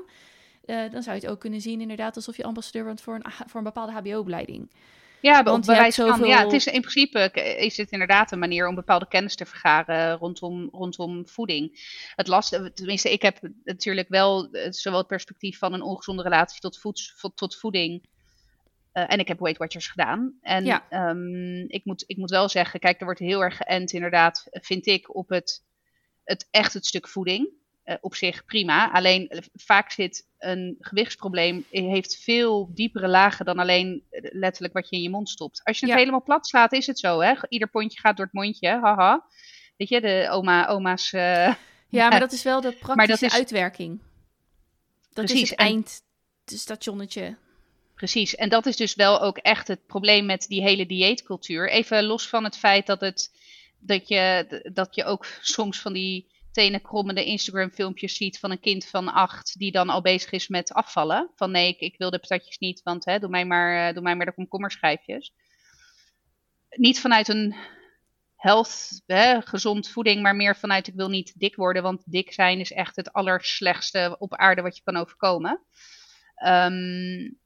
uh, 0.66 0.90
dan 0.90 1.02
zou 1.02 1.16
je 1.16 1.22
het 1.22 1.30
ook 1.30 1.40
kunnen 1.40 1.60
zien 1.60 1.80
inderdaad 1.80 2.16
alsof 2.16 2.36
je 2.36 2.44
ambassadeur 2.44 2.84
bent 2.84 3.00
voor 3.00 3.14
een, 3.14 3.24
voor 3.46 3.58
een 3.58 3.64
bepaalde 3.64 3.92
hbo-opleiding. 3.92 4.70
Ja, 5.20 5.42
Want 5.42 5.66
bij 5.66 5.76
wijze 5.76 6.06
van, 6.06 6.28
ja, 6.28 6.42
het 6.42 6.52
is 6.52 6.66
in 6.66 6.80
principe 6.80 7.30
is 7.58 7.76
het 7.76 7.90
inderdaad 7.90 8.32
een 8.32 8.38
manier 8.38 8.68
om 8.68 8.74
bepaalde 8.74 9.08
kennis 9.08 9.34
te 9.34 9.46
vergaren 9.46 10.16
rondom, 10.16 10.68
rondom 10.72 11.28
voeding. 11.28 11.80
Het 12.14 12.26
lastige, 12.26 12.72
tenminste, 12.72 13.12
ik 13.12 13.22
heb 13.22 13.38
natuurlijk 13.64 14.08
wel 14.08 14.50
eh, 14.50 14.72
zowel 14.72 14.98
het 14.98 15.06
perspectief 15.06 15.58
van 15.58 15.72
een 15.72 15.82
ongezonde 15.82 16.22
relatie 16.22 16.60
tot, 16.60 16.78
voeds, 16.78 17.14
tot 17.34 17.56
voeding. 17.56 18.02
Uh, 18.96 19.04
en 19.12 19.18
ik 19.18 19.28
heb 19.28 19.38
Weight 19.38 19.58
Watchers 19.58 19.88
gedaan. 19.88 20.38
En 20.40 20.64
ja. 20.64 21.08
um, 21.10 21.64
ik, 21.68 21.84
moet, 21.84 22.04
ik 22.06 22.16
moet 22.16 22.30
wel 22.30 22.48
zeggen, 22.48 22.80
kijk, 22.80 22.98
er 22.98 23.04
wordt 23.04 23.20
heel 23.20 23.42
erg 23.42 23.56
geënt, 23.56 23.92
inderdaad, 23.92 24.46
vind 24.50 24.86
ik, 24.86 25.14
op 25.14 25.28
het, 25.28 25.64
het 26.24 26.48
echt 26.50 26.72
het 26.72 26.86
stuk 26.86 27.08
voeding. 27.08 27.48
Uh, 27.84 27.94
op 28.00 28.14
zich 28.14 28.44
prima. 28.44 28.92
Alleen 28.92 29.42
vaak 29.54 29.90
zit 29.90 30.28
een 30.38 30.76
gewichtsprobleem 30.80 31.64
heeft 31.70 32.16
veel 32.16 32.70
diepere 32.74 33.08
lagen 33.08 33.44
dan 33.44 33.58
alleen 33.58 34.04
letterlijk 34.10 34.74
wat 34.74 34.88
je 34.88 34.96
in 34.96 35.02
je 35.02 35.10
mond 35.10 35.28
stopt. 35.28 35.60
Als 35.64 35.80
je 35.80 35.86
het 35.86 35.94
helemaal 35.94 36.22
plat 36.22 36.46
slaat, 36.46 36.72
is 36.72 36.86
het 36.86 36.98
zo. 36.98 37.20
Hè? 37.20 37.34
Ieder 37.48 37.68
pondje 37.68 38.00
gaat 38.00 38.16
door 38.16 38.24
het 38.24 38.34
mondje. 38.34 38.68
Haha. 38.68 39.24
Weet 39.76 39.88
je, 39.88 40.00
de 40.00 40.26
oma, 40.30 40.66
oma's. 40.66 41.12
Uh, 41.12 41.54
ja, 41.88 42.08
maar 42.08 42.20
dat 42.26 42.32
is 42.32 42.42
wel 42.42 42.60
de 42.60 42.72
praktische 42.72 43.26
is... 43.26 43.34
uitwerking. 43.34 44.00
Dat 45.12 45.24
Precies. 45.24 45.42
is 45.42 45.50
het 45.50 45.58
eindstationnetje. 45.58 47.36
Precies, 47.96 48.34
en 48.34 48.48
dat 48.48 48.66
is 48.66 48.76
dus 48.76 48.94
wel 48.94 49.20
ook 49.22 49.38
echt 49.38 49.68
het 49.68 49.86
probleem 49.86 50.26
met 50.26 50.46
die 50.48 50.62
hele 50.62 50.86
dieetcultuur. 50.86 51.70
Even 51.70 52.04
los 52.04 52.28
van 52.28 52.44
het 52.44 52.56
feit 52.56 52.86
dat, 52.86 53.00
het, 53.00 53.30
dat, 53.78 54.08
je, 54.08 54.46
dat 54.72 54.94
je 54.94 55.04
ook 55.04 55.26
soms 55.40 55.80
van 55.80 55.92
die 55.92 56.34
tenenkrommende 56.52 57.24
Instagram 57.24 57.70
filmpjes 57.70 58.16
ziet 58.16 58.38
van 58.38 58.50
een 58.50 58.60
kind 58.60 58.86
van 58.86 59.08
acht 59.08 59.58
die 59.58 59.72
dan 59.72 59.88
al 59.88 60.00
bezig 60.00 60.30
is 60.30 60.48
met 60.48 60.72
afvallen. 60.72 61.30
Van 61.34 61.50
nee, 61.50 61.76
ik, 61.78 61.94
wil 61.98 62.10
de 62.10 62.18
patatjes 62.18 62.58
niet, 62.58 62.82
want 62.82 63.04
hè, 63.04 63.18
doe, 63.18 63.30
mij 63.30 63.44
maar, 63.44 63.88
eh, 63.88 63.94
doe 63.94 64.02
mij 64.02 64.16
maar 64.16 64.26
de 64.26 64.34
komkommerschijfjes. 64.34 65.32
Niet 66.70 67.00
vanuit 67.00 67.28
een 67.28 67.56
health, 68.36 69.02
hè, 69.06 69.40
gezond 69.42 69.88
voeding, 69.88 70.22
maar 70.22 70.36
meer 70.36 70.56
vanuit 70.56 70.86
ik 70.86 70.94
wil 70.94 71.08
niet 71.08 71.38
dik 71.38 71.56
worden, 71.56 71.82
want 71.82 72.02
dik 72.06 72.32
zijn 72.32 72.60
is 72.60 72.72
echt 72.72 72.96
het 72.96 73.12
allerslechtste 73.12 74.16
op 74.18 74.34
aarde 74.34 74.62
wat 74.62 74.76
je 74.76 74.82
kan 74.82 74.96
overkomen. 74.96 75.60
Um, 76.46 77.44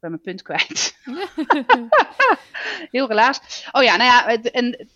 ben 0.00 0.10
mijn 0.10 0.22
punt 0.22 0.42
kwijt. 0.42 0.96
Heel 2.90 3.08
relaas. 3.08 3.68
Oh 3.72 3.82
ja, 3.82 3.96
nou 3.96 4.10
ja, 4.10 4.50
en 4.50 4.88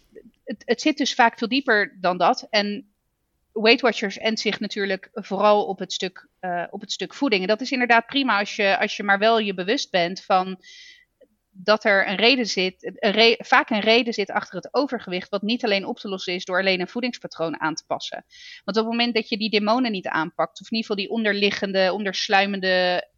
het, 0.45 0.63
het 0.65 0.81
zit 0.81 0.97
dus 0.97 1.15
vaak 1.15 1.39
veel 1.39 1.49
dieper 1.49 1.97
dan 2.01 2.19
dat. 2.19 2.47
En 2.51 2.93
Weight 3.53 3.81
Watchers 3.81 4.19
endt 4.19 4.41
zich 4.41 4.61
natuurlijk 4.61 5.09
vooral 5.13 5.65
op 5.65 5.79
het 5.79 5.93
stuk, 5.93 6.29
uh, 6.41 6.65
op 6.71 6.81
het 6.81 6.93
stuk 6.93 7.15
voeding. 7.15 7.43
En 7.43 7.49
dat 7.49 7.61
is 7.61 7.73
inderdaad 7.73 8.07
prima 8.07 8.39
als 8.39 8.57
je, 8.57 8.79
als 8.79 8.97
je 8.97 9.03
maar 9.03 9.19
wel 9.19 9.39
je 9.39 9.55
bewust 9.55 9.91
bent 9.91 10.25
van 10.25 10.61
dat 11.55 11.85
er 11.85 12.09
een 12.09 12.17
reden 12.17 12.47
zit, 12.47 12.97
een 12.97 13.11
re 13.11 13.35
vaak 13.39 13.71
een 13.71 13.81
reden 13.81 14.13
zit 14.13 14.31
achter 14.31 14.57
het 14.57 14.75
overgewicht, 14.75 15.29
wat 15.29 15.43
niet 15.43 15.65
alleen 15.65 15.87
op 15.87 15.99
te 15.99 16.09
lossen 16.09 16.35
is 16.35 16.45
door 16.45 16.59
alleen 16.59 16.81
een 16.81 16.89
voedingspatroon 16.89 17.61
aan 17.61 17.75
te 17.75 17.85
passen. 17.87 18.25
Want 18.65 18.77
op 18.77 18.85
het 18.85 18.93
moment 18.93 19.15
dat 19.15 19.29
je 19.29 19.37
die 19.37 19.51
demonen 19.51 19.93
niet 19.93 20.07
aanpakt, 20.07 20.61
of 20.61 20.71
in 20.71 20.77
ieder 20.77 20.91
geval 20.91 20.97
die 20.97 21.11
onderliggende, 21.11 21.93
ondersluimende 21.93 23.09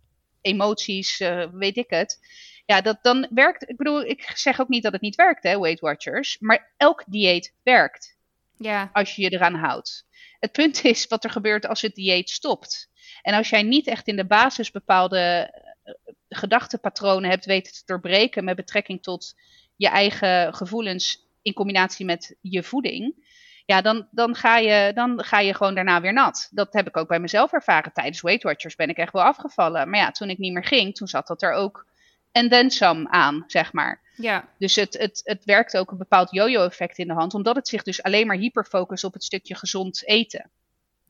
emoties, 0.44 1.20
uh, 1.20 1.46
weet 1.52 1.76
ik 1.76 1.90
het, 1.90 2.18
ja, 2.66 2.80
dat 2.80 2.98
dan 3.02 3.26
werkt. 3.30 3.68
Ik 3.68 3.76
bedoel, 3.76 4.04
ik 4.04 4.32
zeg 4.34 4.60
ook 4.60 4.68
niet 4.68 4.82
dat 4.82 4.92
het 4.92 5.00
niet 5.00 5.14
werkt, 5.14 5.42
hè, 5.42 5.58
Weight 5.58 5.80
Watchers. 5.80 6.36
Maar 6.40 6.72
elk 6.76 7.04
dieet 7.06 7.54
werkt. 7.62 8.16
Ja. 8.56 8.90
Als 8.92 9.14
je 9.14 9.22
je 9.22 9.32
eraan 9.32 9.54
houdt. 9.54 10.06
Het 10.40 10.52
punt 10.52 10.84
is 10.84 11.06
wat 11.06 11.24
er 11.24 11.30
gebeurt 11.30 11.66
als 11.66 11.82
het 11.82 11.94
dieet 11.94 12.30
stopt. 12.30 12.90
En 13.22 13.34
als 13.34 13.48
jij 13.48 13.62
niet 13.62 13.86
echt 13.86 14.08
in 14.08 14.16
de 14.16 14.26
basis 14.26 14.70
bepaalde 14.70 15.52
uh, 15.84 15.94
gedachtenpatronen 16.28 17.30
hebt 17.30 17.44
weten 17.44 17.72
te 17.72 17.82
doorbreken 17.84 18.44
met 18.44 18.56
betrekking 18.56 19.02
tot 19.02 19.34
je 19.76 19.88
eigen 19.88 20.54
gevoelens 20.54 21.26
in 21.42 21.52
combinatie 21.52 22.06
met 22.06 22.36
je 22.40 22.62
voeding. 22.62 23.14
Ja, 23.64 23.80
dan, 23.80 24.08
dan, 24.10 24.34
ga 24.34 24.56
je, 24.56 24.92
dan 24.94 25.24
ga 25.24 25.40
je 25.40 25.54
gewoon 25.54 25.74
daarna 25.74 26.00
weer 26.00 26.12
nat. 26.12 26.48
Dat 26.50 26.72
heb 26.72 26.86
ik 26.86 26.96
ook 26.96 27.08
bij 27.08 27.20
mezelf 27.20 27.52
ervaren. 27.52 27.92
Tijdens 27.92 28.20
Weight 28.20 28.42
Watchers 28.42 28.76
ben 28.76 28.88
ik 28.88 28.96
echt 28.96 29.12
wel 29.12 29.22
afgevallen. 29.22 29.90
Maar 29.90 30.00
ja, 30.00 30.10
toen 30.10 30.30
ik 30.30 30.38
niet 30.38 30.52
meer 30.52 30.64
ging, 30.64 30.94
toen 30.94 31.08
zat 31.08 31.26
dat 31.26 31.42
er 31.42 31.52
ook 31.52 31.86
en 32.32 32.48
then 32.48 32.70
some 32.70 33.08
aan, 33.08 33.44
zeg 33.46 33.72
maar. 33.72 34.00
Ja. 34.16 34.48
Dus 34.58 34.74
het, 34.74 34.98
het, 34.98 35.20
het 35.24 35.44
werkt 35.44 35.76
ook 35.76 35.90
een 35.90 35.98
bepaald 35.98 36.30
yo-yo-effect 36.30 36.98
in 36.98 37.06
de 37.06 37.12
hand, 37.12 37.34
omdat 37.34 37.56
het 37.56 37.68
zich 37.68 37.82
dus 37.82 38.02
alleen 38.02 38.26
maar 38.26 38.36
hyperfocust 38.36 39.04
op 39.04 39.12
het 39.12 39.24
stukje 39.24 39.54
gezond 39.54 40.06
eten. 40.06 40.50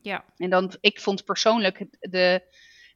Ja. 0.01 0.25
En 0.37 0.51
dan, 0.51 0.75
ik 0.81 1.01
vond 1.01 1.25
persoonlijk 1.25 1.87
de, 2.01 2.43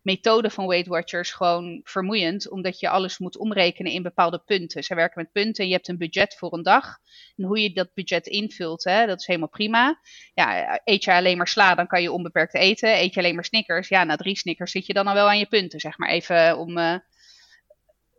methode 0.02 0.50
van 0.50 0.66
Weight 0.66 0.87
Watchers 0.87 1.30
gewoon 1.30 1.80
vermoeiend, 1.84 2.50
omdat 2.50 2.80
je 2.80 2.88
alles 2.88 3.18
moet 3.18 3.37
omrekenen 3.37 3.92
in 3.92 4.02
bepaalde 4.02 4.38
punten. 4.38 4.84
Ze 4.84 4.94
werken 4.94 5.22
met 5.22 5.32
punten, 5.32 5.66
je 5.66 5.72
hebt 5.72 5.88
een 5.88 5.98
budget 5.98 6.34
voor 6.38 6.52
een 6.52 6.62
dag. 6.62 6.98
En 7.37 7.44
hoe 7.44 7.62
je 7.62 7.72
dat 7.72 7.94
budget 7.94 8.26
invult, 8.26 8.84
hè, 8.84 9.06
dat 9.06 9.20
is 9.20 9.26
helemaal 9.26 9.48
prima. 9.48 10.00
Ja, 10.34 10.80
eet 10.84 11.04
je 11.04 11.12
alleen 11.12 11.37
maar 11.37 11.48
sla, 11.48 11.74
dan 11.74 11.87
kan 11.87 12.02
je 12.02 12.12
onbeperkt 12.12 12.54
eten. 12.54 12.98
Eet 12.98 13.14
je 13.14 13.20
alleen 13.20 13.34
maar 13.34 13.44
Snickers, 13.44 13.88
ja, 13.88 14.04
na 14.04 14.16
drie 14.16 14.37
Snickers 14.37 14.70
zit 14.70 14.87
je 14.87 14.92
dan 14.92 15.06
al 15.06 15.14
wel 15.14 15.28
aan 15.28 15.38
je 15.38 15.46
punten, 15.46 15.80
zeg 15.80 15.98
maar, 15.98 16.08
even 16.08 16.58
om, 16.58 16.78
uh, 16.78 16.94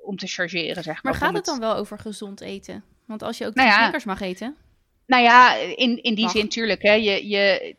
om 0.02 0.18
te 0.18 0.28
chargeren, 0.28 0.84
zeg 0.84 1.04
maar. 1.04 1.14
Maar 1.14 1.22
gaat 1.22 1.36
het 1.36 1.46
dan 1.46 1.60
wel 1.60 1.76
over 1.76 2.00
gezond 2.00 2.42
eten? 2.42 2.84
Want 3.06 3.24
als 3.24 3.38
je 3.38 3.46
ook 3.46 3.54
nou 3.54 3.68
ja, 3.68 3.80
Snickers 3.82 4.06
mag 4.06 4.22
eten... 4.22 4.56
Nou 5.06 5.24
ja, 5.24 5.56
in, 5.56 6.04
in 6.04 6.16
die 6.16 6.24
Mag. 6.24 6.32
zin 6.32 6.50
tuurlijk. 6.50 6.82
Hè, 6.82 6.94
je, 6.94 7.28
je, 7.28 7.76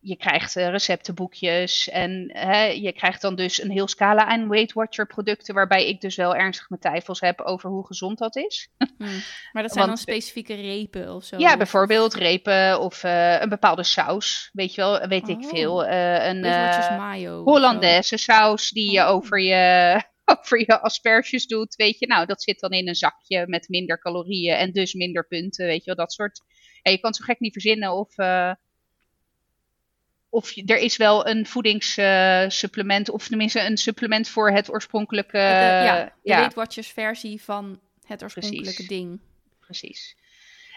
je 0.00 0.16
krijgt 0.16 0.56
uh, 0.56 0.68
receptenboekjes 0.68 1.88
en 1.88 2.30
hè, 2.32 2.64
je 2.64 2.92
krijgt 2.92 3.22
dan 3.22 3.34
dus 3.34 3.62
een 3.62 3.70
heel 3.70 3.88
scala 3.88 4.24
aan 4.24 4.48
Weight 4.48 4.72
Watcher 4.72 5.06
producten, 5.06 5.54
waarbij 5.54 5.88
ik 5.88 6.00
dus 6.00 6.16
wel 6.16 6.34
ernstig 6.34 6.68
mijn 6.68 6.80
twijfels 6.80 7.20
heb 7.20 7.40
over 7.40 7.70
hoe 7.70 7.86
gezond 7.86 8.18
dat 8.18 8.36
is. 8.36 8.68
Hmm. 8.98 9.22
Maar 9.52 9.62
dat 9.62 9.72
zijn 9.72 9.86
dan 9.86 9.96
specifieke 9.96 10.54
repen 10.54 11.14
of 11.14 11.24
zo? 11.24 11.38
Ja, 11.38 11.56
bijvoorbeeld 11.56 12.14
repen 12.14 12.80
of 12.80 13.04
uh, 13.04 13.40
een 13.40 13.48
bepaalde 13.48 13.82
saus, 13.82 14.50
weet 14.52 14.74
je 14.74 14.80
wel, 14.80 15.06
weet 15.06 15.22
oh. 15.22 15.28
ik 15.28 15.44
veel. 15.44 15.86
Uh, 15.86 16.26
een 16.26 16.40
mayo 16.40 17.42
Hollandaise 17.42 18.16
saus 18.16 18.70
die 18.70 18.90
je 18.90 19.00
oh. 19.00 19.10
over 19.10 19.40
je 19.40 20.02
over 20.36 20.58
je 20.58 20.80
asperges 20.80 21.46
doet, 21.46 21.74
weet 21.74 21.98
je, 21.98 22.06
nou, 22.06 22.26
dat 22.26 22.42
zit 22.42 22.60
dan 22.60 22.70
in 22.70 22.88
een 22.88 22.94
zakje 22.94 23.46
met 23.46 23.68
minder 23.68 23.98
calorieën 23.98 24.54
en 24.54 24.72
dus 24.72 24.94
minder 24.94 25.26
punten, 25.26 25.66
weet 25.66 25.84
je 25.84 25.94
wel, 25.94 26.04
dat 26.04 26.12
soort. 26.12 26.42
Ja, 26.82 26.90
je 26.90 26.98
kan 26.98 27.10
het 27.10 27.18
zo 27.18 27.24
gek 27.24 27.40
niet 27.40 27.52
verzinnen 27.52 27.92
of, 27.92 28.18
uh, 28.18 28.52
of 30.28 30.50
je, 30.50 30.64
er 30.66 30.78
is 30.78 30.96
wel 30.96 31.28
een 31.28 31.46
voedingssupplement, 31.46 33.08
of 33.10 33.28
tenminste 33.28 33.60
een 33.60 33.76
supplement 33.76 34.28
voor 34.28 34.50
het 34.50 34.70
oorspronkelijke. 34.70 35.32
De, 35.32 35.38
ja, 35.38 36.04
de 36.04 36.12
ja. 36.22 36.36
Weight 36.36 36.54
Watchers 36.54 36.88
versie 36.88 37.42
van 37.42 37.80
het 38.06 38.22
oorspronkelijke 38.22 38.72
Precies. 38.72 38.88
ding. 38.88 39.20
Precies. 39.60 40.16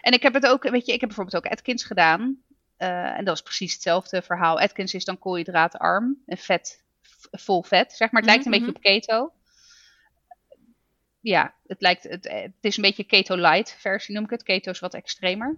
En 0.01 0.13
ik 0.13 0.21
heb 0.21 0.33
het 0.33 0.45
ook, 0.45 0.69
weet 0.69 0.85
je, 0.85 0.93
ik 0.93 0.99
heb 0.99 1.09
bijvoorbeeld 1.09 1.45
ook 1.45 1.51
Atkins 1.51 1.83
gedaan. 1.83 2.41
Uh, 2.77 3.17
en 3.17 3.25
dat 3.25 3.35
is 3.35 3.41
precies 3.41 3.73
hetzelfde 3.73 4.21
verhaal. 4.21 4.59
Atkins 4.59 4.93
is 4.93 5.05
dan 5.05 5.19
koolhydraatarm 5.19 6.21
en 6.25 6.37
vet, 6.37 6.83
vol 7.31 7.63
vet, 7.63 7.93
zeg 7.93 8.11
maar. 8.11 8.21
Het 8.21 8.29
lijkt 8.29 8.45
een 8.45 8.51
Mhm, 8.51 8.59
beetje 8.59 8.75
op 8.75 8.81
keto. 8.81 9.31
Ja, 11.19 11.53
het, 11.67 11.81
lijkt, 11.81 12.03
het, 12.03 12.27
het 12.27 12.53
is 12.61 12.77
een 12.77 12.83
beetje 12.83 13.03
keto 13.03 13.35
light 13.35 13.75
versie 13.79 14.15
noem 14.15 14.23
ik 14.23 14.29
het. 14.29 14.43
Keto 14.43 14.71
is 14.71 14.79
wat 14.79 14.93
extremer. 14.93 15.57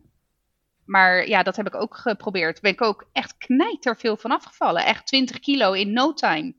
Maar 0.85 1.27
ja, 1.27 1.43
dat 1.43 1.55
heb 1.55 1.67
ik 1.67 1.75
ook 1.75 1.97
geprobeerd. 1.97 2.61
Ben 2.61 2.71
ik 2.71 2.81
ook 2.81 3.09
echt 3.11 3.37
knijter 3.37 3.97
veel 3.97 4.17
van 4.17 4.31
afgevallen. 4.31 4.85
Echt 4.85 5.05
20 5.05 5.39
kilo 5.39 5.71
in 5.71 5.93
no 5.93 6.13
time. 6.13 6.55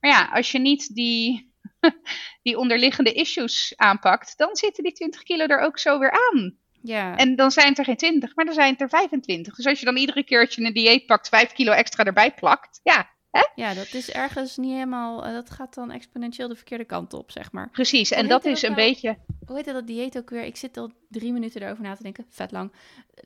Maar 0.00 0.10
ja, 0.10 0.28
als 0.32 0.52
je 0.52 0.58
niet 0.58 0.94
die, 0.94 1.52
die 2.42 2.58
onderliggende 2.58 3.12
issues 3.12 3.72
aanpakt, 3.76 4.36
dan 4.36 4.56
zitten 4.56 4.82
die 4.82 4.92
20 4.92 5.22
kilo 5.22 5.46
er 5.46 5.60
ook 5.60 5.78
zo 5.78 5.98
weer 5.98 6.32
aan. 6.32 6.58
Ja. 6.82 7.16
En 7.16 7.36
dan 7.36 7.50
zijn 7.50 7.68
het 7.68 7.78
er 7.78 7.84
geen 7.84 7.96
20, 7.96 8.34
maar 8.34 8.44
dan 8.44 8.54
zijn 8.54 8.72
het 8.72 8.80
er 8.80 8.88
25. 8.88 9.54
Dus 9.54 9.66
als 9.66 9.78
je 9.78 9.84
dan 9.84 9.96
iedere 9.96 10.24
keer 10.24 10.40
dat 10.40 10.54
je 10.54 10.64
een 10.64 10.72
dieet 10.72 11.06
pakt, 11.06 11.28
5 11.28 11.52
kilo 11.52 11.72
extra 11.72 12.04
erbij 12.04 12.34
plakt. 12.34 12.80
Ja, 12.82 13.10
hè? 13.30 13.42
ja, 13.54 13.74
dat 13.74 13.92
is 13.94 14.10
ergens 14.10 14.56
niet 14.56 14.72
helemaal. 14.72 15.24
eh, 15.24 15.32
Dat 15.32 15.50
gaat 15.50 15.74
dan 15.74 15.90
exponentieel 15.90 16.48
de 16.48 16.54
verkeerde 16.56 16.84
kant 16.84 17.14
op, 17.14 17.30
zeg 17.30 17.52
maar. 17.52 17.70
Precies. 17.70 18.10
En 18.10 18.28
dat 18.28 18.42
dat 18.42 18.52
is 18.52 18.62
een 18.62 18.72
nou? 18.72 18.82
beetje. 18.82 19.16
Hoe 19.46 19.56
heet 19.56 19.64
dat 19.64 19.86
dieet 19.86 20.16
ook 20.18 20.30
weer? 20.30 20.44
Ik 20.44 20.56
zit 20.56 20.76
al 20.76 20.90
drie 21.08 21.32
minuten 21.32 21.62
erover 21.62 21.82
na 21.82 21.94
te 21.94 22.02
denken. 22.02 22.26
Vet 22.30 22.52
lang. 22.52 22.72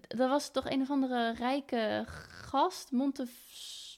Dat 0.09 0.29
was 0.29 0.51
toch 0.51 0.71
een 0.71 0.81
of 0.81 0.91
andere 0.91 1.33
rijke 1.39 2.05
gast? 2.29 2.93
Monte, 2.93 3.27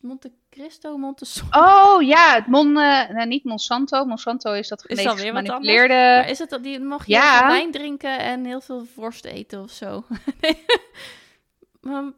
Monte 0.01 0.33
Cristo? 0.51 0.97
Monte 0.97 1.25
Oh 1.51 2.03
ja, 2.03 2.35
het 2.35 2.47
Mon, 2.47 2.69
eh, 2.69 3.09
nou, 3.09 3.27
niet 3.27 3.45
Monsanto. 3.45 4.05
Monsanto 4.05 4.53
is 4.53 4.69
dat 4.69 4.79
Is 4.87 4.88
dat 4.88 4.99
genetisch 4.99 5.23
weer 5.23 5.33
wat 5.33 5.43
gemanipuleerde. 5.45 5.95
Maar 5.95 6.29
is 6.29 6.38
het 6.38 6.51
dat 6.51 6.62
die 6.62 6.81
mag 6.81 7.07
je 7.07 7.12
Ja. 7.12 7.47
wijn 7.47 7.71
drinken 7.71 8.19
en 8.19 8.45
heel 8.45 8.61
veel 8.61 8.87
worst 8.95 9.25
eten 9.25 9.62
of 9.62 9.71
zo? 9.71 10.05
Nee. 10.40 10.64
Maar 11.81 12.12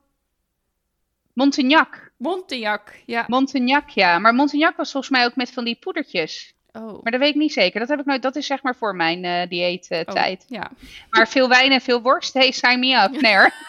Montagnac. 1.37 2.11
Montagnac, 2.16 2.92
ja. 3.07 3.25
Montagnac, 3.27 3.88
ja. 3.88 4.18
Maar 4.18 4.35
Montagnac 4.35 4.77
was 4.77 4.90
volgens 4.90 5.12
mij 5.12 5.25
ook 5.25 5.37
met 5.37 5.53
van 5.53 5.64
die 5.64 5.77
poedertjes. 5.81 6.55
Oh. 6.72 7.03
Maar 7.03 7.12
dat 7.12 7.20
weet 7.20 7.35
ik 7.35 7.40
niet 7.40 7.53
zeker. 7.53 7.81
Dat 7.81 7.88
heb 7.88 8.01
ik 8.01 8.05
nooit. 8.05 8.22
Dat 8.22 8.37
is 8.37 8.46
zeg 8.46 8.62
maar 8.62 8.77
voor 8.77 8.96
mijn 8.96 9.25
eh 9.25 9.49
dieettijd. 9.49 10.09
Oh, 10.09 10.49
ja. 10.49 10.70
Maar 11.11 11.29
veel 11.29 11.49
wijn 11.49 11.72
en 11.72 11.81
veel 11.81 12.03
worst. 12.03 12.35
Hey, 12.35 12.51
sign 12.51 12.79
me 12.79 13.03
up. 13.03 13.20
Nee 13.20 13.37
hoor. 13.37 13.51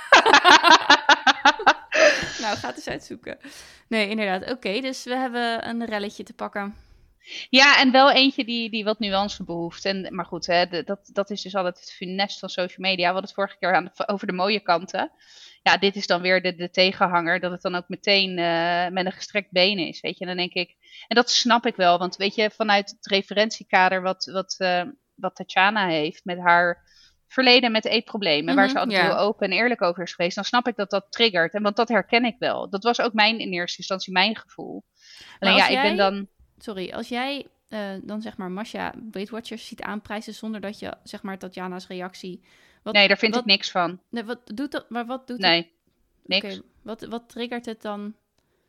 Nou, 2.41 2.58
ga 2.58 2.67
het 2.67 2.75
eens 2.75 2.88
uitzoeken. 2.88 3.38
Nee, 3.88 4.10
inderdaad. 4.10 4.51
Oké, 4.51 4.82
dus 4.82 5.03
we 5.03 5.15
hebben 5.15 5.69
een 5.69 5.86
relletje 5.86 6.23
te 6.23 6.34
pakken. 6.34 6.75
Ja, 7.49 7.79
en 7.79 7.91
wel 7.91 8.11
eentje 8.11 8.45
die, 8.45 8.69
die 8.69 8.83
wat 8.83 8.99
nuance 8.99 9.43
behoeft. 9.43 9.85
En, 9.85 10.15
maar 10.15 10.25
goed, 10.25 10.45
hè, 10.45 10.65
de- 10.67 10.83
dat, 10.83 11.09
dat 11.13 11.29
is 11.29 11.41
dus 11.41 11.55
altijd 11.55 11.79
het 11.79 11.91
funest 11.93 12.39
van 12.39 12.49
social 12.49 12.77
media. 12.89 12.97
We 12.97 13.03
hadden 13.03 13.23
het 13.23 13.33
vorige 13.33 13.57
keer 13.59 13.75
aan 13.75 13.91
de- 13.95 14.07
over 14.07 14.27
de 14.27 14.33
mooie 14.33 14.59
kanten. 14.59 15.11
Ja, 15.63 15.77
dit 15.77 15.95
is 15.95 16.07
dan 16.07 16.21
weer 16.21 16.41
de, 16.41 16.55
de 16.55 16.69
tegenhanger. 16.69 17.39
Dat 17.39 17.51
het 17.51 17.61
dan 17.61 17.75
ook 17.75 17.87
meteen 17.87 18.37
eh, 18.37 18.87
met 18.87 19.05
een 19.05 19.11
gestrekt 19.11 19.51
been 19.51 19.77
is. 19.77 19.99
Weet 20.01 20.17
je, 20.17 20.25
en 20.25 20.27
dan 20.27 20.37
denk 20.37 20.53
ik. 20.67 20.75
En 21.07 21.15
dat 21.15 21.29
snap 21.29 21.65
ik 21.65 21.75
wel. 21.75 21.97
Want 21.97 22.15
weet 22.15 22.35
je, 22.35 22.49
vanuit 22.55 22.89
het 22.89 23.07
referentiekader 23.07 24.01
wat, 24.01 24.25
wat, 24.25 24.55
eh, 24.57 24.81
wat 25.15 25.35
Tatjana 25.35 25.87
heeft 25.87 26.25
met 26.25 26.39
haar 26.39 26.85
verleden 27.27 27.71
met 27.71 27.85
eetproblemen. 27.85 28.55
waar 28.55 28.63
Mhm, 28.65 28.73
ze 28.73 28.79
altijd 28.79 29.01
heel 29.01 29.17
open 29.17 29.49
en 29.51 29.57
eerlijk 29.57 29.81
over 29.81 30.03
is 30.03 30.13
geweest. 30.13 30.35
Dan 30.35 30.43
snap 30.43 30.67
ik 30.67 30.75
dat 30.75 30.89
dat 30.89 31.05
triggert. 31.09 31.53
En 31.53 31.61
want 31.63 31.75
dat 31.75 31.89
herken 31.89 32.25
ik 32.25 32.35
wel. 32.39 32.69
Dat 32.69 32.83
was 32.83 33.01
ook 33.01 33.13
mijn 33.13 33.39
in 33.39 33.51
eerste 33.53 33.77
instantie 33.77 34.13
mijn 34.13 34.35
gevoel. 34.35 34.83
Alleen 35.39 35.55
ja, 35.55 35.65
ik 35.67 35.71
jij- 35.71 35.81
ben 35.81 35.97
dan. 35.97 36.27
Sorry, 36.57 36.91
als 36.91 37.07
jij 37.09 37.47
eh, 37.67 37.89
dan 38.03 38.21
zeg 38.21 38.37
maar 38.37 38.51
Masha 38.51 38.93
Weight 39.11 39.31
Watchers 39.31 39.67
ziet 39.67 39.81
aanprijzen 39.81 40.33
zonder 40.33 40.61
dat 40.61 40.79
je 40.79 40.93
zeg 41.03 41.21
maar 41.23 41.37
Tatjana's 41.37 41.87
reactie. 41.87 42.41
Wat, 42.83 42.93
Nee, 42.93 43.07
daar 43.07 43.17
vind 43.17 43.33
wat, 43.33 43.41
ik 43.43 43.47
niks 43.49 43.71
van. 43.71 43.99
Nee, 44.09 44.23
wat 44.23 44.39
doet 44.53 44.71
dat? 44.71 44.89
Maar 44.89 45.05
wat 45.05 45.27
doet 45.27 45.37
Nee, 45.39 45.57
het? 45.57 45.67
niks. 46.25 46.57
Oké, 46.57 46.65
wat, 46.81 47.01
wat 47.05 47.29
triggert 47.29 47.65
het 47.65 47.81
dan 47.81 48.13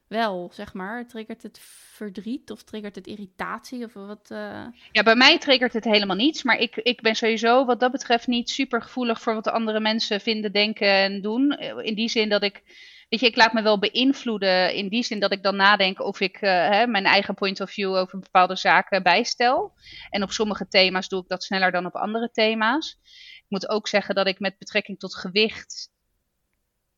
wel, 0.08 0.50
zeg 0.52 0.74
maar? 0.74 1.06
Triggert 1.06 1.42
het 1.42 1.58
verdriet 1.92 2.50
of 2.50 2.62
triggert 2.62 2.94
het 2.94 3.06
irritatie 3.06 3.84
of 3.84 3.92
wat? 3.92 4.30
eh, 4.30 4.66
Ja, 4.92 5.02
bij 5.02 5.16
mij 5.16 5.38
triggert 5.38 5.72
het 5.72 5.84
helemaal 5.84 6.16
niets. 6.16 6.42
Maar 6.42 6.58
ik, 6.58 6.76
ik 6.76 7.00
ben 7.00 7.14
sowieso 7.16 7.64
wat 7.64 7.80
dat 7.80 7.92
betreft 7.92 8.26
niet 8.26 8.50
super 8.50 8.82
gevoelig 8.82 9.20
voor 9.20 9.34
wat 9.34 9.44
de 9.44 9.50
andere 9.50 9.80
mensen 9.80 10.20
vinden, 10.20 10.52
denken 10.52 10.88
en 10.88 11.20
doen. 11.20 11.52
In 11.58 11.94
die 11.94 12.08
zin 12.08 12.28
dat 12.28 12.42
ik. 12.42 12.62
Weet 13.08 13.20
je, 13.20 13.26
ik 13.26 13.36
laat 13.36 13.52
me 13.52 13.62
wel 13.62 13.78
beïnvloeden. 13.78 14.74
In 14.74 14.88
die 14.88 15.02
zin 15.02 15.20
dat 15.20 15.32
ik 15.32 15.42
dan 15.42 15.56
nadenk 15.56 16.00
of 16.00 16.20
ik 16.20 16.36
eh, 16.36 16.50
hè, 16.50 16.86
mijn 16.86 17.04
eigen 17.04 17.34
point 17.34 17.60
of 17.60 17.70
view 17.70 17.94
over 17.96 18.18
bepaalde 18.18 18.56
zaken 18.56 19.02
bijstel. 19.02 19.72
En 20.10 20.22
op 20.22 20.30
sommige 20.30 20.68
thema's 20.68 21.08
doe 21.08 21.22
ik 21.22 21.28
dat 21.28 21.42
sneller 21.44 21.72
dan 21.72 21.86
op 21.86 21.94
andere 21.96 22.30
thema's. 22.32 22.98
Ik 23.36 23.44
moet 23.48 23.68
ook 23.68 23.88
zeggen 23.88 24.14
dat 24.14 24.26
ik 24.26 24.38
met 24.40 24.58
betrekking 24.58 24.98
tot 24.98 25.14
gewicht. 25.16 25.90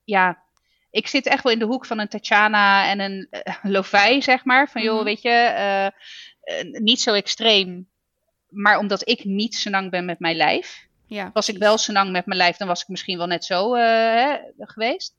Ja, 0.05 0.43
ik 0.91 1.07
zit 1.07 1.27
echt 1.27 1.43
wel 1.43 1.53
in 1.53 1.59
de 1.59 1.65
hoek 1.65 1.87
van 1.87 1.99
een 1.99 2.09
Tatjana 2.09 2.89
en 2.89 3.01
een 3.01 3.29
uh, 3.31 3.55
Lovij, 3.63 4.21
zeg 4.21 4.45
maar. 4.45 4.69
Van 4.71 4.83
joh, 4.83 4.95
Mhm. 4.95 5.05
weet 5.05 5.23
je, 5.23 5.31
eh, 5.31 5.91
niet 6.81 7.01
zo 7.01 7.13
extreem. 7.15 7.89
Maar 8.49 8.79
omdat 8.79 9.09
ik 9.09 9.25
niet 9.25 9.55
senang 9.55 9.91
ben 9.91 10.05
met 10.05 10.19
mijn 10.19 10.37
lijf. 10.37 10.89
ja, 11.07 11.31
Was 11.33 11.49
ik 11.49 11.59
wel 11.59 11.79
senang 11.79 12.11
met 12.11 12.27
mijn 12.27 12.39
lijf, 12.39 12.57
dan 12.57 12.69
was 12.69 12.83
ik 12.83 12.89
misschien 12.89 13.19
wel 13.19 13.27
net 13.27 13.45
zo 13.45 13.75
hè, 13.75 14.37
geweest. 14.59 15.19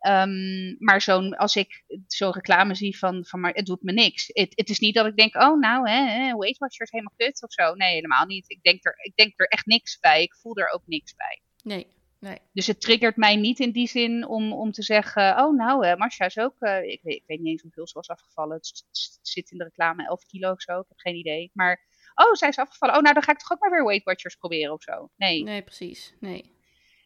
Ehm, 0.00 0.74
maar 0.78 1.00
zo'n, 1.00 1.36
als 1.36 1.56
ik 1.56 1.84
zo'n 2.06 2.32
reclame 2.32 2.74
zie 2.74 2.98
van, 2.98 3.24
van 3.24 3.40
maar 3.40 3.52
het 3.52 3.66
doet 3.66 3.82
me 3.82 3.92
niks. 3.92 4.30
Het, 4.32 4.68
is 4.68 4.78
niet 4.78 4.94
dat 4.94 5.06
ik 5.06 5.16
denk, 5.16 5.34
oh 5.34 5.58
nou, 5.58 5.90
hè, 5.90 6.04
hè, 6.04 6.36
Weight 6.36 6.58
Watchers 6.58 6.90
helemaal 6.90 7.14
kut 7.16 7.42
of 7.42 7.52
zo. 7.52 7.74
Nee, 7.74 7.94
helemaal 7.94 8.26
niet. 8.26 8.50
Ik 8.50 8.62
denk, 8.62 8.84
er, 8.84 8.94
ik 9.02 9.16
denk 9.16 9.32
er 9.36 9.46
echt 9.46 9.66
niks 9.66 9.98
bij. 9.98 10.22
Ik 10.22 10.34
voel 10.34 10.56
er 10.56 10.72
ook 10.72 10.82
niks 10.86 11.14
bij. 11.14 11.42
Nee, 11.62 11.86
nee. 12.18 12.38
Dus 12.52 12.66
het 12.66 12.80
triggert 12.80 13.16
mij 13.16 13.36
niet 13.36 13.58
in 13.58 13.72
die 13.72 13.88
zin 13.88 14.26
om, 14.26 14.52
om 14.52 14.72
te 14.72 14.82
zeggen, 14.82 15.38
oh 15.38 15.56
nou, 15.56 15.86
eh 15.86 15.96
Marcia 15.96 16.26
is 16.26 16.38
ook, 16.38 16.60
eh, 16.60 16.82
ik, 16.82 17.00
weet, 17.02 17.16
ik 17.16 17.26
weet 17.26 17.40
niet 17.40 17.50
eens 17.50 17.62
hoeveel 17.62 17.86
ze 17.86 17.94
was 17.94 18.08
afgevallen. 18.08 18.56
Het, 18.56 18.84
zit 19.22 19.50
in 19.50 19.58
de 19.58 19.64
reclame 19.64 20.06
11 20.06 20.26
kilo 20.26 20.50
of 20.50 20.62
zo, 20.62 20.80
ik 20.80 20.88
heb 20.88 20.98
geen 20.98 21.16
idee. 21.16 21.50
Maar, 21.52 21.86
oh, 22.14 22.32
zij 22.32 22.48
is 22.48 22.58
afgevallen. 22.58 22.96
Oh, 22.96 23.02
nou 23.02 23.14
dan 23.14 23.22
ga 23.22 23.32
ik 23.32 23.38
toch 23.38 23.52
ook 23.52 23.60
maar 23.60 23.70
weer 23.70 23.84
Weight 23.84 24.04
Watchers 24.04 24.34
proberen 24.34 24.72
of 24.72 24.82
zo. 24.82 25.10
Nee. 25.16 25.42
Nee, 25.42 25.62
precies. 25.62 26.14
Nee. 26.20 26.58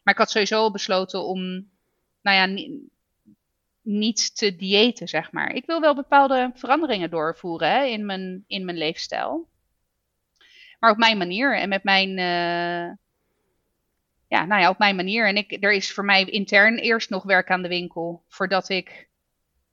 Maar 0.03 0.13
ik 0.13 0.19
had 0.19 0.29
sowieso 0.29 0.59
al 0.59 0.71
besloten 0.71 1.23
om, 1.23 1.69
nou 2.25 2.37
ja, 2.37 2.45
ni- 2.45 2.87
niet 3.81 4.35
te 4.35 4.55
diëten, 4.55 5.07
zeg 5.07 5.31
maar. 5.31 5.53
Ik 5.53 5.65
wil 5.65 5.81
wel 5.81 5.95
bepaalde 5.95 6.51
veranderingen 6.53 7.09
doorvoeren 7.09 7.69
hè, 7.69 7.83
in, 7.83 8.05
mijn, 8.05 8.43
in 8.47 8.65
mijn 8.65 8.77
leefstijl. 8.77 9.47
Maar 10.79 10.91
op 10.91 10.97
mijn 10.97 11.17
manier 11.17 11.57
en 11.57 11.69
met 11.69 11.83
mijn, 11.83 12.09
eh, 12.09 12.95
ja, 14.27 14.45
nou 14.45 14.61
ja, 14.61 14.69
op 14.69 14.77
mijn 14.77 14.95
manier. 14.95 15.27
En 15.27 15.37
ik, 15.37 15.63
er 15.63 15.73
is 15.73 15.93
voor 15.93 16.05
mij 16.05 16.25
intern 16.25 16.77
eerst 16.77 17.09
nog 17.09 17.23
werk 17.23 17.51
aan 17.51 17.61
de 17.61 17.67
winkel, 17.67 18.23
voordat 18.27 18.69
ik 18.69 19.07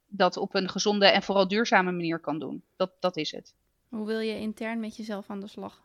dat 0.06 0.36
op 0.36 0.54
een 0.54 0.68
gezonde 0.68 1.06
en 1.06 1.22
vooral 1.22 1.48
duurzame 1.48 1.92
manier 1.92 2.18
kan 2.18 2.38
doen. 2.38 2.62
Dat, 2.76 2.90
dat 3.00 3.16
is 3.16 3.32
het. 3.32 3.54
Hoe 3.88 4.06
wil 4.06 4.20
je 4.20 4.38
intern 4.38 4.80
met 4.80 4.96
jezelf 4.96 5.30
aan 5.30 5.40
de 5.40 5.48
slag? 5.48 5.82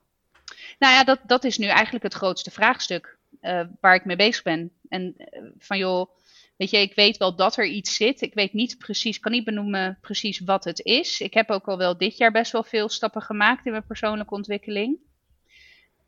Nou 0.80 0.94
ja, 0.94 1.04
dat, 1.04 1.20
dat 1.26 1.44
is 1.44 1.58
nu 1.58 1.68
eigenlijk 1.68 2.04
het 2.04 2.14
grootste 2.14 2.52
vraagstuk 2.52 3.18
eh, 3.40 3.66
waar 3.82 3.96
ik 3.96 4.06
mee 4.06 4.16
bezig 4.16 4.44
ben. 4.44 4.72
En 4.90 5.14
eh, 5.18 5.44
van 5.58 5.78
joh, 5.78 6.10
Weet 6.58 6.70
je, 6.70 6.78
ik 6.78 6.96
weet 6.96 7.18
wel 7.18 7.36
dat 7.36 7.58
er 7.58 7.66
iets 7.66 7.96
zit. 7.96 8.22
Ik 8.22 8.34
weet 8.34 8.54
niet 8.54 8.78
precies, 8.78 9.20
kan 9.20 9.32
niet 9.32 9.44
benoemen 9.44 9.98
precies 10.02 10.40
wat 10.40 10.64
het 10.64 10.80
is. 10.80 11.22
Ik 11.22 11.34
heb 11.34 11.50
ook 11.50 11.68
al 11.68 11.78
wel 11.78 11.98
dit 11.98 12.18
jaar 12.18 12.32
best 12.32 12.52
wel 12.52 12.64
veel 12.64 12.90
stappen 12.90 13.22
gemaakt 13.22 13.66
in 13.66 13.72
mijn 13.72 13.86
persoonlijke 13.86 14.34
ontwikkeling. 14.34 14.98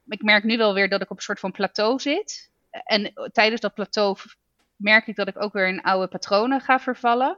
Ik 0.07 0.21
merk 0.21 0.43
nu 0.43 0.57
wel 0.57 0.73
weer 0.73 0.89
dat 0.89 1.01
ik 1.01 1.09
op 1.09 1.17
een 1.17 1.23
soort 1.23 1.39
van 1.39 1.51
plateau 1.51 1.99
zit. 1.99 2.51
En 2.69 3.13
tijdens 3.31 3.61
dat 3.61 3.73
plateau 3.73 4.17
merk 4.75 5.07
ik 5.07 5.15
dat 5.15 5.27
ik 5.27 5.41
ook 5.41 5.53
weer 5.53 5.67
in 5.67 5.81
oude 5.81 6.07
patronen 6.07 6.61
ga 6.61 6.79
vervallen. 6.79 7.37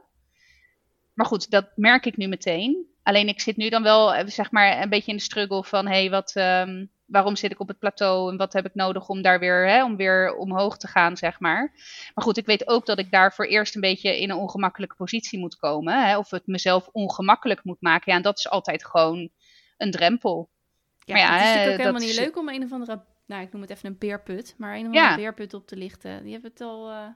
Maar 1.14 1.26
goed, 1.26 1.50
dat 1.50 1.76
merk 1.76 2.06
ik 2.06 2.16
nu 2.16 2.26
meteen. 2.26 2.86
Alleen 3.02 3.28
ik 3.28 3.40
zit 3.40 3.56
nu 3.56 3.68
dan 3.68 3.82
wel, 3.82 4.14
eh, 4.14 4.26
zeg 4.26 4.50
maar, 4.50 4.82
een 4.82 4.88
beetje 4.88 5.10
in 5.10 5.16
de 5.16 5.22
struggle 5.22 5.64
van, 5.64 5.86
hé, 5.86 5.92
hey, 5.92 6.10
wat, 6.10 6.34
um, 6.36 6.90
waarom 7.12 7.36
zit 7.36 7.52
ik 7.52 7.60
op 7.60 7.68
het 7.68 7.78
plateau 7.78 8.30
en 8.30 8.36
wat 8.36 8.52
heb 8.52 8.66
ik 8.66 8.74
nodig 8.74 9.08
om 9.08 9.22
daar 9.22 9.38
weer, 9.38 9.68
hè, 9.68 9.84
om 9.84 9.96
weer 9.96 10.34
omhoog 10.34 10.76
te 10.76 10.86
gaan, 10.86 11.16
zeg 11.16 11.40
maar. 11.40 11.72
Maar 12.14 12.24
goed, 12.24 12.36
ik 12.36 12.46
weet 12.46 12.68
ook 12.68 12.86
dat 12.86 12.98
ik 12.98 13.10
daarvoor 13.10 13.44
eerst 13.44 13.74
een 13.74 13.80
beetje 13.80 14.20
in 14.20 14.30
een 14.30 14.36
ongemakkelijke 14.36 14.96
positie 14.96 15.38
moet 15.38 15.56
komen. 15.56 16.06
Hè, 16.06 16.18
of 16.18 16.30
het 16.30 16.46
mezelf 16.46 16.88
ongemakkelijk 16.92 17.64
moet 17.64 17.80
maken. 17.80 18.12
Ja, 18.12 18.16
en 18.16 18.22
dat 18.22 18.38
is 18.38 18.48
altijd 18.48 18.84
gewoon 18.84 19.30
een 19.76 19.90
drempel. 19.90 20.50
Ja, 20.98 21.14
maar 21.14 21.22
ja, 21.22 21.32
het 21.32 21.40
is 21.40 21.46
natuurlijk 21.46 21.72
ook 21.72 21.86
helemaal 21.86 22.08
niet 22.08 22.18
leuk 22.18 22.36
om 22.36 22.48
een 22.48 22.64
of 22.64 22.72
andere, 22.72 23.04
nou, 23.26 23.42
ik 23.42 23.52
noem 23.52 23.62
het 23.62 23.70
even 23.70 23.88
een 23.88 23.98
beerput, 23.98 24.54
maar 24.58 24.74
een 24.74 24.80
of 24.80 24.86
andere 24.86 25.04
ja. 25.04 25.16
beerput 25.16 25.54
op 25.54 25.66
te 25.66 25.76
lichten. 25.76 26.22
Die 26.22 26.32
hebben 26.32 26.50
het 26.50 26.60
al... 26.60 26.90
Uh 26.90 27.06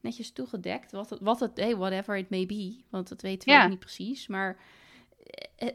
netjes 0.00 0.32
toegedekt. 0.32 0.92
Wat 0.92 1.10
het, 1.10 1.20
wat 1.20 1.40
het 1.40 1.56
hey, 1.56 1.76
whatever 1.76 2.16
it 2.16 2.30
may 2.30 2.46
be. 2.46 2.84
Want 2.90 3.08
dat 3.08 3.22
weten 3.22 3.62
we 3.62 3.68
niet 3.68 3.78
precies. 3.78 4.26
Maar 4.26 4.50
eh, 4.50 4.62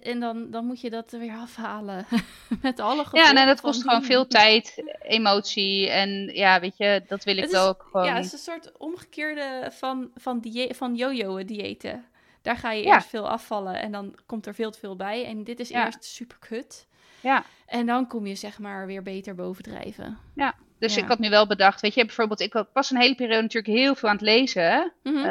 en 0.01 0.20
dan, 0.20 0.51
dan 0.51 0.66
moet 0.66 0.82
je 0.82 0.89
dat 0.89 1.12
weer 1.12 1.36
afhalen. 1.36 2.06
Met 2.62 2.80
alle 2.80 3.06
Ja, 3.12 3.34
en 3.34 3.47
dat 3.47 3.62
kost 3.62 3.82
gewoon 3.82 4.04
veel 4.04 4.28
tijd, 4.28 4.84
emotie. 5.01 5.89
En 5.89 6.10
ja, 6.34 6.60
weet 6.60 6.78
je, 6.78 7.04
dat 7.08 7.24
wil 7.24 7.38
ik 7.38 7.49
wel 7.49 7.68
ook 7.68 7.88
gewoon. 7.91 8.06
Ja, 8.06 8.16
het 8.16 8.26
is 8.26 8.32
een 8.32 8.38
soort 8.38 8.78
omgekeerde 8.78 9.70
van, 9.72 10.12
van, 10.16 10.39
die, 10.39 10.74
van 10.74 10.95
yo-yo 10.95 11.45
diëten. 11.45 12.06
Daar 12.41 12.58
ga 12.58 12.72
je 12.72 12.84
eerst 12.84 13.08
veel 13.08 13.30
afvallen 13.30 13.80
en 13.80 13.91
dan 13.91 14.16
komt 14.26 14.45
er 14.45 14.56
veel 14.56 14.72
te 14.72 14.80
veel 14.80 14.95
bij. 14.95 15.26
En 15.26 15.43
dit 15.43 15.60
is 15.60 15.70
eerst 15.70 16.04
super 16.04 16.38
kut. 16.39 16.88
Ja. 17.22 17.43
En 17.66 17.86
dan 17.86 18.08
kom 18.08 18.28
je 18.28 18.36
zeg 18.36 18.60
maar 18.60 18.86
weer 18.86 19.04
beter 19.04 19.36
bovendrijven. 19.36 20.18
Ja, 20.36 20.56
dus 20.80 20.97
ik 20.97 21.08
had 21.08 21.20
nu 21.20 21.30
wel 21.30 21.47
bedacht, 21.47 21.82
weet 21.82 21.93
je, 21.93 22.06
bijvoorbeeld, 22.06 22.39
ik 22.39 22.66
was 22.74 22.91
een 22.91 22.97
hele 22.97 23.16
periode 23.16 23.41
natuurlijk 23.41 23.78
heel 23.78 23.95
veel 23.95 24.10
aan 24.10 24.16
het 24.16 24.24
lezen. 24.24 24.93
Mm 25.04 25.26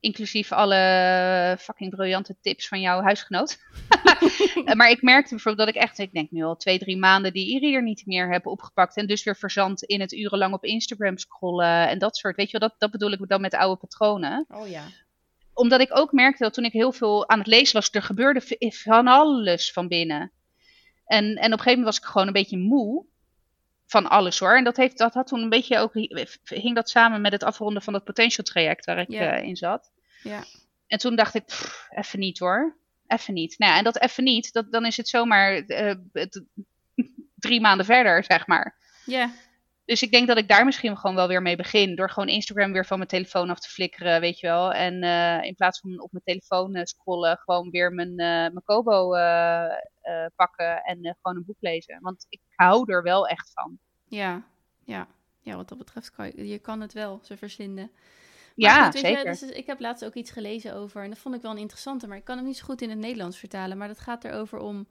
inclusief 0.00 0.52
alle 0.52 1.56
fucking 1.58 1.90
briljante 1.90 2.36
tips 2.40 2.68
van 2.68 2.80
jouw 2.80 3.00
huisgenoot. 3.00 3.58
maar 4.78 4.90
ik 4.90 5.02
merkte 5.02 5.34
bijvoorbeeld 5.34 5.66
dat 5.66 5.76
ik 5.76 5.82
echt, 5.82 5.98
ik 5.98 6.12
denk 6.12 6.30
nu 6.30 6.42
al 6.42 6.56
twee, 6.56 6.78
drie 6.78 6.98
maanden 6.98 7.32
die 7.32 7.58
hier 7.58 7.82
niet 7.82 8.06
meer 8.06 8.32
heb 8.32 8.46
opgepakt. 8.46 8.96
En 8.96 9.06
dus 9.06 9.24
weer 9.24 9.36
verzand 9.36 9.82
in 9.82 10.00
het 10.00 10.12
urenlang 10.12 10.54
op 10.54 10.64
Instagram 10.64 11.18
scrollen 11.18 11.88
en 11.88 11.98
dat 11.98 12.16
soort. 12.16 12.36
Weet 12.36 12.50
je 12.50 12.58
wel, 12.58 12.68
dat, 12.68 12.80
dat 12.80 12.90
bedoel 12.90 13.12
ik 13.12 13.28
dan 13.28 13.40
met 13.40 13.54
oude 13.54 13.80
patronen. 13.80 14.44
Oh 14.48 14.68
ja 14.68 14.84
omdat 15.58 15.80
ik 15.80 15.98
ook 15.98 16.12
merkte 16.12 16.42
dat 16.42 16.54
toen 16.54 16.64
ik 16.64 16.72
heel 16.72 16.92
veel 16.92 17.28
aan 17.28 17.38
het 17.38 17.46
lezen 17.46 17.74
was, 17.74 17.88
er 17.90 18.02
gebeurde 18.02 18.42
van 18.58 19.06
alles 19.06 19.72
van 19.72 19.88
binnen. 19.88 20.32
En, 21.04 21.24
en 21.24 21.34
op 21.34 21.38
een 21.38 21.50
gegeven 21.50 21.64
moment 21.64 21.84
was 21.84 21.98
ik 21.98 22.04
gewoon 22.04 22.26
een 22.26 22.32
beetje 22.32 22.58
moe 22.58 23.04
van 23.88 24.08
alles 24.08 24.38
hoor. 24.38 24.56
En 24.56 24.64
dat, 24.64 24.76
heeft, 24.76 24.98
dat 24.98 25.14
had 25.14 25.26
toen 25.26 25.42
een 25.42 25.48
beetje 25.48 25.78
ook, 25.78 25.92
hing 26.44 26.74
dat 26.74 26.90
samen 26.90 27.20
met 27.20 27.32
het 27.32 27.42
afronden 27.42 27.82
van 27.82 27.92
dat 27.92 28.04
potential 28.04 28.44
traject 28.44 28.84
waar 28.84 28.98
ik 28.98 29.10
yeah. 29.10 29.44
in 29.44 29.56
zat. 29.56 29.90
Ja. 30.22 30.44
En 30.86 30.98
toen 30.98 31.16
dacht 31.16 31.34
ik, 31.34 31.44
even 31.90 32.18
niet 32.18 32.38
hoor. 32.38 32.76
Even 33.06 33.34
niet. 33.34 33.58
Nou 33.58 33.72
ja, 33.72 33.78
en 33.78 33.84
dat 33.84 34.00
even 34.00 34.24
niet, 34.24 34.52
dat, 34.52 34.72
dan 34.72 34.86
is 34.86 34.96
het 34.96 35.08
zomaar 35.08 35.62
uh, 35.66 35.94
drie 37.34 37.60
maanden 37.60 37.86
verder, 37.86 38.24
zeg 38.24 38.46
maar. 38.46 38.76
Ja. 39.04 39.30
Dus 39.88 40.02
ik 40.02 40.10
denk 40.10 40.26
dat 40.26 40.38
ik 40.38 40.48
daar 40.48 40.64
misschien 40.64 40.96
gewoon 40.96 41.16
wel 41.16 41.28
weer 41.28 41.42
mee 41.42 41.56
begin. 41.56 41.94
Door 41.94 42.10
gewoon 42.10 42.28
Instagram 42.28 42.72
weer 42.72 42.86
van 42.86 42.96
mijn 42.98 43.10
telefoon 43.10 43.50
af 43.50 43.58
te 43.58 43.68
flikkeren, 43.68 44.20
weet 44.20 44.40
je 44.40 44.46
wel. 44.46 44.72
En 44.72 45.04
uh, 45.04 45.42
in 45.42 45.54
plaats 45.54 45.80
van 45.80 46.00
op 46.00 46.12
mijn 46.12 46.24
telefoon 46.24 46.76
uh, 46.76 46.82
scrollen, 46.84 47.38
gewoon 47.38 47.70
weer 47.70 47.92
mijn, 47.92 48.10
uh, 48.10 48.16
mijn 48.16 48.62
Kobo 48.64 49.10
pakken 50.36 50.82
en 50.82 51.16
gewoon 51.20 51.36
een 51.36 51.44
boek 51.44 51.56
lezen. 51.60 51.98
Want 52.00 52.26
ik 52.28 52.40
hou 52.54 52.92
er 52.92 53.02
wel 53.02 53.28
echt 53.28 53.50
van. 53.54 53.78
Ja, 54.08 54.44
ja. 54.84 55.06
Ja, 55.40 55.56
wat 55.56 55.68
dat 55.68 55.78
betreft 55.78 56.10
kan 56.10 56.26
je, 56.26 56.48
je 56.48 56.58
kan 56.58 56.80
het 56.80 56.92
wel, 56.92 57.20
ze 57.22 57.36
verslinden. 57.36 57.90
ja, 58.54 58.84
goed, 58.84 59.00
zeker. 59.00 59.18
Je, 59.18 59.24
dus 59.24 59.42
ik 59.42 59.66
heb 59.66 59.80
laatst 59.80 60.04
ook 60.04 60.14
iets 60.14 60.30
gelezen 60.30 60.74
over, 60.74 61.02
en 61.02 61.08
dat 61.08 61.18
vond 61.18 61.34
ik 61.34 61.42
wel 61.42 61.50
een 61.50 61.58
interessante, 61.58 62.06
maar 62.06 62.16
ik 62.16 62.24
kan 62.24 62.36
hem 62.36 62.46
niet 62.46 62.56
zo 62.56 62.64
goed 62.64 62.82
in 62.82 62.90
het 62.90 62.98
Nederlands 62.98 63.38
vertalen. 63.38 63.78
Maar 63.78 63.88
dat 63.88 63.98
gaat 63.98 64.24
erover 64.24 64.58
om, 64.58 64.88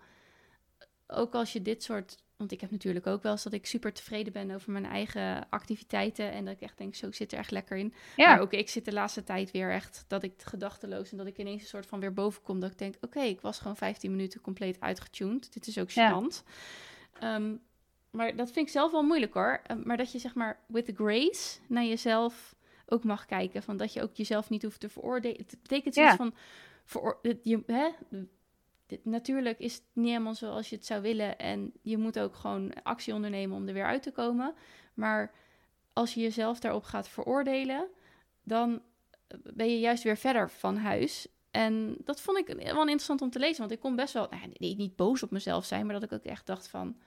ook 1.07 1.33
als 1.33 1.53
je 1.53 1.61
dit 1.61 1.83
soort 1.83 2.25
want 2.37 2.51
ik 2.51 2.61
heb 2.61 2.71
natuurlijk 2.71 3.07
ook 3.07 3.23
wel 3.23 3.31
eens 3.31 3.43
dat 3.43 3.53
ik 3.53 3.65
super 3.65 3.93
tevreden 3.93 4.33
ben 4.33 4.51
over 4.51 4.71
mijn 4.71 4.85
eigen 4.85 5.49
activiteiten. 5.49 6.31
En 6.31 6.45
dat 6.45 6.53
ik 6.53 6.61
echt 6.61 6.77
denk, 6.77 6.95
zo 6.95 7.11
zit 7.11 7.31
er 7.31 7.37
echt 7.37 7.51
lekker 7.51 7.77
in. 7.77 7.93
Ja. 8.15 8.27
Maar 8.27 8.39
ook 8.39 8.53
ik 8.53 8.69
zit 8.69 8.85
de 8.85 8.93
laatste 8.93 9.23
tijd 9.23 9.51
weer 9.51 9.71
echt 9.71 10.05
dat 10.07 10.23
ik 10.23 10.33
gedachteloos 10.37 11.11
en 11.11 11.17
dat 11.17 11.27
ik 11.27 11.37
ineens 11.37 11.61
een 11.61 11.67
soort 11.67 11.85
van 11.85 11.99
weer 11.99 12.13
boven 12.13 12.41
kom. 12.41 12.59
Dat 12.59 12.71
ik 12.71 12.77
denk, 12.77 12.95
oké, 13.01 13.21
ik 13.21 13.41
was 13.41 13.57
gewoon 13.57 13.75
15 13.75 14.11
minuten 14.11 14.41
compleet 14.41 14.79
uitgetuned. 14.79 15.53
Dit 15.53 15.67
is 15.67 15.77
ook 15.77 15.89
stand. 15.89 16.43
Ja. 17.19 17.35
Ehm, 17.35 17.55
maar 18.11 18.35
dat 18.35 18.51
vind 18.51 18.65
ik 18.65 18.71
zelf 18.71 18.91
wel 18.91 19.03
moeilijk 19.03 19.33
hoor. 19.33 19.59
Ehm, 19.63 19.81
maar 19.83 19.97
dat 19.97 20.11
je 20.11 20.19
zeg 20.19 20.35
maar 20.35 20.59
with 20.67 20.85
the 20.85 20.93
grace 20.95 21.59
naar 21.67 21.85
jezelf 21.85 22.55
ook 22.85 23.03
mag 23.03 23.25
kijken. 23.25 23.63
Van 23.63 23.77
dat 23.77 23.93
je 23.93 24.01
ook 24.01 24.15
jezelf 24.15 24.49
niet 24.49 24.63
hoeft 24.63 24.79
te 24.79 24.89
veroordelen. 24.89 25.37
Het 25.37 25.57
betekent 25.61 25.93
zoiets 25.93 26.15
van... 26.15 26.33
Veroor 26.85 27.19
je, 27.41 27.63
hè, 27.65 27.89
natuurlijk 29.03 29.59
is 29.59 29.73
het 29.73 29.83
niet 29.93 30.07
helemaal 30.07 30.35
zoals 30.35 30.69
je 30.69 30.75
het 30.75 30.85
zou 30.85 31.01
willen. 31.01 31.37
En 31.37 31.71
je 31.81 31.97
moet 31.97 32.19
ook 32.19 32.35
gewoon 32.35 32.83
actie 32.83 33.13
ondernemen 33.13 33.57
om 33.57 33.67
er 33.67 33.73
weer 33.73 33.85
uit 33.85 34.03
te 34.03 34.11
komen. 34.11 34.53
Maar 34.93 35.31
als 35.93 36.13
je 36.13 36.21
jezelf 36.21 36.59
daarop 36.59 36.83
gaat 36.83 37.09
veroordelen, 37.09 37.87
dan 38.43 38.81
ben 39.53 39.69
je 39.69 39.79
juist 39.79 40.03
weer 40.03 40.17
verder 40.17 40.49
van 40.49 40.77
huis. 40.77 41.27
En 41.51 41.97
dat 42.03 42.21
vond 42.21 42.37
ik 42.37 42.47
wel 42.47 42.79
interessant 42.79 43.21
om 43.21 43.29
te 43.29 43.39
lezen. 43.39 43.59
Want 43.59 43.71
ik 43.71 43.79
kon 43.79 43.95
best 43.95 44.13
wel, 44.13 44.27
nou, 44.29 44.75
niet 44.75 44.95
boos 44.95 45.23
op 45.23 45.31
mezelf 45.31 45.65
zijn, 45.65 45.85
maar 45.85 45.99
dat 45.99 46.03
ik 46.03 46.11
ook 46.11 46.23
echt 46.23 46.45
dacht 46.45 46.67
van. 46.67 46.97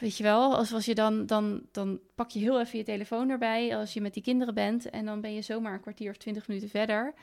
Weet 0.00 0.16
je 0.16 0.22
wel, 0.22 0.56
als, 0.56 0.72
als 0.72 0.84
je 0.84 0.94
dan, 0.94 1.26
dan, 1.26 1.62
dan 1.72 2.00
pak 2.14 2.30
je 2.30 2.38
heel 2.38 2.60
even 2.60 2.78
je 2.78 2.84
telefoon 2.84 3.30
erbij 3.30 3.76
als 3.76 3.94
je 3.94 4.00
met 4.00 4.14
die 4.14 4.22
kinderen 4.22 4.54
bent. 4.54 4.90
En 4.90 5.04
dan 5.04 5.20
ben 5.20 5.34
je 5.34 5.42
zomaar 5.42 5.74
een 5.74 5.80
kwartier 5.80 6.10
of 6.10 6.16
twintig 6.16 6.48
minuten 6.48 6.68
verder. 6.68 7.14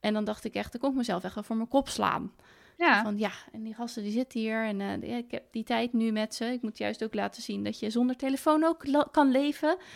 En 0.00 0.12
dan 0.12 0.24
dacht 0.24 0.44
ik 0.44 0.54
echt, 0.54 0.72
dan 0.72 0.80
kon 0.80 0.90
ik 0.90 0.96
mezelf 0.96 1.24
echt 1.24 1.34
wel 1.34 1.44
voor 1.44 1.56
mijn 1.56 1.68
kop 1.68 1.88
slaan. 1.88 2.32
Ja. 2.76 3.02
Van 3.02 3.18
ja, 3.18 3.32
en 3.52 3.62
die 3.62 3.74
gasten 3.74 4.02
die 4.02 4.12
zitten 4.12 4.40
hier 4.40 4.64
en 4.64 4.80
uh, 4.80 5.16
ik 5.16 5.30
heb 5.30 5.44
die 5.50 5.64
tijd 5.64 5.92
nu 5.92 6.12
met 6.12 6.34
ze. 6.34 6.44
Ik 6.44 6.62
moet 6.62 6.78
juist 6.78 7.04
ook 7.04 7.14
laten 7.14 7.42
zien 7.42 7.64
dat 7.64 7.78
je 7.78 7.90
zonder 7.90 8.16
telefoon 8.16 8.64
ook 8.64 8.84
kan 9.10 9.30
leven. 9.30 9.76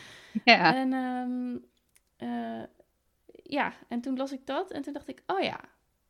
Ja. 0.44 0.74
En 0.74 0.92
um, 0.92 1.64
uh, 2.18 2.62
ja, 3.42 3.72
en 3.88 4.00
toen 4.00 4.16
las 4.16 4.32
ik 4.32 4.46
dat 4.46 4.70
en 4.70 4.82
toen 4.82 4.92
dacht 4.92 5.08
ik, 5.08 5.22
oh 5.26 5.40
ja, 5.40 5.60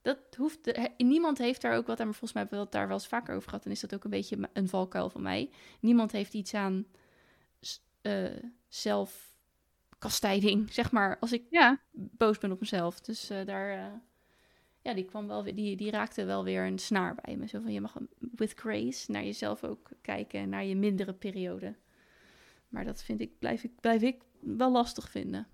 dat 0.03 0.19
hoeft. 0.37 0.73
niemand 0.97 1.39
heeft 1.39 1.61
daar 1.61 1.77
ook 1.77 1.87
wat 1.87 2.01
aan, 2.01 2.07
maar 2.07 2.15
volgens 2.15 2.33
mij 2.33 2.43
hebben 2.43 2.59
we 2.59 2.65
het 2.65 2.75
daar 2.75 2.87
wel 2.87 2.97
eens 2.97 3.07
vaker 3.07 3.35
over 3.35 3.49
gehad. 3.49 3.65
En 3.65 3.71
is 3.71 3.81
dat 3.81 3.95
ook 3.95 4.05
een 4.05 4.11
beetje 4.11 4.49
een 4.53 4.69
valkuil 4.69 5.11
van 5.11 5.23
mij. 5.23 5.51
Niemand 5.81 6.13
heeft 6.13 6.35
iets 6.35 6.55
aan 6.55 6.87
uh, 8.03 8.31
zelf 8.69 9.34
kastijding, 10.05 10.73
zeg 10.73 10.91
maar, 10.91 11.19
als 11.19 11.33
ik 11.33 11.43
ja. 11.51 11.81
boos 11.93 12.39
ben 12.39 12.53
op 12.53 12.61
mezelf. 12.61 13.01
Dus 13.01 13.31
uh, 13.31 13.45
daar, 13.45 13.77
uh, 13.77 13.93
ja, 14.83 14.95
die 14.95 15.05
kwam 15.05 15.27
wel, 15.27 15.43
die, 15.43 15.77
die 15.77 15.91
raakte 15.91 16.25
wel 16.25 16.45
weer 16.45 16.67
een 16.67 16.79
snaar 16.79 17.15
bij 17.15 17.37
me. 17.37 17.49
Zo 17.49 17.61
van, 17.61 17.73
je 17.73 17.81
mag 17.81 17.99
with 18.19 18.53
grace 18.53 19.11
naar 19.11 19.25
jezelf 19.25 19.65
ook 19.65 19.91
kijken, 20.01 20.49
naar 20.49 20.65
je 20.65 20.77
mindere 20.77 21.13
periode. 21.13 21.77
Maar 22.69 22.85
dat 22.85 23.03
vind 23.03 23.21
ik, 23.21 23.39
blijf 23.39 23.65
ik, 23.65 23.81
blijf 23.81 24.03
ik 24.03 24.23
wel 24.41 24.73
lastig 24.73 25.11
vinden. 25.11 25.47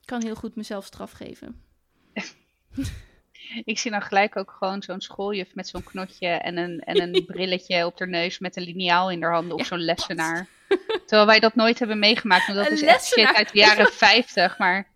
Ik 0.00 0.06
kan 0.06 0.22
heel 0.22 0.34
goed 0.34 0.54
mezelf 0.54 0.84
straf 0.84 1.10
geven. 1.10 1.62
Ik 3.64 3.78
zie 3.78 3.90
dan 3.90 4.02
gelijk 4.02 4.36
ook 4.36 4.54
gewoon 4.58 4.82
zo'n 4.82 5.00
schooljuf 5.00 5.54
met 5.54 5.68
zo'n 5.68 5.84
knotje 5.84 6.28
en 6.28 6.56
een, 6.56 6.80
en 6.80 7.00
een 7.00 7.24
brilletje 7.32 7.86
op 7.86 7.98
haar 7.98 8.08
neus 8.08 8.38
met 8.38 8.56
een 8.56 8.62
liniaal 8.62 9.10
in 9.10 9.22
haar 9.22 9.32
handen 9.32 9.58
of 9.58 9.66
zo'n 9.66 9.84
lessenaar. 9.84 10.46
Terwijl 11.06 11.26
wij 11.26 11.40
dat 11.40 11.54
nooit 11.54 11.78
hebben 11.78 11.98
meegemaakt, 11.98 12.46
want 12.46 12.58
dat 12.58 12.70
is 12.70 12.82
echt 12.82 13.06
shit 13.06 13.34
uit 13.34 13.52
de 13.52 13.58
jaren 13.58 13.92
50, 14.08 14.58
maar... 14.58 14.90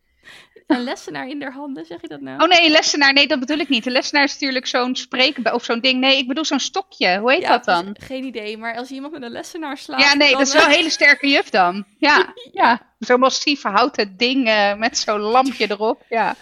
Een 0.67 0.85
lessenaar 0.85 1.29
in 1.29 1.43
haar 1.43 1.53
handen, 1.53 1.85
zeg 1.85 2.01
je 2.01 2.09
dat 2.09 2.21
nou? 2.21 2.43
Oh 2.43 2.49
nee, 2.49 2.65
een 2.65 2.71
lessenaar, 2.71 3.13
nee, 3.13 3.27
dat 3.27 3.41
bedoel 3.41 3.59
ik 3.59 3.69
niet. 3.69 3.87
Een 3.87 3.93
lessenaar 3.93 4.25
is 4.25 4.33
natuurlijk 4.33 4.67
zo'n 4.67 4.97
spreken 4.97 5.55
of 5.55 5.65
zo'n 5.65 5.81
ding. 5.81 6.01
Nee, 6.01 6.19
ik 6.19 6.29
bedoel 6.29 6.45
zo'n 6.45 6.61
stokje. 6.61 7.19
Hoe 7.19 7.33
heet 7.33 7.47
dat 7.47 7.65
dan? 7.65 7.97
Geen 8.01 8.25
idee, 8.25 8.59
maar 8.59 8.77
als 8.77 8.89
je 8.89 8.95
iemand 8.95 9.13
met 9.13 9.23
een 9.23 9.31
lessenaar 9.31 9.79
slaat... 9.79 10.01
Ja, 10.01 10.15
nee, 10.15 10.33
dat 10.33 10.41
is 10.41 10.53
wel 10.53 10.65
een 10.65 10.71
hele 10.71 10.91
sterke 10.91 11.29
juf 11.29 11.51
dan. 11.51 11.85
Ja, 11.99 12.35
ja. 12.53 12.95
Zo'n 12.99 13.21
massief 13.21 13.63
houten 13.63 14.17
ding 14.17 14.49
uh, 14.49 14.75
met 14.75 14.99
zo'n 14.99 15.21
lampje 15.21 15.71
erop, 15.71 16.03
ja. 16.09 16.37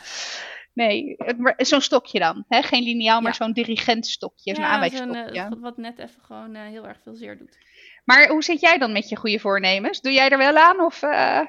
Nee, 0.74 1.16
zo'n 1.56 1.80
stokje 1.80 2.18
dan. 2.18 2.44
Hè? 2.48 2.62
Geen 2.62 2.82
lineaal, 2.82 3.20
maar 3.20 3.34
zo'n 3.34 3.52
dirigentstokje, 3.52 4.54
zo'n 4.54 4.64
aanwijsstokje. 4.64 5.32
Uh, 5.34 5.48
wat 5.60 5.76
net 5.76 5.98
even 5.98 6.22
gewoon 6.22 6.54
uh, 6.54 6.62
heel 6.62 6.86
erg 6.86 7.00
veel 7.02 7.14
zeer 7.14 7.38
doet. 7.38 7.58
Maar 8.04 8.28
hoe 8.28 8.42
zit 8.42 8.60
jij 8.60 8.78
dan 8.78 8.92
met 8.92 9.08
je 9.08 9.16
goede 9.16 9.38
voornemens? 9.38 10.00
Doe 10.00 10.12
jij 10.12 10.28
er 10.28 10.38
wel 10.38 10.56
aan 10.56 10.80
of... 10.80 11.02
Uh... 11.02 11.40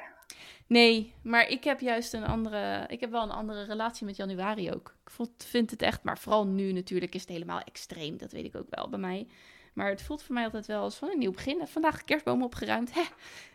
Nee, 0.68 1.14
maar 1.24 1.50
ik 1.50 1.64
heb 1.64 1.80
juist 1.80 2.14
een 2.14 2.26
andere... 2.26 2.86
Ik 2.88 3.00
heb 3.00 3.12
wel 3.12 3.24
een 3.24 3.32
andere 3.32 3.64
relatie 3.64 4.06
met 4.06 4.16
januari 4.16 4.72
ook. 4.72 4.96
Ik 5.18 5.28
vind 5.38 5.72
het 5.72 5.82
echt... 5.82 6.04
Maar 6.04 6.18
vooral 6.18 6.48
nu 6.48 6.72
natuurlijk 6.72 7.16
is 7.16 7.22
het 7.22 7.30
helemaal 7.30 7.60
extreem. 7.60 8.18
Dat 8.18 8.32
weet 8.32 8.46
ik 8.46 8.56
ook 8.56 8.68
wel 8.70 8.90
bij 8.90 9.00
mij. 9.00 9.28
Maar 9.74 9.90
het 9.90 10.02
voelt 10.02 10.24
voor 10.24 10.34
mij 10.34 10.44
altijd 10.44 10.66
wel 10.66 10.82
als 10.82 10.96
van 10.96 11.10
een 11.10 11.18
nieuw 11.18 11.32
begin. 11.32 11.68
Vandaag 11.68 12.04
kerstboom 12.04 12.44
opgeruimd. 12.44 12.94
Hè, 12.94 13.02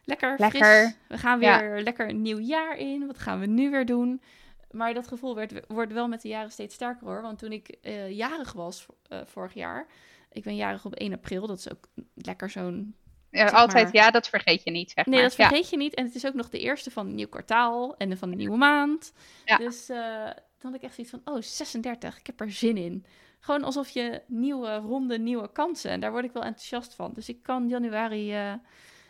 lekker, 0.04 0.34
Lekker. 0.38 0.64
fris. 0.64 0.96
We 1.08 1.18
gaan 1.18 1.40
Ja. 1.40 1.60
weer 1.60 1.82
lekker 1.82 2.08
een 2.08 2.22
nieuw 2.22 2.38
jaar 2.38 2.76
in. 2.76 3.06
Wat 3.06 3.18
gaan 3.18 3.40
we 3.40 3.46
nu 3.46 3.70
weer 3.70 3.86
doen? 3.86 4.22
Maar 4.70 4.94
dat 4.94 5.08
gevoel 5.08 5.34
werd, 5.34 5.66
wordt 5.68 5.92
wel 5.92 6.08
met 6.08 6.22
de 6.22 6.28
jaren 6.28 6.50
steeds 6.52 6.74
sterker 6.74 7.06
hoor. 7.06 7.22
Want 7.22 7.38
toen 7.38 7.52
ik 7.52 7.68
eh, 7.68 8.10
jarig 8.10 8.52
was 8.52 8.86
eh, 9.08 9.20
vorig 9.24 9.54
jaar. 9.54 9.86
Ik 10.32 10.42
ben 10.42 10.56
jarig 10.56 10.84
op 10.84 10.94
1 10.94 11.12
april. 11.12 11.46
Dat 11.46 11.58
is 11.58 11.70
ook 11.70 11.88
lekker 12.14 12.50
zo'n 12.50 12.94
Ja, 13.30 13.48
altijd, 13.48 13.84
maar- 13.84 13.94
ja, 13.94 14.10
dat 14.10 14.28
vergeet 14.28 14.62
je 14.64 14.70
niet, 14.70 14.90
zeg 14.90 15.06
Nee, 15.06 15.14
maar. 15.14 15.24
dat 15.28 15.34
vergeet 15.34 15.70
je 15.70 15.76
niet. 15.76 15.94
En 15.94 16.04
het 16.04 16.14
is 16.14 16.26
ook 16.26 16.34
nog 16.34 16.48
de 16.48 16.58
eerste 16.58 16.90
van 16.90 17.06
een 17.06 17.14
nieuw 17.14 17.28
kwartaal 17.28 17.96
en 17.96 18.08
de 18.10 18.16
van 18.16 18.30
een 18.30 18.36
nieuwe 18.36 18.56
maand. 18.56 19.12
Ja. 19.44 19.56
Dus 19.56 19.88
eh, 19.88 20.24
dan 20.58 20.70
had 20.72 20.74
ik 20.74 20.82
echt 20.82 20.94
zoiets 20.94 21.12
van, 21.12 21.34
oh, 21.34 21.40
36, 21.42 22.18
ik 22.18 22.26
heb 22.26 22.40
er 22.40 22.50
zin 22.52 22.76
in. 22.76 23.04
Gewoon 23.40 23.64
alsof 23.64 23.88
je 23.88 24.22
nieuwe 24.26 24.76
ronde, 24.76 25.18
nieuwe 25.18 25.52
kansen. 25.52 25.90
En 25.90 26.00
daar 26.00 26.10
word 26.12 26.24
ik 26.24 26.32
wel 26.32 26.42
enthousiast 26.44 26.94
van. 26.94 27.12
Dus 27.12 27.28
ik 27.28 27.42
kan 27.42 27.68
januari 27.68 28.34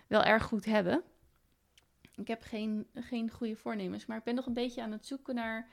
wel 0.07 0.23
erg 0.23 0.43
goed 0.45 0.65
hebben. 0.65 1.03
Ik 2.17 2.29
heb 2.29 2.43
geen, 2.43 2.87
geen 2.95 3.31
goede 3.31 3.57
voornemens, 3.57 4.07
maar 4.07 4.17
ik 4.17 4.25
ben 4.25 4.35
nog 4.35 4.47
een 4.47 4.55
beetje 4.55 4.83
aan 4.83 4.93
het 4.93 5.07
zoeken 5.07 5.35
naar 5.35 5.69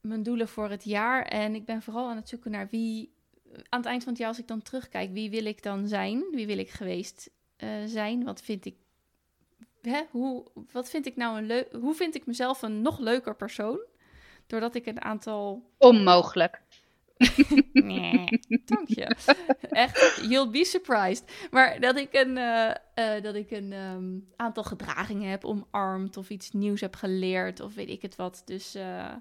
mijn 0.00 0.22
doelen 0.22 0.48
voor 0.48 0.70
het 0.70 0.84
jaar. 0.84 1.22
En 1.22 1.54
ik 1.54 1.64
ben 1.64 1.82
vooral 1.82 2.08
aan 2.08 2.16
het 2.16 2.28
zoeken 2.28 2.50
naar 2.50 2.68
wie, 2.70 3.14
aan 3.68 3.80
het 3.80 3.88
eind 3.88 4.02
van 4.02 4.12
het 4.12 4.20
jaar, 4.20 4.28
als 4.28 4.38
ik 4.38 4.48
dan 4.48 4.62
terugkijk, 4.62 5.12
wie 5.12 5.30
wil 5.30 5.44
ik 5.44 5.62
dan 5.62 5.88
zijn? 5.88 6.24
Wie 6.30 6.46
wil 6.46 6.58
ik 6.58 6.70
geweest 6.70 7.30
eh, 7.56 7.68
zijn? 7.86 8.24
Wat 8.24 8.42
vind 8.42 8.64
ik, 8.64 8.76
hè? 9.82 10.02
Hoe, 10.10 10.44
wat 10.72 10.90
vind 10.90 11.06
ik 11.06 11.16
nou 11.16 11.38
een 11.38 11.46
leuk, 11.46 11.72
hoe 11.72 11.94
vind 11.94 12.14
ik 12.14 12.26
mezelf 12.26 12.62
een 12.62 12.82
nog 12.82 12.98
leuker 12.98 13.36
persoon? 13.36 13.80
Doordat 14.46 14.74
ik 14.74 14.86
een 14.86 15.02
aantal 15.02 15.70
Onmogelijk. 15.78 16.62
Nee, 17.72 18.40
dank 18.64 18.88
je. 18.88 19.16
Echt, 19.70 20.20
you'll 20.28 20.50
be 20.50 20.64
surprised. 20.64 21.48
Maar 21.50 21.80
dat 21.80 21.96
ik 21.96 22.08
een, 22.12 22.36
eh, 22.36 22.70
eh, 22.94 23.22
dat 23.22 23.34
ik 23.34 23.50
een 23.50 23.72
ehm, 23.72 24.18
aantal 24.36 24.62
gedragingen 24.62 25.30
heb 25.30 25.44
omarmd 25.44 26.16
of 26.16 26.30
iets 26.30 26.50
nieuws 26.50 26.80
heb 26.80 26.96
geleerd 26.96 27.60
of 27.60 27.74
weet 27.74 27.88
ik 27.88 28.02
het 28.02 28.16
wat. 28.16 28.42
Dus, 28.44 28.74
eh, 28.74 29.12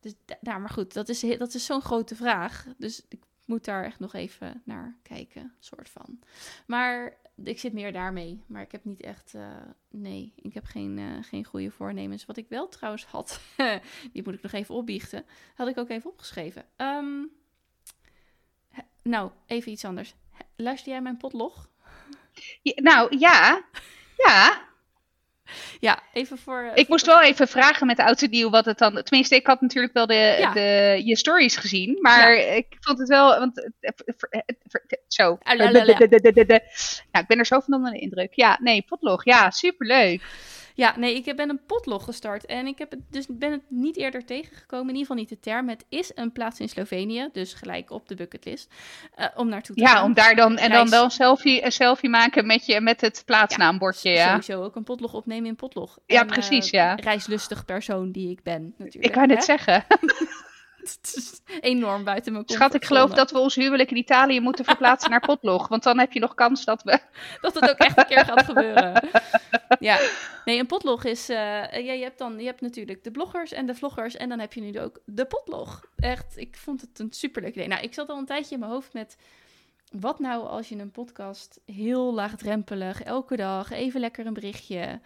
dus 0.00 0.14
nou, 0.40 0.60
maar 0.60 0.70
goed, 0.70 0.92
dat 0.92 1.08
is, 1.08 1.20
dat 1.20 1.54
is 1.54 1.64
zo'n 1.64 1.82
grote 1.82 2.16
vraag. 2.16 2.66
Dus 2.78 3.04
ik 3.08 3.20
moet 3.50 3.64
daar 3.64 3.84
echt 3.84 3.98
nog 3.98 4.14
even 4.14 4.62
naar 4.64 4.96
kijken, 5.02 5.54
soort 5.58 5.88
van. 5.90 6.18
Maar 6.66 7.16
ik 7.44 7.58
zit 7.58 7.72
meer 7.72 7.92
daarmee. 7.92 8.42
Maar 8.46 8.62
ik 8.62 8.72
heb 8.72 8.84
niet 8.84 9.00
echt, 9.00 9.34
eh, 9.34 9.56
nee, 9.90 10.32
ik 10.36 10.54
heb 10.54 10.64
geen, 10.64 10.98
eh, 10.98 11.24
geen 11.24 11.44
goede 11.44 11.70
voornemens. 11.70 12.26
Wat 12.26 12.36
ik 12.36 12.48
wel 12.48 12.68
trouwens 12.68 13.04
had, 13.04 13.40
die 14.12 14.22
moet 14.24 14.34
ik 14.34 14.42
nog 14.42 14.52
even 14.52 14.74
opbiechten, 14.74 15.24
had 15.54 15.68
ik 15.68 15.78
ook 15.78 15.88
even 15.88 16.10
opgeschreven. 16.10 16.64
Ehm, 16.76 17.22
Nou, 19.02 19.30
even 19.46 19.72
iets 19.72 19.84
anders. 19.84 20.14
Luister 20.56 20.92
jij 20.92 21.02
mijn 21.02 21.16
potlog? 21.16 21.70
Nou, 22.62 23.18
ja. 23.18 23.64
Ja. 24.16 24.68
Ja, 25.80 26.02
even 26.12 26.38
voor... 26.38 26.62
eh, 26.62 26.70
Ik 26.74 26.88
moest 26.88 27.06
wel 27.06 27.22
even 27.22 27.48
vragen 27.48 27.86
met 27.86 27.98
en 27.98 28.30
nieuw 28.30 28.50
wat 28.50 28.64
het 28.64 28.78
dan... 28.78 29.02
Tenminste, 29.02 29.34
ik 29.34 29.46
had 29.46 29.60
natuurlijk 29.60 29.94
wel 29.94 30.06
de, 30.06 30.36
Ja. 30.38 30.52
de, 30.52 31.00
je 31.04 31.16
stories 31.16 31.56
gezien. 31.56 31.98
Maar 32.00 32.34
ik 32.34 32.66
vond 32.80 32.98
het 32.98 33.08
wel... 33.08 33.38
Want, 33.38 33.70
zo. 35.08 35.38
Nou, 37.12 37.22
ik 37.22 37.26
ben 37.26 37.38
er 37.38 37.46
zo 37.46 37.60
van 37.60 37.74
onder 37.74 37.92
de 37.92 37.98
indruk. 37.98 38.34
Ja, 38.34 38.58
nee, 38.62 38.82
potlog. 38.82 39.24
Ja, 39.24 39.50
superleuk. 39.50 40.22
Ja, 40.80 40.94
nee, 40.96 41.14
ik 41.14 41.36
ben 41.36 41.48
een 41.48 41.60
potlog 41.66 42.04
gestart 42.04 42.46
en 42.46 42.66
ik 42.66 42.78
heb 42.78 42.90
het, 42.90 43.00
dus 43.10 43.26
ben 43.28 43.52
het 43.52 43.62
niet 43.68 43.96
eerder 43.96 44.24
tegengekomen. 44.24 44.88
In 44.88 44.94
ieder 44.94 45.06
geval 45.06 45.16
niet 45.16 45.28
de 45.28 45.40
term. 45.40 45.68
Het 45.68 45.84
is 45.88 46.12
een 46.14 46.32
plaats 46.32 46.60
in 46.60 46.68
Slovenië, 46.68 47.28
dus 47.32 47.54
gelijk 47.54 47.90
op 47.90 48.08
de 48.08 48.14
bucketlist, 48.14 48.72
eh, 49.14 49.26
om 49.34 49.48
naartoe 49.48 49.76
te 49.76 49.86
gaan. 49.86 49.96
Ja, 49.96 50.04
om 50.04 50.14
daar 50.14 50.34
dan... 50.34 50.56
En 50.56 50.70
dan 50.70 50.90
wel 50.90 51.04
een 51.04 51.10
selfie, 51.10 51.64
een 51.64 51.72
selfie 51.72 52.08
maken 52.08 52.46
met, 52.46 52.66
je, 52.66 52.80
met 52.80 53.00
het 53.00 53.22
plaatsnaambordje, 53.26 54.10
ja. 54.10 54.28
Sowieso 54.28 54.62
ook 54.62 54.76
een 54.76 54.84
potlog 54.84 55.14
opnemen 55.14 55.48
in 55.48 55.56
potlog. 55.56 55.98
Ja, 56.06 56.20
En, 56.20 56.26
precies, 56.26 56.66
eh, 56.66 56.70
ja. 56.70 56.94
Reislustig 56.94 57.64
persoon 57.64 58.12
die 58.12 58.30
ik 58.30 58.42
ben, 58.42 58.74
natuurlijk. 58.78 59.16
Ik 59.16 59.26
net 59.26 59.36
hè? 59.36 59.42
zeggen. 59.42 59.84
Het 60.80 61.12
is 61.14 61.40
enorm 61.60 62.04
buiten 62.04 62.32
mijn 62.32 62.44
Schat, 62.46 62.74
ik 62.74 62.84
geloof 62.84 63.10
dat 63.10 63.30
we 63.30 63.38
ons 63.38 63.54
huwelijk 63.54 63.90
in 63.90 63.96
Italië 63.96 64.40
moeten 64.40 64.64
verplaatsen 64.64 65.10
naar 65.10 65.20
potlog. 65.20 65.68
Want 65.68 65.82
dan 65.82 65.98
heb 65.98 66.12
je 66.12 66.20
nog 66.20 66.34
kans 66.34 66.64
dat 66.64 66.82
we... 66.82 67.00
dat 67.40 67.54
het 67.54 67.70
ook 67.70 67.78
echt 67.78 67.98
een 67.98 68.06
keer 68.06 68.24
gaat 68.24 68.44
gebeuren. 68.44 69.08
Ja, 69.78 69.98
nee, 70.44 70.58
een 70.58 70.66
potlog 70.66 71.04
is. 71.04 71.26
ja, 71.26 71.70
je 71.72 72.02
hebt 72.02 72.18
dan, 72.18 72.38
je 72.38 72.46
hebt 72.46 72.60
natuurlijk 72.60 73.04
de 73.04 73.10
bloggers 73.10 73.52
en 73.52 73.66
de 73.66 73.74
vloggers. 73.74 74.16
En 74.16 74.28
dan 74.28 74.38
heb 74.38 74.52
je 74.52 74.60
nu 74.60 74.80
ook 74.80 75.00
de 75.04 75.24
potlog. 75.24 75.84
Echt, 75.96 76.36
ik 76.36 76.56
vond 76.56 76.80
het 76.80 76.98
een 76.98 77.12
superleuk 77.12 77.54
idee. 77.54 77.68
Nou, 77.68 77.82
ik 77.82 77.94
zat 77.94 78.08
al 78.08 78.18
een 78.18 78.26
tijdje 78.26 78.54
in 78.54 78.60
mijn 78.60 78.72
hoofd 78.72 78.92
met. 78.92 79.16
Wat 79.90 80.18
nou 80.18 80.46
als 80.46 80.68
je 80.68 80.78
een 80.78 80.90
podcast 80.90 81.60
heel 81.64 82.14
laagdrempelig, 82.14 83.02
elke 83.02 83.36
dag, 83.36 83.70
even 83.70 84.00
lekker 84.00 84.26
een 84.26 84.34
berichtje. 84.34 85.00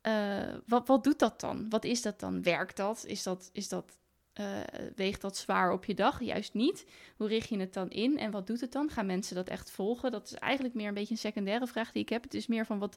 eh, 0.00 0.54
wat, 0.66 0.88
wat 0.88 1.04
doet 1.04 1.18
dat 1.18 1.40
dan? 1.40 1.66
Wat 1.68 1.84
is 1.84 2.02
dat 2.02 2.20
dan? 2.20 2.42
Werkt 2.42 2.76
dat? 2.76 3.04
Is 3.06 3.22
dat, 3.22 3.50
is 3.52 3.68
dat 3.68 3.98
eh, 4.34 4.60
weegt 4.96 5.20
dat 5.20 5.36
zwaar 5.36 5.72
op 5.72 5.84
je 5.84 5.94
dag? 5.94 6.22
Juist 6.22 6.54
niet. 6.54 6.86
Hoe 7.16 7.28
richt 7.28 7.48
je 7.48 7.58
het 7.58 7.74
dan 7.74 7.90
in 7.90 8.18
en 8.18 8.30
wat 8.30 8.46
doet 8.46 8.60
het 8.60 8.72
dan? 8.72 8.90
Gaan 8.90 9.06
mensen 9.06 9.34
dat 9.34 9.48
echt 9.48 9.70
volgen? 9.70 10.10
Dat 10.10 10.26
is 10.26 10.34
eigenlijk 10.34 10.74
meer 10.74 10.88
een 10.88 10.94
beetje 10.94 11.14
een 11.14 11.20
secundaire 11.20 11.66
vraag 11.66 11.92
die 11.92 12.02
ik 12.02 12.08
heb. 12.08 12.22
Het 12.22 12.34
is 12.34 12.46
meer 12.46 12.66
van 12.66 12.78
wat, 12.78 12.96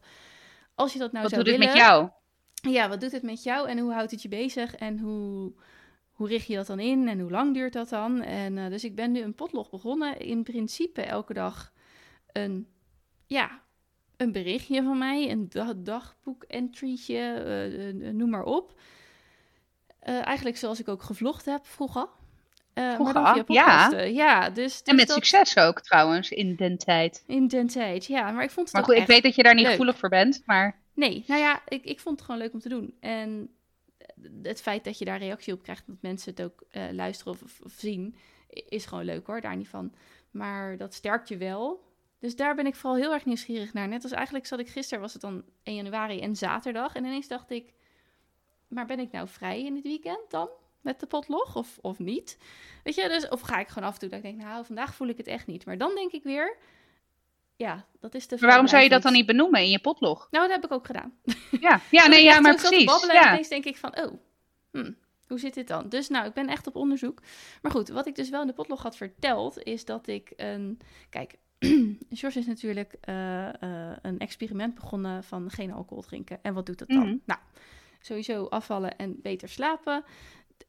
als 0.76 0.94
je 0.94 1.00
dat 1.00 1.12
nou 1.12 1.24
Wat 1.24 1.32
zou 1.32 1.44
doet 1.44 1.54
het 1.54 1.62
willen... 1.62 1.76
met 1.76 1.86
jou? 1.86 2.10
Ja, 2.74 2.90
wat 2.90 3.02
doet 3.02 3.12
het 3.12 3.24
met 3.24 3.44
jou 3.44 3.70
en 3.70 3.80
hoe 3.80 3.94
houdt 3.94 4.12
het 4.12 4.22
je 4.22 4.28
bezig 4.28 4.76
en 4.76 5.00
hoe, 5.00 5.54
hoe 6.12 6.28
richt 6.28 6.48
je 6.48 6.56
dat 6.56 6.68
dan 6.68 6.80
in 6.80 7.08
en 7.08 7.20
hoe 7.20 7.32
lang 7.32 7.54
duurt 7.54 7.74
dat 7.74 7.90
dan? 7.90 8.22
En 8.22 8.58
eh, 8.58 8.70
dus 8.70 8.84
ik 8.84 8.96
ben 8.96 9.12
nu 9.12 9.22
een 9.22 9.36
potlog 9.36 9.70
begonnen. 9.70 10.20
In 10.20 10.44
principe 10.44 11.02
elke 11.02 11.34
dag 11.34 11.74
een, 12.32 12.68
ja, 13.26 13.62
een 14.18 14.32
berichtje 14.32 14.84
van 14.84 14.98
mij, 14.98 15.32
een 15.32 15.50
da 15.50 15.74
dagboek-entrytje, 15.74 17.20
eh, 17.20 18.14
noem 18.14 18.30
maar 18.30 18.44
op. 18.44 18.80
Eh, 20.08 20.26
eigenlijk 20.26 20.58
zoals 20.58 20.80
ik 20.80 20.88
ook 20.88 21.04
gevlogd 21.04 21.46
heb 21.46 21.66
vroeger. 21.66 22.08
Eh, 22.74 22.84
maar 22.84 22.96
Vroeger, 22.96 23.44
ja. 23.48 23.90
Ja, 24.02 24.50
dus, 24.50 24.78
En 24.78 24.82
dus 24.84 24.96
met 24.96 25.08
dat- 25.08 25.16
succes 25.16 25.58
ook 25.58 25.82
trouwhet 25.82 26.30
in 26.32 26.56
den 26.56 26.78
tijd. 26.78 27.24
In 27.28 27.48
den 27.48 27.68
tijd, 27.68 28.06
ja. 28.06 28.32
Maar 28.32 28.44
ik 28.44 28.52
vond 28.52 28.66
het 28.68 28.76
Maar 28.76 28.84
goed, 28.86 28.96
ik 28.96 29.08
weet 29.08 29.24
dat 29.24 29.36
je 29.36 29.44
daar 29.44 29.54
niet 29.54 29.62
leuk. 29.64 29.72
gevoelig 29.72 29.98
voor 29.98 30.10
bent. 30.10 30.42
Maar 30.46 30.80
Nee, 30.94 31.24
nou 31.28 31.42
ja, 31.42 31.62
ik, 31.68 31.84
ik 31.84 32.00
vond 32.00 32.16
het 32.18 32.26
gewoon 32.26 32.42
leuk 32.42 32.54
om 32.54 32.60
te 32.60 32.70
doen. 32.70 32.94
En 33.00 33.50
het 34.44 34.62
feit 34.62 34.84
dat 34.84 34.98
je 34.98 35.06
daar 35.06 35.20
reactie 35.20 35.54
op 35.54 35.64
krijgt, 35.64 35.84
dat 35.88 35.96
mensen 36.02 36.32
het 36.36 36.42
ook 36.44 36.64
eh, 36.72 36.84
luisteren 36.92 37.34
of, 37.34 37.42
of- 37.64 37.74
zien, 37.78 38.16
is 38.50 38.86
gewoon 38.86 39.06
leuk 39.06 39.28
hoor, 39.28 39.42
daar 39.42 39.56
niet 39.56 39.68
van. 39.70 39.94
Maar 40.32 40.78
dat 40.78 40.94
sterkt 40.94 41.28
je 41.30 41.38
wel. 41.38 41.84
Dus 42.20 42.36
daar 42.36 42.56
ben 42.56 42.66
ik 42.66 42.76
vooral 42.76 43.00
heel 43.00 43.14
erg 43.14 43.26
nieuwsgierig 43.26 43.74
naar. 43.74 43.88
Net 43.88 44.04
als 44.04 44.12
eigenlijk 44.12 44.46
zat 44.46 44.60
ik 44.60 44.70
gisteren, 44.70 45.02
was 45.02 45.14
het 45.14 45.22
dan 45.22 45.44
1 45.64 45.76
januari 45.76 46.20
en 46.22 46.36
zaterdag. 46.36 46.96
En 46.96 47.06
ineens 47.06 47.28
dacht 47.28 47.52
ik, 47.52 47.74
maar 48.68 48.86
ben 48.86 49.00
ik 49.00 49.12
nou 49.12 49.28
vrij 49.28 49.66
in 49.66 49.76
het 49.76 49.84
weekend 49.84 50.30
dan? 50.30 50.50
Met 50.82 51.00
de 51.00 51.06
potlog 51.06 51.56
of, 51.56 51.78
of 51.82 52.00
niet? 52.00 52.38
Weet 52.84 52.96
je, 52.96 53.08
dus, 53.08 53.30
of 53.30 53.42
ga 53.42 53.60
ik 53.60 53.68
gewoon 53.68 53.88
af 53.88 53.94
en 53.94 54.00
toe 54.00 54.10
dat 54.10 54.18
ik 54.18 54.24
denk, 54.24 54.42
nou, 54.42 54.66
vandaag 54.66 54.96
voel 54.96 55.08
ik 55.08 55.18
het 55.18 55.28
echt 55.28 55.48
niet. 55.48 55.66
Maar 55.66 55.78
dan 55.78 55.96
denk 55.96 56.12
ik 56.12 56.24
weer, 56.24 56.58
ja, 57.56 57.86
dat 58.00 58.16
is 58.16 58.26
te 58.26 58.38
maar 58.40 58.50
waarom 58.50 58.68
zou 58.68 58.84
je 58.84 58.90
dat 58.90 59.02
dan 59.02 59.14
niet 59.14 59.26
benoemen 59.26 59.62
in 59.62 59.70
je 59.70 59.80
potlog? 59.80 60.28
Nou, 60.32 60.48
dat 60.48 60.56
heb 60.56 60.66
ik 60.66 60.72
ook 60.72 60.86
gedaan. 60.86 61.14
Ja, 61.60 61.82
ja 61.92 62.08
nee, 62.08 62.24
ja, 62.24 62.40
maar 62.40 62.56
precies. 62.56 62.86
babbelen 62.86 63.16
en 63.16 63.22
Ja. 63.22 63.32
ineens 63.32 63.48
denk 63.48 63.66
ik 63.66 63.78
van, 63.78 63.98
oh, 64.00 64.14
hm, 64.72 64.92
hoe 65.28 65.40
zit 65.40 65.54
dit 65.54 65.68
dan? 65.68 65.90
Dus 65.90 66.10
nou, 66.10 66.28
ik 66.28 66.34
ben 66.34 66.48
echt 66.48 66.68
op 66.68 66.76
onderzoek. 66.76 67.22
Maar 67.62 67.72
goed, 67.72 67.90
wat 67.90 68.08
ik 68.08 68.16
dus 68.16 68.30
wel 68.30 68.42
in 68.42 68.48
de 68.48 68.54
potlog 68.54 68.82
had 68.84 68.96
verteld, 68.96 69.64
is 69.64 69.86
dat 69.86 70.08
ik 70.08 70.34
een... 70.36 70.80
Kijk, 71.10 71.36
George 72.10 72.40
is 72.40 72.46
natuurlijk 72.46 72.96
eh, 73.02 73.48
eh, 73.48 73.98
een 74.02 74.20
experiment 74.20 74.74
begonnen 74.76 75.24
van 75.24 75.50
geen 75.50 75.72
alcohol 75.72 76.04
drinken. 76.04 76.40
En 76.42 76.54
wat 76.54 76.66
doet 76.66 76.80
dat 76.80 76.88
dan? 76.88 77.08
Mhm. 77.08 77.18
Nou, 77.26 77.40
sowieso 78.08 78.46
afvallen 78.46 78.98
en 78.98 79.22
beter 79.22 79.50
slapen. 79.50 80.04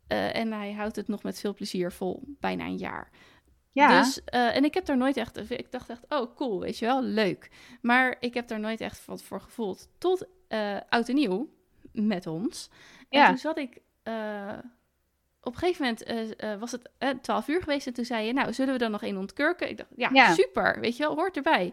Eh, 0.07 0.37
en 0.37 0.53
hij 0.53 0.73
houdt 0.73 0.97
het 0.97 1.09
nog 1.09 1.23
met 1.23 1.41
veel 1.41 1.55
plezier 1.55 1.93
vol, 1.93 2.23
bijna 2.27 2.65
een 2.65 2.77
jaar. 2.77 3.11
Ja, 3.73 3.99
Dus, 4.01 4.25
eh, 4.25 4.57
en 4.57 4.65
ik 4.65 4.75
heb 4.75 4.85
daar 4.85 4.97
nooit 4.97 5.17
echt, 5.17 5.51
ik 5.51 5.71
dacht 5.73 5.89
echt, 5.91 6.05
oh 6.09 6.35
cool, 6.37 6.61
weet 6.61 6.79
je 6.79 6.85
wel, 6.87 7.03
leuk. 7.03 7.51
Maar 7.83 8.17
ik 8.21 8.35
heb 8.35 8.49
daar 8.49 8.61
nooit 8.61 8.81
echt 8.81 9.05
wat 9.05 9.23
voor 9.23 9.41
gevoeld. 9.41 9.89
Tot 9.99 10.27
eh 10.49 10.77
oud 10.89 11.09
en 11.09 11.15
nieuw 11.15 11.49
met 11.93 12.27
ons. 12.27 12.71
En 13.09 13.21
Ja. 13.21 13.29
toen 13.29 13.39
zat 13.39 13.59
ik, 13.59 13.77
op 15.43 15.55
een 15.55 15.59
gegeven 15.61 15.85
moment 15.85 16.61
was 16.61 16.73
het 16.73 17.23
12 17.23 17.49
uur 17.49 17.61
geweest 17.63 17.87
en 17.87 17.93
toen 17.93 18.05
zei 18.05 18.27
je, 18.27 18.33
nou, 18.33 18.53
zullen 18.53 18.73
we 18.73 18.79
dan 18.79 18.91
nog 18.91 19.03
één 19.03 19.17
ontkurken? 19.17 19.69
Ik 19.69 19.77
dacht, 19.77 19.91
ja, 19.97 20.11
Ja. 20.13 20.33
super, 20.35 20.81
weet 20.81 20.97
je 20.97 21.03
wel, 21.03 21.15
hoort 21.15 21.37
erbij. 21.37 21.73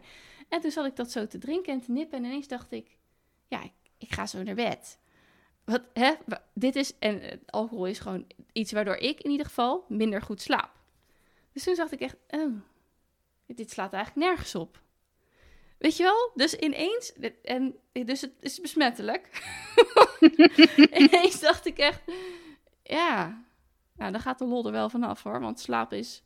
En 0.50 0.62
toen 0.62 0.72
zat 0.72 0.86
ik 0.86 0.96
dat 0.96 1.12
zo 1.12 1.28
te 1.28 1.38
drinken 1.38 1.74
en 1.74 1.82
te 1.82 1.92
nippen 1.92 2.18
en 2.18 2.26
ineens 2.26 2.48
dacht 2.48 2.72
ik, 2.72 2.98
ja, 3.48 3.64
ik, 3.64 3.72
ik 3.98 4.14
ga 4.14 4.26
zo 4.26 4.44
naar 4.44 4.56
bed. 4.56 5.00
Wat, 5.66 5.82
hè? 5.94 6.14
Dit 6.54 6.76
is, 6.76 6.94
en 7.00 7.22
eh, 7.22 7.38
alcohol 7.46 7.86
is 7.86 8.00
gewoon 8.00 8.28
iets 8.52 8.72
waardoor 8.72 8.96
ik 8.96 9.22
in 9.22 9.32
ieder 9.32 9.46
geval 9.46 9.86
minder 9.90 10.22
goed 10.22 10.42
slaap. 10.42 10.70
Dus 11.54 11.64
toen 11.64 11.76
dacht 11.76 11.92
ik 11.92 12.00
echt, 12.00 12.16
oh, 12.30 12.54
dit 13.46 13.72
slaat 13.72 13.94
eigenlijk 13.94 14.28
nergens 14.28 14.56
op. 14.56 14.82
Weet 15.78 15.98
je 15.98 16.04
wel? 16.04 16.32
Dus 16.36 16.56
ineens, 16.56 17.14
en 17.44 17.76
dus 17.92 18.22
het 18.22 18.34
is 18.40 18.60
besmettelijk. 18.62 19.30
ineens 21.02 21.40
dacht 21.40 21.66
ik 21.66 21.78
echt, 21.78 22.02
ja, 22.84 23.44
nou 23.96 24.12
dan 24.12 24.22
gaat 24.22 24.40
de 24.40 24.46
lol 24.46 24.66
er 24.66 24.72
wel 24.72 24.90
vanaf 24.90 25.24
hoor. 25.24 25.40
Want 25.40 25.60
slaap 25.60 25.94
is 25.94 26.24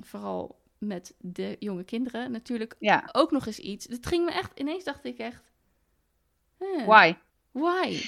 vooral 0.00 0.60
met 0.78 1.14
de 1.18 1.56
jonge 1.58 1.84
kinderen 1.84 2.30
natuurlijk 2.30 2.76
Ja. 2.78 3.08
ook 3.12 3.30
nog 3.30 3.46
eens 3.46 3.58
iets. 3.58 3.86
Het 3.88 4.06
ging 4.06 4.24
me 4.24 4.30
echt, 4.32 4.58
ineens 4.58 4.84
dacht 4.84 5.04
ik 5.04 5.18
echt, 5.18 5.42
eh, 6.58 6.86
Why? 6.86 7.14
why? 7.50 8.00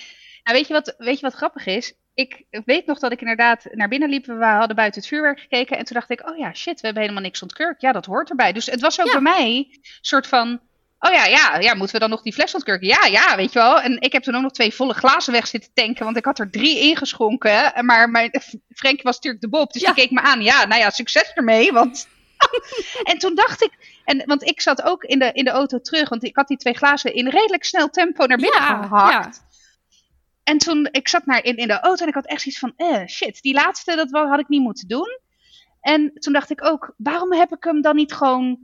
Nou, 0.44 0.56
weet 0.56 0.66
je, 0.66 0.72
wat, 0.72 0.94
weet 0.98 1.14
je 1.20 1.26
wat 1.26 1.34
grappig 1.34 1.66
is? 1.66 1.92
Ik 2.14 2.44
weet 2.64 2.86
nog 2.86 2.98
dat 2.98 3.12
ik 3.12 3.20
inderdaad 3.20 3.64
naar 3.70 3.88
binnen 3.88 4.08
liep. 4.08 4.26
We 4.26 4.44
hadden 4.44 4.76
buiten 4.76 5.00
het 5.00 5.10
vuurwerk 5.10 5.40
gekeken. 5.40 5.76
En 5.78 5.84
toen 5.84 5.94
dacht 5.96 6.10
ik, 6.10 6.28
oh 6.30 6.38
ja, 6.38 6.52
shit, 6.54 6.74
we 6.80 6.86
hebben 6.86 7.02
helemaal 7.02 7.22
niks 7.24 7.42
ontkurkt. 7.42 7.80
Ja, 7.80 7.92
dat 7.92 8.06
hoort 8.06 8.30
erbij. 8.30 8.52
Dus 8.52 8.66
het 8.66 8.80
was 8.80 9.00
ook 9.00 9.06
Ja. 9.06 9.12
bij 9.12 9.20
mij 9.20 9.46
een 9.56 9.78
soort 10.00 10.26
van... 10.26 10.60
Oh 10.98 11.12
ja, 11.12 11.24
ja, 11.24 11.58
ja, 11.58 11.74
moeten 11.74 11.94
we 11.94 12.00
dan 12.00 12.10
nog 12.10 12.22
die 12.22 12.32
fles 12.32 12.54
ontkurken? 12.54 12.86
Ja, 12.86 13.04
ja, 13.06 13.36
weet 13.36 13.52
je 13.52 13.58
wel. 13.58 13.80
En 13.80 14.00
ik 14.00 14.12
heb 14.12 14.22
toen 14.22 14.34
ook 14.34 14.42
nog 14.42 14.52
twee 14.52 14.74
volle 14.74 14.94
glazen 14.94 15.32
weg 15.32 15.46
zitten 15.46 15.70
tanken. 15.74 16.04
Want 16.04 16.16
ik 16.16 16.24
had 16.24 16.38
er 16.38 16.50
drie 16.50 16.78
ingeschonken. 16.80 17.74
En 17.74 17.84
Maar 17.84 18.10
mijn, 18.10 18.30
Frank 18.74 19.02
was 19.02 19.14
natuurlijk 19.14 19.42
de 19.42 19.48
Bob. 19.48 19.72
Dus 19.72 19.82
Ja. 19.82 19.92
die 19.92 20.02
keek 20.02 20.10
me 20.12 20.20
aan. 20.20 20.42
Ja, 20.42 20.64
nou 20.66 20.80
ja, 20.80 20.90
succes 20.90 21.32
ermee. 21.34 21.72
Want... 21.72 22.08
en 23.10 23.18
toen 23.18 23.34
dacht 23.34 23.62
ik... 23.62 23.72
En, 24.04 24.22
want 24.26 24.42
ik 24.42 24.60
zat 24.60 24.82
ook 24.82 25.02
in 25.04 25.18
de, 25.18 25.30
in 25.32 25.44
de 25.44 25.50
auto 25.50 25.80
terug. 25.80 26.08
Want 26.08 26.24
ik 26.24 26.36
had 26.36 26.48
die 26.48 26.56
twee 26.56 26.74
glazen 26.74 27.14
in 27.14 27.28
redelijk 27.28 27.64
snel 27.64 27.88
tempo 27.90 28.26
naar 28.26 28.36
binnen 28.38 28.60
Ja, 28.62 28.82
gehakt. 28.82 29.43
En 30.44 30.58
toen, 30.58 30.88
ik 30.90 31.08
zat 31.08 31.26
naar, 31.26 31.44
in, 31.44 31.56
in 31.56 31.66
de 31.68 31.80
auto 31.80 32.02
en 32.02 32.08
ik 32.08 32.14
had 32.14 32.26
echt 32.26 32.40
zoiets 32.40 32.60
van, 32.60 32.72
eh, 32.76 33.06
shit, 33.06 33.42
die 33.42 33.54
laatste, 33.54 33.96
dat 33.96 34.10
had 34.10 34.38
ik 34.40 34.48
niet 34.48 34.62
moeten 34.62 34.88
doen. 34.88 35.18
En 35.80 36.12
toen 36.14 36.32
dacht 36.32 36.50
ik 36.50 36.64
ook, 36.64 36.94
waarom 36.96 37.32
heb 37.32 37.52
ik 37.52 37.64
hem 37.64 37.80
dan 37.80 37.96
niet 37.96 38.12
gewoon 38.12 38.58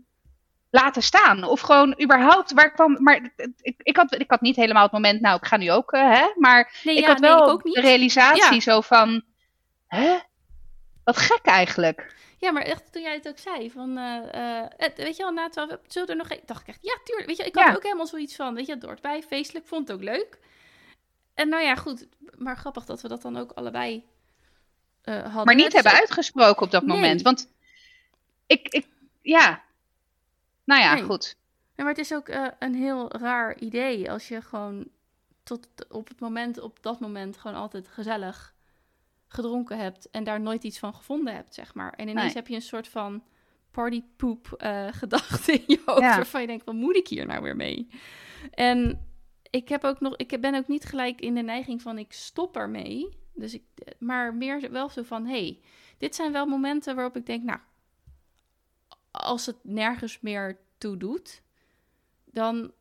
laten 0.71 1.03
staan? 1.03 1.45
Of 1.45 1.61
gewoon 1.61 2.01
überhaupt, 2.03 2.53
waar 2.53 2.73
kwam, 2.73 3.03
maar 3.03 3.33
ik, 3.61 3.75
ik, 3.83 3.97
had, 3.97 4.15
ik 4.21 4.31
had 4.31 4.41
niet 4.41 4.57
helemaal 4.57 4.83
het 4.83 4.93
moment, 4.93 5.21
nou, 5.21 5.37
ik 5.37 5.47
ga 5.47 5.57
nu 5.57 5.71
ook, 5.71 5.93
eh, 5.93 6.13
hè, 6.15 6.27
maar 6.37 6.81
Nee, 6.85 6.97
ik 6.97 7.07
had 7.07 7.19
nee, 7.19 7.31
wel 7.31 7.43
ik 7.43 7.49
ook 7.49 7.65
niet. 7.65 7.75
de 7.75 7.81
realisatie 7.81 8.55
Ja. 8.55 8.61
zo 8.61 8.81
van, 8.81 9.23
hè, 9.87 10.19
wat 11.05 11.17
gek 11.17 11.41
eigenlijk. 11.43 12.15
Ja, 12.39 12.51
maar 12.51 12.63
echt 12.63 12.93
toen 12.93 13.03
jij 13.03 13.15
het 13.15 13.29
ook 13.29 13.39
zei, 13.39 13.71
van, 13.71 13.97
eh, 13.99 14.61
eh, 14.61 14.67
het- 14.77 14.97
weet 14.97 15.17
je 15.17 15.23
wel, 15.23 15.33
na 15.33 15.49
twaalf, 15.49 15.77
zullen 15.87 16.09
we 16.09 16.15
er 16.15 16.19
nog 16.19 16.31
een... 16.31 16.41
dacht 16.47 16.61
ik 16.61 16.67
echt, 16.69 16.79
ja, 16.83 16.99
tuurlijk. 17.05 17.29
Weet 17.29 17.37
je, 17.37 17.45
ik 17.45 17.55
had 17.55 17.67
Ja. 17.67 17.75
ook 17.75 17.83
helemaal 17.83 18.07
zoiets 18.07 18.37
van, 18.37 18.55
weet 18.55 18.67
je, 18.67 18.79
door 18.79 18.91
het 18.91 19.01
bij, 19.01 19.23
feestelijk, 19.23 19.67
vond 19.67 19.89
het 19.89 19.97
ook 19.97 20.03
leuk. 20.05 20.39
En 21.35 21.49
nou 21.49 21.63
ja, 21.63 21.75
goed, 21.75 22.09
maar 22.39 22.57
grappig 22.57 22.85
dat 22.85 23.01
we 23.01 23.09
dat 23.09 23.23
dan 23.23 23.37
ook 23.37 23.53
allebei 23.53 24.05
eh, 25.01 25.15
hadden. 25.23 25.45
Maar 25.45 25.55
niet 25.55 25.67
is 25.67 25.73
hebben 25.73 25.93
ook- 25.93 25.99
uitgesproken 25.99 26.63
op 26.63 26.71
dat 26.71 26.85
Nee. 26.87 26.97
moment. 26.97 27.23
Want 27.23 27.53
ik, 28.47 28.69
ik, 28.69 28.87
ja, 29.23 29.63
nou 30.65 30.81
ja, 30.81 30.95
Nee. 30.95 31.03
goed. 31.03 31.37
Ja, 31.77 31.85
maar 31.85 31.93
het 31.95 31.99
is 32.05 32.15
ook 32.15 32.29
eh, 32.29 32.47
een 32.59 32.75
heel 32.75 33.13
raar 33.17 33.59
idee 33.59 34.11
als 34.11 34.29
je 34.29 34.43
gewoon 34.43 34.89
tot 35.43 35.69
op 35.89 36.09
het 36.09 36.21
moment, 36.21 36.61
op 36.61 36.83
dat 36.83 37.01
moment, 37.01 37.37
gewoon 37.37 37.57
altijd 37.57 37.89
gezellig 37.89 38.55
gedronken 39.29 39.79
hebt 39.79 40.11
en 40.11 40.25
daar 40.25 40.41
nooit 40.41 40.65
iets 40.65 40.79
van 40.79 40.95
gevonden 40.95 41.35
hebt, 41.35 41.55
zeg 41.55 41.75
maar. 41.75 41.93
En 41.93 42.09
ineens 42.09 42.25
Nee. 42.27 42.35
heb 42.35 42.47
je 42.49 42.55
een 42.55 42.63
soort 42.63 42.89
van 42.89 43.23
partypoep 43.71 44.53
eh 44.59 44.87
gedachte 45.01 45.53
in 45.53 45.63
je 45.67 45.83
hoofd, 45.85 46.01
Ja. 46.01 46.17
waarvan 46.17 46.41
je 46.41 46.47
denkt, 46.47 46.65
wat 46.65 46.75
moet 46.75 46.97
ik 46.97 47.09
hier 47.09 47.27
nou 47.27 47.43
weer 47.43 47.57
mee? 47.57 47.89
En 48.51 49.09
ik 49.51 49.69
heb 49.69 49.85
ook 49.85 50.01
nog, 50.01 50.17
ik 50.17 50.41
ben 50.41 50.55
ook 50.55 50.69
niet 50.69 50.85
gelijk 50.85 51.21
in 51.21 51.35
de 51.35 51.43
neiging 51.43 51.83
van 51.83 51.99
ik 51.99 52.13
stop 52.13 52.57
ermee. 52.57 53.19
Dus 53.35 53.55
ik, 53.55 53.63
maar 53.99 54.35
meer 54.35 54.71
wel 54.71 54.89
zo 54.89 55.03
van, 55.03 55.27
hey, 55.27 55.61
dit 55.99 56.15
zijn 56.15 56.33
wel 56.33 56.47
momenten 56.47 56.95
waarop 56.95 57.17
ik 57.17 57.27
denk, 57.27 57.45
nou, 57.45 57.59
als 59.11 59.47
het 59.47 59.57
nergens 59.63 60.21
meer 60.21 60.59
toe 60.79 60.97
doet, 60.97 61.43
dan 62.25 62.73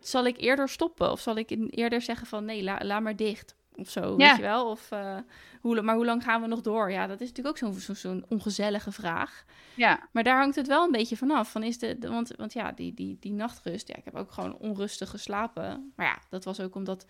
zal 0.00 0.26
ik 0.26 0.40
eerder 0.40 0.68
stoppen. 0.68 1.10
Of 1.10 1.20
zal 1.20 1.36
ik 1.36 1.50
eerder 1.70 2.02
zeggen 2.02 2.26
van, 2.26 2.44
nee, 2.44 2.62
la, 2.62 2.80
laat 2.84 3.02
maar 3.02 3.16
dicht. 3.16 3.55
Of 3.76 3.90
zo, 3.90 4.14
Ja. 4.16 4.16
weet 4.28 4.36
je 4.36 4.42
wel? 4.42 4.70
Of, 4.70 4.90
eh, 4.90 5.16
hoe, 5.60 5.82
maar 5.82 5.94
hoe 5.94 6.04
lang 6.04 6.22
gaan 6.22 6.40
we 6.40 6.46
nog 6.46 6.60
door? 6.60 6.90
Ja, 6.90 7.06
dat 7.06 7.20
is 7.20 7.28
natuurlijk 7.28 7.62
ook 7.62 7.72
zo'n 7.72 7.80
zo'n 7.80 7.94
zo'n 7.94 8.24
ongezellige 8.28 8.92
vraag. 8.92 9.44
Ja, 9.74 10.08
Maar 10.12 10.22
daar 10.22 10.38
hangt 10.38 10.56
het 10.56 10.66
wel 10.66 10.84
een 10.84 10.90
beetje 10.92 11.16
vanaf. 11.16 11.50
Van 11.50 11.62
is 11.62 11.78
de, 11.78 11.98
de- 11.98 12.08
want, 12.08 12.32
want 12.36 12.52
ja, 12.52 12.72
die, 12.72 12.94
die, 12.94 13.16
die 13.20 13.32
nachtrust. 13.32 13.88
Ja, 13.88 13.96
ik 13.96 14.04
heb 14.04 14.14
ook 14.14 14.32
gewoon 14.32 14.56
onrustig 14.58 15.10
geslapen. 15.10 15.92
Maar 15.96 16.06
ja, 16.06 16.18
dat 16.30 16.44
was 16.44 16.60
ook 16.60 16.74
omdat. 16.74 17.06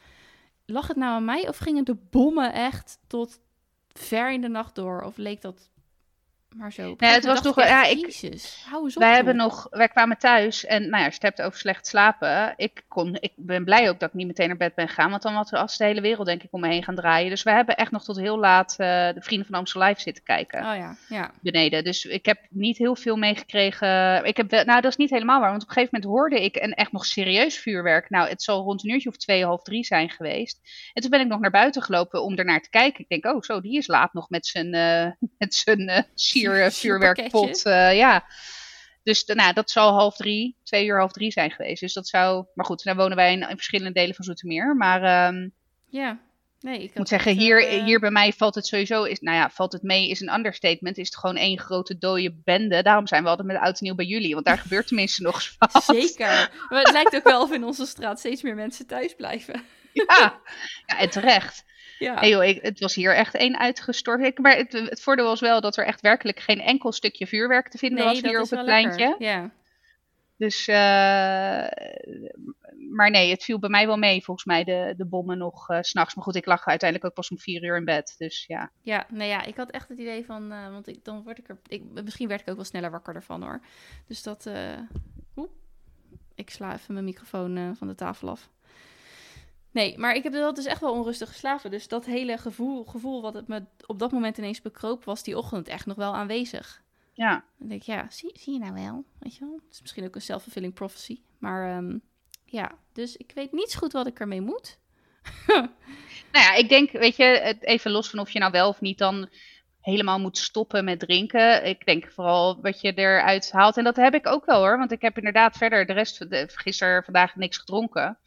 Lag 0.68 0.86
het 0.88 0.96
nou 0.96 1.12
aan 1.12 1.24
mij 1.24 1.48
of 1.48 1.56
gingen 1.58 1.84
de 1.84 1.94
bommen 2.10 2.52
echt 2.52 2.98
tot 3.06 3.40
ver 3.92 4.32
in 4.32 4.40
de 4.40 4.48
nacht 4.48 4.74
door? 4.74 5.02
Of 5.02 5.16
leek 5.16 5.40
dat 5.42 5.70
maar 6.56 6.72
zo? 6.72 6.94
Nee, 6.98 7.10
het 7.10 7.24
was 7.24 7.42
toch 7.42 7.54
wel- 7.54 7.66
ja, 7.66 7.84
ik- 7.84 7.98
Jezus, 8.06 8.64
hou 8.70 8.84
eens 8.84 8.96
op. 8.96 9.02
wij 9.02 9.14
hebben 9.14 9.36
nog, 9.36 9.66
wij 9.70 9.88
kwamen 9.88 10.18
thuis 10.18 10.64
en 10.64 10.80
nou 10.82 10.96
ja, 10.98 11.04
als 11.04 11.14
je 11.14 11.26
het 11.26 11.36
hebt 11.36 11.42
over 11.48 11.58
slecht 11.58 11.86
slapen. 11.86 12.54
Ik, 12.56 12.84
kon, 12.88 13.16
ik 13.20 13.32
ben 13.36 13.64
blij 13.64 13.88
ook 13.88 14.00
dat 14.00 14.08
ik 14.08 14.14
niet 14.14 14.26
meteen 14.26 14.48
naar 14.48 14.56
bed 14.56 14.74
ben 14.74 14.88
gegaan, 14.88 15.10
want 15.10 15.22
dan 15.22 15.34
was 15.34 15.52
als 15.52 15.76
de 15.76 15.84
hele 15.84 16.00
wereld 16.00 16.26
denk 16.26 16.42
ik 16.42 16.52
om 16.52 16.60
me 16.60 16.68
heen 16.68 16.84
gaan 16.84 16.94
draaien. 16.94 17.30
Dus 17.30 17.42
we 17.42 17.50
hebben 17.50 17.76
echt 17.76 17.90
nog 17.90 18.04
tot 18.04 18.16
heel 18.18 18.38
laat 18.38 18.70
eh, 18.70 18.86
de 18.86 19.20
Vrienden 19.22 19.46
van 19.46 19.58
Amstel 19.58 19.82
Live 19.82 20.00
zitten 20.00 20.24
kijken. 20.24 20.58
Oh 20.58 20.76
ja, 20.76 20.96
ja. 21.08 21.30
beneden. 21.40 21.84
Dus 21.84 22.04
ik 22.04 22.26
heb 22.26 22.38
niet 22.50 22.78
heel 22.78 22.96
veel 22.96 23.16
meegekregen. 23.16 24.24
Ik 24.24 24.36
heb 24.36 24.50
wel, 24.50 24.64
nou, 24.64 24.80
dat 24.80 24.90
is 24.90 24.96
niet 24.96 25.10
helemaal 25.10 25.40
waar. 25.40 25.50
Want 25.50 25.62
op 25.62 25.68
een 25.68 25.74
gegeven 25.74 25.98
moment 26.00 26.18
hoorde 26.18 26.44
ik 26.44 26.56
een 26.56 26.74
echt 26.74 26.92
nog 26.92 27.04
serieus 27.06 27.58
vuurwerk. 27.58 28.10
Nou, 28.10 28.28
het 28.28 28.42
zal 28.42 28.62
rond 28.62 28.84
een 28.84 28.90
uurtje 28.90 29.08
of 29.08 29.16
twee, 29.16 29.44
half 29.44 29.62
drie 29.62 29.84
zijn 29.84 30.10
geweest. 30.10 30.60
En 30.92 31.02
toen 31.02 31.10
ben 31.10 31.20
ik 31.20 31.26
nog 31.26 31.40
naar 31.40 31.50
buiten 31.50 31.82
gelopen 31.82 32.22
om 32.22 32.34
ernaar 32.36 32.60
te 32.60 32.70
kijken. 32.70 33.00
Ik 33.00 33.08
denk, 33.08 33.34
oh, 33.34 33.42
zo, 33.42 33.60
die 33.60 33.76
is 33.76 33.86
laat 33.86 34.12
nog 34.12 34.28
met 34.30 34.46
zijn, 34.46 34.74
eh 34.74 35.10
met 35.38 35.54
zijn 35.54 35.88
eh 35.88 36.02
eh, 36.54 36.70
vuurwerkpot. 36.80 37.64
Eh, 37.64 37.96
ja. 37.96 38.24
Dus 39.02 39.24
nou, 39.24 39.52
dat 39.52 39.70
zal 39.70 39.92
half 39.92 40.16
drie, 40.16 40.56
twee 40.62 40.86
uur 40.86 40.98
half 40.98 41.12
drie 41.12 41.32
zijn 41.32 41.50
geweest. 41.50 41.80
Dus 41.80 41.92
dat 41.92 42.08
zou. 42.08 42.46
Maar 42.54 42.66
goed, 42.66 42.84
dan 42.84 42.96
wonen 42.96 43.16
wij 43.16 43.32
in, 43.32 43.40
in 43.40 43.56
verschillende 43.56 43.92
delen 43.92 44.14
van 44.14 44.24
Zoetermeer. 44.24 44.76
Maar 44.76 45.02
ehm, 45.02 45.48
Ja. 45.88 46.24
Nee, 46.60 46.82
ik 46.82 46.94
moet 46.94 47.08
zeggen, 47.08 47.32
hier, 47.32 47.66
eh, 47.66 47.84
hier 47.84 48.00
bij 48.00 48.10
mij 48.10 48.32
valt 48.32 48.54
het 48.54 48.66
sowieso, 48.66 49.04
is, 49.04 49.20
nou 49.20 49.36
ja, 49.36 49.50
valt 49.50 49.72
het 49.72 49.82
mee 49.82 50.08
is 50.08 50.20
een 50.20 50.34
understatement. 50.34 50.98
Is 50.98 51.06
het 51.06 51.16
gewoon 51.16 51.36
één 51.36 51.58
grote 51.58 51.98
dode 51.98 52.34
bende. 52.44 52.82
Daarom 52.82 53.06
zijn 53.06 53.22
we 53.22 53.28
altijd 53.28 53.48
met 53.48 53.56
oud 53.56 53.78
en 53.78 53.84
nieuw 53.84 53.94
bij 53.94 54.04
jullie, 54.04 54.34
want 54.34 54.46
daar 54.46 54.58
gebeurt 54.66 54.86
tenminste 54.86 55.22
nog 55.22 55.42
wat. 55.58 55.84
Zeker. 55.84 56.50
Maar 56.68 56.82
het 56.82 56.92
lijkt 56.92 57.14
ook 57.14 57.24
wel 57.24 57.42
of 57.42 57.52
in 57.52 57.64
onze 57.64 57.86
straat 57.86 58.18
steeds 58.18 58.42
meer 58.42 58.54
mensen 58.54 58.86
thuis 58.86 59.14
blijven. 59.14 59.62
Ja, 59.92 60.04
ja 60.86 60.98
en 60.98 61.10
terecht. 61.10 61.64
Ja. 61.98 62.18
Hey 62.18 62.28
joh, 62.28 62.44
ik, 62.44 62.62
het 62.62 62.80
was 62.80 62.94
hier 62.94 63.14
echt 63.14 63.34
één 63.34 63.58
uitgestort. 63.58 64.22
Ik, 64.22 64.38
maar 64.38 64.56
het, 64.56 64.72
het 64.72 65.02
voordeel 65.02 65.24
was 65.24 65.40
wel 65.40 65.60
dat 65.60 65.76
er 65.76 65.86
echt 65.86 66.00
werkelijk 66.00 66.40
geen 66.40 66.60
enkel 66.60 66.92
stukje 66.92 67.26
vuurwerk 67.26 67.68
te 67.68 67.78
vinden 67.78 68.04
was 68.04 68.20
hier 68.20 68.40
op 68.40 68.50
het 68.50 68.64
pleintje. 68.64 69.16
Ja. 69.18 69.50
Dus, 70.36 70.68
eh, 70.68 70.74
maar 72.90 73.10
nee, 73.10 73.30
het 73.30 73.44
viel 73.44 73.58
bij 73.58 73.70
mij 73.70 73.86
wel 73.86 73.96
mee, 73.96 74.24
volgens 74.24 74.46
mij, 74.46 74.64
de, 74.64 74.94
de 74.96 75.06
bommen 75.06 75.38
nog 75.38 75.70
eh, 75.70 75.78
s 75.80 75.88
s'nachts. 75.88 76.14
Maar 76.14 76.24
goed, 76.24 76.34
ik 76.34 76.46
lag 76.46 76.66
uiteindelijk 76.66 77.10
ook 77.10 77.16
pas 77.16 77.30
om 77.30 77.38
vier 77.38 77.64
uur 77.64 77.76
in 77.76 77.84
bed. 77.84 78.14
Dus 78.18 78.44
ja. 78.46 78.70
Ja, 78.82 79.06
nou 79.08 79.28
ja, 79.28 79.42
ik 79.42 79.56
had 79.56 79.70
echt 79.70 79.88
het 79.88 79.98
idee 79.98 80.24
van, 80.24 80.52
eh, 80.52 80.70
want 80.70 80.88
ik, 80.88 81.04
dan 81.04 81.22
word 81.22 81.38
ik 81.38 81.48
er, 81.48 81.58
ik, 81.66 81.82
misschien 82.04 82.28
werd 82.28 82.40
ik 82.40 82.48
ook 82.48 82.56
wel 82.56 82.64
sneller 82.64 82.90
wakker 82.90 83.14
ervan 83.14 83.42
hoor. 83.42 83.60
Dus 84.06 84.22
dat, 84.22 84.46
eh, 84.46 84.78
oeh, 85.36 85.50
ik 86.34 86.50
sla 86.50 86.74
even 86.74 86.92
mijn 86.92 87.04
microfoon 87.04 87.56
eh, 87.56 87.70
van 87.74 87.86
de 87.86 87.94
tafel 87.94 88.28
af. 88.28 88.50
Nee, 89.76 89.98
maar 89.98 90.14
ik 90.14 90.22
heb 90.22 90.32
wel 90.32 90.54
dus 90.54 90.64
echt 90.64 90.80
wel 90.80 90.92
onrustig 90.92 91.28
geslapen. 91.28 91.70
Dus 91.70 91.88
dat 91.88 92.04
hele 92.04 92.38
gevoel, 92.38 92.84
gevoel 92.84 93.22
wat 93.22 93.34
het 93.34 93.48
me 93.48 93.64
op 93.86 93.98
dat 93.98 94.12
moment 94.12 94.38
ineens 94.38 94.62
bekroop, 94.62 95.04
was 95.04 95.22
die 95.22 95.38
ochtend 95.38 95.68
echt 95.68 95.86
nog 95.86 95.96
wel 95.96 96.14
aanwezig. 96.14 96.82
Ja, 97.12 97.44
Dan 97.58 97.68
denk 97.68 97.80
ik, 97.80 97.86
ja, 97.86 98.06
zie, 98.10 98.30
zie 98.34 98.52
je 98.52 98.58
nou 98.58 98.72
wel? 98.72 99.04
Weet 99.18 99.36
je 99.36 99.40
wel? 99.44 99.60
Het 99.64 99.74
is 99.74 99.80
misschien 99.80 100.04
ook 100.04 100.14
een 100.14 100.20
self-fulfilling 100.20 100.74
prophecy. 100.74 101.20
Maar 101.38 101.76
ehm, 101.76 101.98
ja, 102.44 102.78
dus 102.92 103.16
ik 103.16 103.32
weet 103.34 103.52
niet 103.52 103.70
zo 103.70 103.78
goed 103.78 103.92
wat 103.92 104.06
ik 104.06 104.20
ermee 104.20 104.40
moet. 104.40 104.78
Nou 106.32 106.44
ja, 106.44 106.54
ik 106.54 106.68
denk, 106.68 106.90
weet 106.90 107.16
je, 107.16 107.56
even 107.60 107.90
los 107.90 108.10
van 108.10 108.18
of 108.18 108.30
je 108.30 108.38
nou 108.38 108.52
wel 108.52 108.68
of 108.68 108.80
niet 108.80 108.98
dan 108.98 109.28
helemaal 109.80 110.20
moet 110.20 110.38
stoppen 110.38 110.84
met 110.84 110.98
drinken. 110.98 111.66
Ik 111.66 111.86
denk 111.86 112.12
vooral 112.12 112.60
wat 112.60 112.80
je 112.80 112.92
eruit 112.92 113.52
haalt. 113.52 113.76
En 113.76 113.84
dat 113.84 113.96
heb 113.96 114.14
ik 114.14 114.26
ook 114.26 114.44
wel 114.44 114.58
hoor, 114.58 114.78
want 114.78 114.92
ik 114.92 115.00
heb 115.00 115.16
inderdaad 115.16 115.56
verder 115.56 115.86
de 115.86 115.92
rest 115.92 116.16
van 116.16 116.28
de, 116.28 116.48
gisteren, 116.48 117.04
vandaag 117.04 117.36
niks 117.36 117.58
gedronken. 117.58 118.18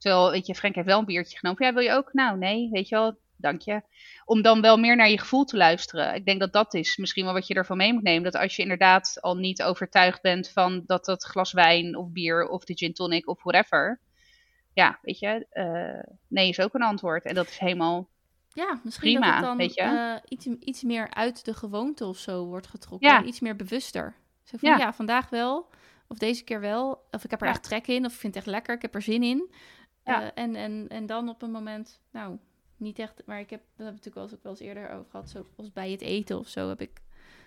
Terwijl, 0.00 0.30
weet 0.30 0.46
je, 0.46 0.54
Frank 0.54 0.74
heeft 0.74 0.86
wel 0.86 0.98
een 0.98 1.04
biertje 1.04 1.38
genomen. 1.38 1.64
Ja, 1.66 1.72
wil 1.72 1.82
je 1.82 1.92
ook? 1.92 2.12
Nou, 2.12 2.38
nee, 2.38 2.68
weet 2.70 2.88
je 2.88 2.94
wel, 2.94 3.18
dank 3.36 3.60
je. 3.60 3.82
Om 4.24 4.42
dan 4.42 4.60
wel 4.60 4.76
meer 4.78 4.96
naar 4.96 5.10
je 5.10 5.18
gevoel 5.18 5.44
te 5.44 5.56
luisteren. 5.56 6.14
Ik 6.14 6.24
denk 6.24 6.40
dat 6.40 6.52
dat 6.52 6.74
is 6.74 6.96
misschien 6.96 7.24
wel 7.24 7.32
wat 7.32 7.46
je 7.46 7.54
ervan 7.54 7.76
mee 7.76 7.92
moet 7.92 8.02
nemen. 8.02 8.22
Dat 8.32 8.42
als 8.42 8.56
je 8.56 8.62
inderdaad 8.62 9.18
al 9.20 9.36
niet 9.36 9.62
overtuigd 9.62 10.22
bent 10.22 10.48
van 10.50 10.82
dat 10.86 11.04
dat 11.04 11.24
glas 11.24 11.52
wijn 11.52 11.96
of 11.96 12.08
bier 12.10 12.48
of 12.48 12.64
de 12.64 12.76
gin 12.76 12.92
tonic 12.92 13.28
of 13.28 13.42
whatever. 13.42 14.00
Ja, 14.74 14.98
weet 15.02 15.18
je, 15.18 15.46
eh, 15.50 16.12
nee 16.28 16.48
is 16.48 16.60
ook 16.60 16.74
een 16.74 16.82
antwoord. 16.82 17.24
En 17.24 17.34
dat 17.34 17.48
is 17.48 17.58
helemaal 17.58 18.08
Ja, 18.52 18.80
misschien 18.84 19.10
Prima, 19.18 19.26
dat 19.26 19.34
het 19.34 19.44
dan 19.44 19.56
weet 19.56 19.74
je? 19.74 19.80
eh, 19.82 20.14
iets, 20.28 20.46
iets 20.46 20.82
meer 20.82 21.14
uit 21.14 21.44
de 21.44 21.54
gewoonte 21.54 22.06
of 22.06 22.18
zo 22.18 22.44
wordt 22.44 22.66
getrokken. 22.66 23.08
Ja. 23.08 23.22
Iets 23.22 23.40
meer 23.40 23.56
bewuster. 23.56 24.14
Zo 24.44 24.56
van, 24.58 24.68
Ja. 24.68 24.76
ja. 24.78 24.92
vandaag 24.92 25.28
wel. 25.28 25.68
Of 26.08 26.18
deze 26.18 26.44
keer 26.44 26.60
wel. 26.60 27.06
Of 27.10 27.24
ik 27.24 27.30
heb 27.30 27.40
er 27.40 27.46
Ja. 27.46 27.52
echt 27.52 27.62
trek 27.62 27.86
in. 27.86 28.04
Of 28.04 28.12
ik 28.12 28.18
vind 28.18 28.34
het 28.34 28.42
echt 28.44 28.52
lekker. 28.52 28.74
Ik 28.74 28.82
heb 28.82 28.94
er 28.94 29.02
zin 29.02 29.22
in. 29.22 29.50
Ja. 30.10 30.32
Eh, 30.32 30.42
en, 30.44 30.54
en, 30.56 30.88
en 30.88 31.06
dan 31.06 31.28
op 31.28 31.42
een 31.42 31.50
moment, 31.50 32.00
nou, 32.10 32.38
niet 32.76 32.98
echt. 32.98 33.22
Maar 33.26 33.40
ik 33.40 33.50
heb, 33.50 33.60
dat 33.76 33.86
heb 33.86 33.96
ik 33.96 34.04
natuurlijk 34.04 34.14
wel 34.14 34.24
eens, 34.24 34.34
ook 34.34 34.42
wel 34.42 34.52
eens 34.52 34.60
eerder 34.60 34.90
over 34.90 35.10
gehad. 35.10 35.30
Zoals 35.30 35.72
bij 35.72 35.90
het 35.90 36.00
eten 36.00 36.38
of 36.38 36.48
zo 36.48 36.68
heb 36.68 36.80
ik 36.80 37.02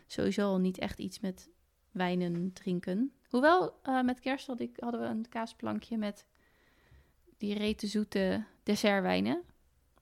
sowieso 0.08 0.48
al 0.48 0.60
niet 0.60 0.78
echt 0.78 1.00
iets 1.00 1.20
met 1.20 1.50
wijnen 1.92 2.54
drinken. 2.54 3.14
Hoewel, 3.30 3.80
eh, 3.84 4.02
met 4.02 4.20
kerst 4.20 4.48
had 4.48 4.60
ik, 4.60 4.78
hadden 4.80 5.02
we 5.02 5.08
een 5.08 5.30
kaasplankje 5.30 5.98
met 5.98 6.26
die 7.38 7.54
rete 7.58 7.88
zoete 7.88 8.44
dessertwijnen. 8.64 9.44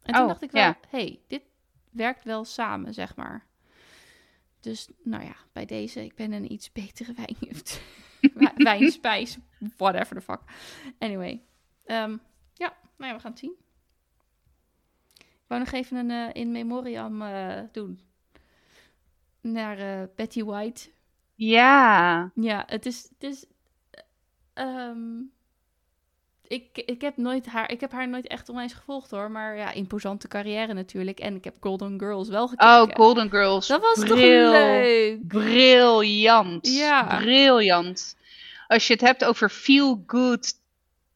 En 0.01 0.13
toen 0.13 0.21
Oh, 0.21 0.27
dacht 0.27 0.41
ik 0.41 0.51
wel, 0.51 0.61
ja. 0.61 0.77
hey, 0.89 1.19
dit 1.27 1.43
werkt 1.89 2.23
wel 2.23 2.45
samen, 2.45 2.93
zeg 2.93 3.15
maar. 3.15 3.45
Dus 4.59 4.89
nou 5.03 5.23
ja, 5.23 5.35
bij 5.51 5.65
deze, 5.65 6.03
ik 6.03 6.15
ben 6.15 6.31
een 6.31 6.51
iets 6.51 6.71
betere 6.71 7.13
wijnjuft. 7.13 7.81
Wijnspijs, 8.55 9.37
whatever 9.77 10.15
the 10.15 10.21
fuck. 10.21 10.41
Anyway, 10.99 11.41
ja, 11.85 12.19
nou 13.01 13.11
ja, 13.11 13.17
we 13.17 13.23
gaan 13.23 13.31
het 13.31 13.39
zien. 13.39 13.55
Ik 15.17 15.47
wou 15.47 15.59
nog 15.59 15.71
even 15.71 15.97
een 15.97 16.09
uh, 16.09 16.29
in 16.33 16.51
memoriam 16.51 17.21
uh, 17.21 17.59
doen. 17.71 17.99
Naar 19.41 19.79
uh, 19.79 20.07
Betty 20.15 20.43
White. 20.43 20.89
Ja. 21.35 22.31
Ja, 22.35 22.63
het 22.67 22.85
is, 22.85 23.09
het 23.19 23.23
is 23.23 23.45
um, 24.53 25.31
ik, 26.47 26.77
ik 26.85 27.01
heb 27.01 27.17
nooit 27.17 27.45
haar, 27.45 27.71
ik 27.71 27.79
heb 27.79 27.91
haar 27.91 28.09
nooit 28.09 28.27
echt 28.27 28.49
onwijs 28.49 28.73
gevolgd 28.73 29.11
hoor. 29.11 29.31
Maar 29.31 29.57
ja, 29.57 29.71
imposante 29.71 30.27
carrière 30.27 30.73
natuurlijk. 30.73 31.19
En 31.19 31.35
ik 31.35 31.43
heb 31.43 31.55
Golden 31.59 31.99
Girls 31.99 32.29
wel 32.29 32.47
gekeken. 32.47 32.81
Oh, 32.81 32.89
Golden 32.93 33.29
Girls. 33.29 33.67
Dat 33.67 33.81
was 33.81 33.99
toch 33.99 34.17
leuk? 34.17 35.27
Briljant. 35.27 36.67
Ja. 36.67 37.17
Briljant. 37.17 38.15
Als 38.67 38.87
je 38.87 38.93
het 38.93 39.01
hebt 39.01 39.25
over 39.25 39.49
feel 39.49 40.03
good 40.07 40.53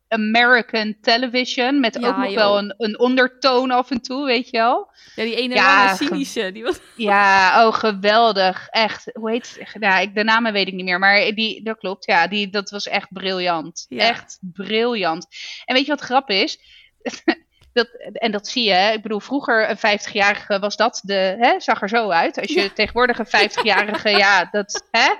American 0.08 0.97
television. 1.01 1.80
Met 1.80 2.06
ook 2.06 2.18
nog 2.18 2.34
wel 2.34 2.58
een, 2.58 2.74
een 2.78 2.99
ondertoon 2.99 3.72
af 3.72 3.91
en 3.91 4.01
toe, 4.01 4.26
weet 4.26 4.49
je 4.49 4.58
wel. 4.58 4.91
Ja, 5.16 5.24
die 5.24 5.36
ene 5.36 5.56
ja, 5.56 5.86
lange 5.86 5.95
cynische. 5.97 6.51
Die 6.51 6.64
was... 6.64 6.80
Ja, 6.95 7.68
oh 7.68 7.74
geweldig. 7.74 8.68
Echt. 8.70 9.10
Hoe 9.14 9.32
heet 9.32 9.58
het? 9.60 9.76
Ja, 9.80 9.99
ik, 9.99 10.16
de 10.16 10.24
namen 10.24 10.53
weet 10.53 10.68
ik 10.68 10.74
niet 10.74 10.86
meer. 10.86 10.99
Maar 10.99 11.34
die, 11.34 11.64
dat 11.64 11.78
klopt. 11.78 12.06
Ja, 12.06 12.28
die, 12.28 12.49
dat 12.49 12.70
was 12.70 12.88
echt 12.88 13.08
briljant. 13.10 13.86
Echt 13.89 14.39
briljant. 14.41 15.28
En 15.66 15.76
weet 15.76 15.86
je 15.86 15.91
wat 15.91 16.01
grap 16.01 16.30
is? 16.30 16.60
Dat, 17.74 17.88
en 18.14 18.32
dat 18.32 18.47
zie 18.47 18.64
je. 18.64 18.91
Ik 18.93 19.01
bedoel, 19.01 19.20
vroeger 19.20 19.70
een 19.70 19.78
50-jarige 19.78 20.60
was 20.60 20.76
dat 20.76 21.01
de. 21.03 21.36
Hè, 21.39 21.60
zag 21.60 21.82
er 21.82 21.89
zo 21.89 22.10
uit. 22.10 22.39
Als 22.39 22.51
je 22.51 22.74
tegenwoordig 22.74 23.20
een 23.20 23.49
50-jarige. 23.49 24.10
ja, 24.26 24.47
dat. 24.51 24.88
Hè? 24.91 25.14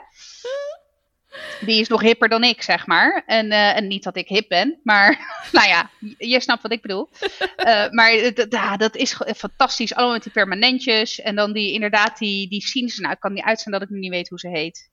Die 1.62 1.80
is 1.80 1.88
nog 1.88 2.02
hipper 2.02 2.30
dan 2.30 2.44
ik, 2.44 2.62
zeg 2.62 2.88
maar. 2.88 3.24
En, 3.26 3.46
uh, 3.46 3.76
en 3.76 3.88
niet 3.88 4.04
dat 4.04 4.18
ik 4.18 4.28
hip 4.28 4.48
ben, 4.48 4.80
maar 4.84 5.20
nou 5.52 5.68
ja, 5.68 5.90
je 6.18 6.40
snapt 6.40 6.62
wat 6.62 6.72
ik 6.72 6.82
bedoel. 6.82 7.10
Uh, 7.58 7.90
maar 7.90 8.12
ja, 8.50 8.78
dat 8.78 8.96
is 8.96 9.20
fantastisch. 9.36 9.94
Allemaal 9.94 10.14
met 10.14 10.24
die 10.24 10.32
permanentjes. 10.32 11.22
En 11.22 11.36
dan 11.36 11.54
die, 11.54 11.74
inderdaad, 11.74 12.18
die, 12.18 12.50
die 12.50 12.62
scenes. 12.62 12.98
Nou, 12.98 13.14
ik 13.14 13.20
kan 13.20 13.34
niet 13.34 13.44
uitstaan 13.44 13.74
dat 13.74 13.82
ik 13.82 13.90
nu 13.90 14.00
niet 14.00 14.12
weet 14.12 14.30
hoe 14.30 14.40
ze 14.40 14.48
heet. 14.48 14.90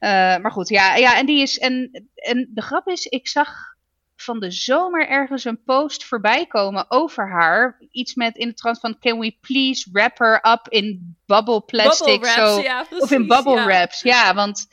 Uh, 0.00 0.10
maar 0.10 0.50
goed, 0.50 0.68
ja, 0.68 0.96
ja 0.96 1.16
en 1.18 1.26
die 1.26 1.42
is. 1.42 1.58
En, 1.58 2.08
en 2.14 2.50
de 2.54 2.62
grap 2.62 2.88
is, 2.88 3.04
ik 3.04 3.28
zag 3.28 3.74
van 4.16 4.40
de 4.40 4.50
zomer 4.50 5.08
ergens 5.08 5.44
een 5.44 5.62
post 5.64 6.04
voorbij 6.04 6.46
komen 6.46 6.90
over 6.90 7.30
haar. 7.30 7.78
Iets 7.90 8.14
met 8.14 8.36
in 8.36 8.48
de 8.48 8.54
trant 8.54 8.80
van: 8.80 8.98
Can 8.98 9.18
we 9.18 9.36
please 9.40 9.88
wrap 9.92 10.18
her 10.18 10.52
up 10.52 10.66
in 10.68 11.16
bubble 11.26 11.60
plastic? 11.60 12.20
Bubble 12.20 12.34
wraps, 12.34 12.62
ja, 12.62 12.82
precies, 12.82 13.04
of 13.04 13.10
in 13.10 13.26
bubble 13.26 13.54
ja. 13.54 13.64
wraps. 13.64 14.02
Ja, 14.02 14.34
want 14.34 14.66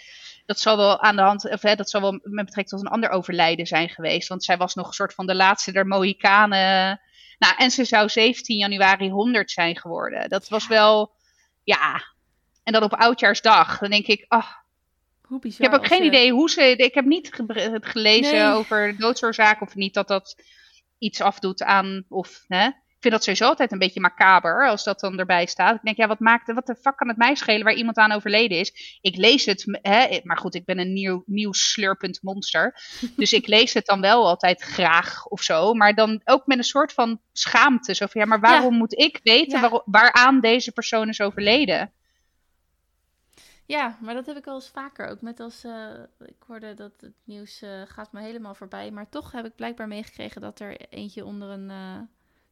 dat 0.51 0.59
zal 0.59 0.77
wel 0.77 1.01
aan 1.01 1.15
de 1.15 1.21
hand, 1.21 1.49
of 1.49 1.61
hè, 1.61 1.75
dat 1.75 1.89
zal 1.89 2.01
wel 2.01 2.11
met 2.11 2.45
betrekking 2.45 2.67
tot 2.67 2.79
een 2.79 2.93
ander 2.93 3.09
overlijden 3.09 3.65
zijn 3.65 3.89
geweest. 3.89 4.27
Want 4.27 4.43
zij 4.43 4.57
was 4.57 4.75
nog 4.75 4.87
een 4.87 4.93
soort 4.93 5.13
van 5.13 5.25
de 5.25 5.35
laatste 5.35 5.71
der 5.71 5.87
Mohikanen. 5.87 7.01
Nou, 7.37 7.55
en 7.57 7.71
ze 7.71 7.85
zou 7.85 8.09
17 8.09 8.57
januari 8.57 9.09
100 9.09 9.51
zijn 9.51 9.77
geworden. 9.77 10.29
Dat 10.29 10.49
was 10.49 10.67
wel, 10.67 11.11
ja. 11.63 12.03
En 12.63 12.73
dan 12.73 12.83
op 12.83 12.93
oudjaarsdag. 12.93 13.79
Dan 13.79 13.89
denk 13.89 14.07
ik, 14.07 14.25
ah. 14.27 14.47
Hoe 15.21 15.39
bizar, 15.39 15.65
ik 15.65 15.71
heb 15.71 15.81
ook 15.81 15.87
geen 15.87 16.03
idee 16.03 16.31
hoe 16.31 16.49
ze. 16.49 16.75
Ik 16.75 16.93
heb 16.93 17.05
niet 17.05 17.29
gelezen 17.81 18.33
nee. 18.33 18.53
over 18.53 18.97
doodsoorzaak 18.97 19.61
of 19.61 19.75
niet 19.75 19.93
dat 19.93 20.07
dat 20.07 20.43
iets 20.97 21.21
afdoet 21.21 21.63
aan. 21.63 22.05
Of 22.09 22.43
hè, 22.47 22.69
vind 23.01 23.13
dat 23.13 23.23
sowieso 23.23 23.45
altijd 23.45 23.71
een 23.71 23.79
beetje 23.79 23.99
macaber 23.99 24.67
als 24.67 24.83
dat 24.83 24.99
dan 24.99 25.19
erbij 25.19 25.45
staat. 25.45 25.75
Ik 25.75 25.81
denk, 25.83 25.97
ja, 25.97 26.07
wat 26.07 26.19
maakt 26.19 26.53
wat 26.53 26.65
de 26.65 26.75
fuck 26.75 26.95
kan 26.95 27.07
het 27.07 27.17
mij 27.17 27.35
schelen 27.35 27.63
waar 27.63 27.73
iemand 27.73 27.97
aan 27.97 28.11
overleden 28.11 28.59
is? 28.59 28.99
Ik 29.01 29.15
lees 29.15 29.45
het, 29.45 29.79
hè, 29.81 30.19
maar 30.23 30.37
goed, 30.37 30.55
ik 30.55 30.65
ben 30.65 30.79
een 30.79 30.93
nieuw, 30.93 31.23
nieuw 31.25 31.53
slurpend 31.53 32.19
monster. 32.21 32.75
Dus 33.15 33.33
ik 33.33 33.47
lees 33.47 33.73
het 33.73 33.85
dan 33.85 34.01
wel 34.01 34.27
altijd 34.27 34.61
graag 34.61 35.25
of 35.25 35.41
zo. 35.41 35.73
Maar 35.73 35.95
dan 35.95 36.21
ook 36.25 36.45
met 36.45 36.57
een 36.57 36.63
soort 36.63 36.93
van 36.93 37.21
schaamte. 37.33 37.95
Zo 37.95 38.05
van, 38.05 38.21
ja, 38.21 38.27
maar 38.27 38.39
waarom 38.39 38.71
ja. 38.71 38.77
moet 38.77 38.99
ik 38.99 39.19
weten 39.23 39.61
ja. 39.61 39.69
waar, 39.69 39.81
waaraan 39.85 40.39
deze 40.39 40.71
persoon 40.71 41.09
is 41.09 41.21
overleden? 41.21 41.91
Ja, 43.65 43.97
maar 44.01 44.13
dat 44.13 44.25
heb 44.25 44.37
ik 44.37 44.47
al 44.47 44.55
eens 44.55 44.69
vaker. 44.69 45.07
Ook 45.07 45.21
met 45.21 45.39
als 45.39 45.65
uh, 45.65 45.89
ik 46.19 46.43
hoorde 46.47 46.73
dat 46.73 46.91
het 46.99 47.13
nieuws 47.23 47.61
uh, 47.61 47.81
gaat 47.85 48.11
me 48.11 48.21
helemaal 48.21 48.55
voorbij. 48.55 48.91
Maar 48.91 49.09
toch 49.09 49.31
heb 49.31 49.45
ik 49.45 49.55
blijkbaar 49.55 49.87
meegekregen 49.87 50.41
dat 50.41 50.59
er 50.59 50.77
eentje 50.89 51.25
onder 51.25 51.49
een 51.49 51.69
uh, 51.69 52.01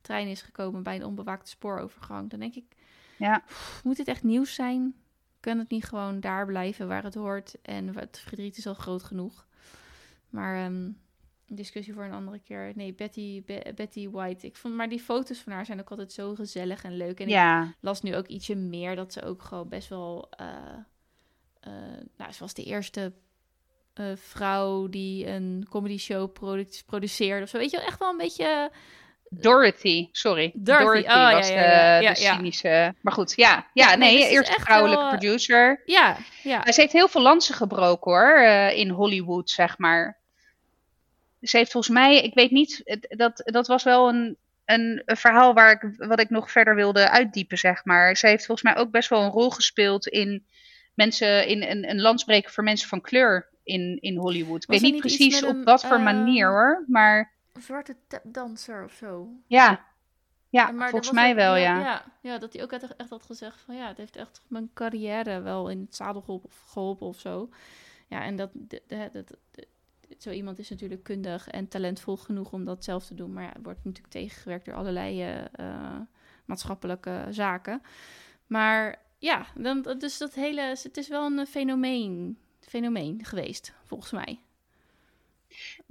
trein 0.01 0.27
is 0.27 0.41
gekomen 0.41 0.83
bij 0.83 0.95
een 0.95 1.05
onbewaakte 1.05 1.49
spoorovergang. 1.49 2.29
Dan 2.29 2.39
denk 2.39 2.55
ik, 2.55 2.75
ja. 3.17 3.43
moet 3.83 3.97
dit 3.97 4.07
echt 4.07 4.23
nieuws 4.23 4.53
zijn? 4.53 4.95
Kan 5.39 5.57
het 5.57 5.69
niet 5.69 5.85
gewoon 5.85 6.19
daar 6.19 6.45
blijven 6.45 6.87
waar 6.87 7.03
het 7.03 7.15
hoort? 7.15 7.55
En 7.61 7.95
het 7.95 8.19
verdriet 8.19 8.57
is 8.57 8.67
al 8.67 8.73
groot 8.73 9.03
genoeg. 9.03 9.47
Maar 10.29 10.65
um, 10.65 10.97
discussie 11.47 11.93
voor 11.93 12.03
een 12.03 12.13
andere 12.13 12.39
keer. 12.39 12.71
Nee, 12.75 12.93
Betty, 12.93 13.43
Be 13.45 13.71
Betty 13.75 14.09
White. 14.09 14.45
Ik 14.45 14.55
vond, 14.55 14.75
maar 14.75 14.89
die 14.89 14.99
foto's 14.99 15.39
van 15.39 15.51
haar 15.51 15.65
zijn 15.65 15.79
ook 15.79 15.89
altijd 15.89 16.11
zo 16.11 16.35
gezellig 16.35 16.83
en 16.83 16.97
leuk. 16.97 17.19
En 17.19 17.27
ja. 17.27 17.63
ik 17.63 17.75
las 17.79 18.01
nu 18.01 18.15
ook 18.15 18.27
ietsje 18.27 18.55
meer 18.55 18.95
dat 18.95 19.13
ze 19.13 19.21
ook 19.21 19.43
gewoon 19.43 19.69
best 19.69 19.89
wel. 19.89 20.29
Uh, 20.41 20.47
uh, 21.67 21.73
nou, 22.17 22.31
ze 22.31 22.39
was 22.39 22.53
de 22.53 22.63
eerste 22.63 23.13
uh, 23.95 24.15
vrouw 24.15 24.87
die 24.87 25.27
een 25.27 25.65
comedy 25.69 25.97
show 25.97 26.31
produ 26.33 26.67
produceerde 26.85 27.43
of 27.43 27.49
zo. 27.49 27.57
Weet 27.57 27.71
je, 27.71 27.81
echt 27.81 27.99
wel 27.99 28.09
een 28.09 28.17
beetje. 28.17 28.71
Dorothy, 29.29 30.09
sorry. 30.11 30.51
Dorothy, 30.53 30.83
Dorothy 30.83 31.07
oh, 31.07 31.31
was 31.31 31.49
ja, 31.49 31.55
ja, 31.55 31.99
ja, 31.99 32.13
de, 32.13 32.19
de 32.19 32.25
cynische. 32.25 32.95
Maar 33.01 33.13
goed, 33.13 33.33
ja, 33.35 33.67
ja, 33.73 33.95
nee, 33.95 34.13
nee 34.13 34.23
dus 34.23 34.31
eerste 34.31 34.59
vrouwelijke 34.59 35.03
wel, 35.03 35.09
producer. 35.09 35.81
Ja, 35.85 36.17
ja. 36.43 36.71
Ze 36.71 36.81
heeft 36.81 36.93
heel 36.93 37.07
veel 37.07 37.21
lansen 37.21 37.55
gebroken 37.55 38.11
hoor, 38.11 38.37
uh, 38.37 38.77
in 38.77 38.89
Hollywood, 38.89 39.49
zeg 39.49 39.77
maar. 39.77 40.17
Ze 41.41 41.57
heeft 41.57 41.71
volgens 41.71 41.93
mij, 41.93 42.23
ik 42.23 42.33
weet 42.33 42.51
niet, 42.51 42.99
dat, 43.09 43.41
dat 43.45 43.67
was 43.67 43.83
wel 43.83 44.09
een, 44.09 44.37
een, 44.65 45.01
een, 45.05 45.17
verhaal 45.17 45.53
waar 45.53 45.71
ik, 45.71 46.07
wat 46.07 46.19
ik 46.19 46.29
nog 46.29 46.51
verder 46.51 46.75
wilde 46.75 47.09
uitdiepen, 47.09 47.57
zeg 47.57 47.85
maar. 47.85 48.17
Ze 48.17 48.27
heeft 48.27 48.45
volgens 48.45 48.73
mij 48.73 48.83
ook 48.83 48.91
best 48.91 49.09
wel 49.09 49.21
een 49.21 49.31
rol 49.31 49.49
gespeeld 49.49 50.07
in 50.07 50.45
mensen, 50.93 51.47
in 51.47 51.63
een, 51.63 51.89
een 51.89 52.01
landsbreker 52.01 52.51
voor 52.51 52.63
mensen 52.63 52.87
van 52.87 53.01
kleur 53.01 53.47
in, 53.63 53.97
in 54.01 54.17
Hollywood. 54.17 54.63
Ik 54.63 54.69
Was 54.69 54.79
weet 54.79 54.91
niet 54.91 55.01
precies 55.01 55.43
op 55.43 55.55
een, 55.55 55.63
wat 55.63 55.85
voor 55.85 55.97
eh, 55.97 56.03
manier 56.03 56.47
hoor, 56.47 56.85
maar 56.87 57.31
zwarte 57.61 57.95
tapdanser 58.07 58.83
of 58.83 58.91
zo. 58.93 59.29
ja. 59.47 59.87
Ja, 60.51 60.71
maar 60.71 60.89
volgens 60.89 61.11
mij 61.11 61.29
ook- 61.29 61.35
wel, 61.35 61.55
ja. 61.55 61.79
ja. 61.79 62.05
Ja, 62.21 62.37
dat 62.37 62.53
hij 62.53 62.63
ook 62.63 62.71
echt, 62.71 62.95
echt 62.95 63.09
had 63.09 63.23
gezegd 63.23 63.61
van 63.61 63.75
ja, 63.75 63.87
het 63.87 63.97
heeft 63.97 64.15
echt 64.15 64.41
mijn 64.47 64.69
carrière 64.73 65.41
wel 65.41 65.69
in 65.69 65.79
het 65.79 65.95
zadel 65.95 66.21
geholpen, 66.21 66.49
geholpen 66.51 67.07
of 67.07 67.19
zo. 67.19 67.49
Ja, 68.07 68.23
en 68.23 68.35
dat, 68.35 68.49
dat, 68.87 69.37
zo 70.17 70.29
iemand 70.31 70.59
is 70.59 70.69
natuurlijk 70.69 71.03
kundig 71.03 71.47
en 71.47 71.67
talentvol 71.67 72.17
genoeg 72.17 72.51
om 72.51 72.65
dat 72.65 72.83
zelf 72.83 73.05
te 73.05 73.15
doen. 73.15 73.33
Maar 73.33 73.43
ja, 73.43 73.53
wordt 73.61 73.83
natuurlijk 73.83 74.13
tegengewerkt 74.13 74.65
door 74.65 74.75
allerlei 74.75 75.21
eh, 75.21 75.45
eh, 75.51 75.99
maatschappelijke 76.45 77.25
zaken. 77.29 77.81
Maar 78.47 79.01
ja, 79.17 79.45
dan, 79.55 79.81
dus 79.97 80.17
dat 80.17 80.33
hele, 80.33 80.61
het 80.61 80.97
is 80.97 81.07
wel 81.07 81.25
een 81.25 81.47
fenomeen, 81.47 82.37
fenomeen 82.59 83.25
geweest, 83.25 83.73
volgens 83.83 84.11
mij. 84.11 84.39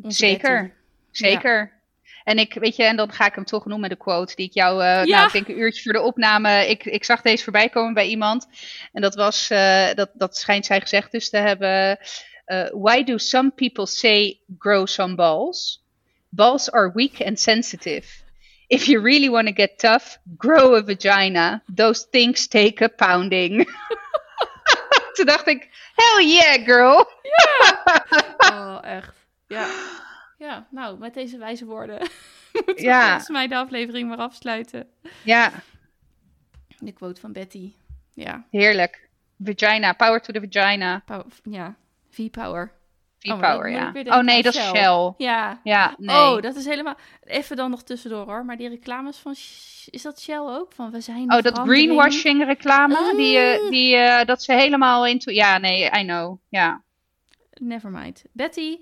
Onze 0.03 0.17
Zeker. 0.17 0.77
Zeker. 1.19 1.77
En 2.25 2.39
ik, 2.39 2.55
weet 2.55 2.77
je, 2.77 2.85
en 2.85 2.97
dan 2.97 3.13
ga 3.13 3.27
ik 3.27 3.35
hem 3.35 3.45
toch 3.45 3.67
noemen, 3.67 3.89
de 3.89 3.97
quote 3.97 4.35
die 4.35 4.47
ik 4.47 4.55
jou, 4.55 4.83
eh, 4.83 5.05
Ja. 5.05 5.15
nou, 5.17 5.27
ik 5.27 5.33
denk 5.33 5.49
een 5.49 5.59
uurtje 5.59 5.83
voor 5.83 5.93
de 5.93 6.01
opname, 6.01 6.67
ik, 6.69 6.85
ik 6.85 7.05
zag 7.05 7.21
deze 7.23 7.43
voorbij 7.43 7.69
komen 7.69 7.95
bij 7.95 8.07
iemand. 8.07 8.47
En 8.93 9.03
dat 9.03 9.15
was, 9.15 9.51
eh, 9.51 9.87
dat, 9.95 10.11
dat 10.15 10.37
schijnt 10.37 10.67
zij 10.67 10.81
gezegd 10.81 11.13
dus 11.13 11.31
te 11.31 11.37
hebben. 11.37 11.99
eh, 12.45 12.67
Why 12.73 13.05
do 13.05 13.19
some 13.19 13.51
people 13.51 13.87
say 13.87 14.41
grow 14.59 14.87
some 14.87 15.15
balls? 15.15 15.85
Balls 16.29 16.71
are 16.71 16.91
weak 16.95 17.21
and 17.27 17.41
sensitive. 17.41 18.07
If 18.67 18.85
you 18.87 19.03
really 19.03 19.29
want 19.31 19.47
to 19.47 19.53
get 19.55 19.79
tough, 19.79 20.17
grow 20.39 20.75
a 20.75 20.83
vagina. 20.85 21.63
Those 21.75 22.07
things 22.11 22.47
take 22.49 22.85
a 22.85 22.89
pounding. 22.89 23.57
Toen 25.15 25.27
dacht 25.27 25.47
ik, 25.47 25.69
hell 25.95 26.27
yeah, 26.27 26.65
girl. 26.65 27.07
Oh, 28.53 28.79
echt. 28.83 29.15
Ja. 29.47 29.67
Ja, 30.39 30.67
nou, 30.71 30.99
met 30.99 31.15
deze 31.15 31.39
wijze 31.39 31.65
woorden 31.65 31.99
moeten 32.53 32.75
we 32.75 32.83
Ja. 32.83 33.07
volgens 33.07 33.29
mij 33.29 33.47
de 33.47 33.57
aflevering 33.57 34.09
maar 34.09 34.19
afsluiten. 34.19 34.89
Ja, 35.25 35.53
De 36.79 36.93
quote 36.93 37.21
van 37.21 37.33
Betty. 37.33 37.73
Ja, 38.15 38.45
heerlijk. 38.51 39.09
Vagina, 39.45 39.93
power 39.93 40.21
to 40.21 40.33
the 40.33 40.47
vagina. 40.51 41.03
power, 41.07 41.27
ja. 41.43 41.77
V-power. 42.11 42.73
V-power, 43.19 43.75
Oh, 43.77 43.93
moet 43.93 44.07
ja. 44.07 44.19
Oh 44.19 44.25
nee, 44.25 44.43
dat 44.43 44.55
is 44.55 44.61
Shell. 44.61 44.75
Shell. 44.81 45.13
Ja. 45.17 45.61
Ja, 45.65 45.95
nee. 45.99 46.17
Oh, 46.17 46.43
dat 46.43 46.57
is 46.57 46.65
helemaal... 46.65 46.97
Even 47.25 47.57
dan 47.57 47.71
nog 47.71 47.83
tussendoor 47.83 48.27
hoor. 48.27 48.45
Maar 48.45 48.57
die 48.57 48.69
reclames 48.69 49.17
van... 49.17 49.33
Is 49.91 50.03
dat 50.03 50.21
Shell 50.21 50.39
ook? 50.39 50.73
Van 50.73 50.91
we 50.91 51.01
zijn 51.01 51.33
Oh, 51.33 51.43
dat 51.43 51.59
greenwashing 51.59 52.45
reclame, 52.45 53.15
die, 53.17 53.37
eh, 53.39 53.61
Ah. 53.65 53.71
die, 53.71 53.97
eh, 53.97 54.27
dat 54.27 54.43
ze 54.43 54.53
helemaal 54.53 55.07
into... 55.07 55.33
Ja, 55.33 55.59
nee, 55.59 55.85
I 55.85 56.03
know. 56.03 56.39
Ja, 56.49 56.83
Never 57.61 57.91
mind. 57.91 58.23
Betty, 58.33 58.79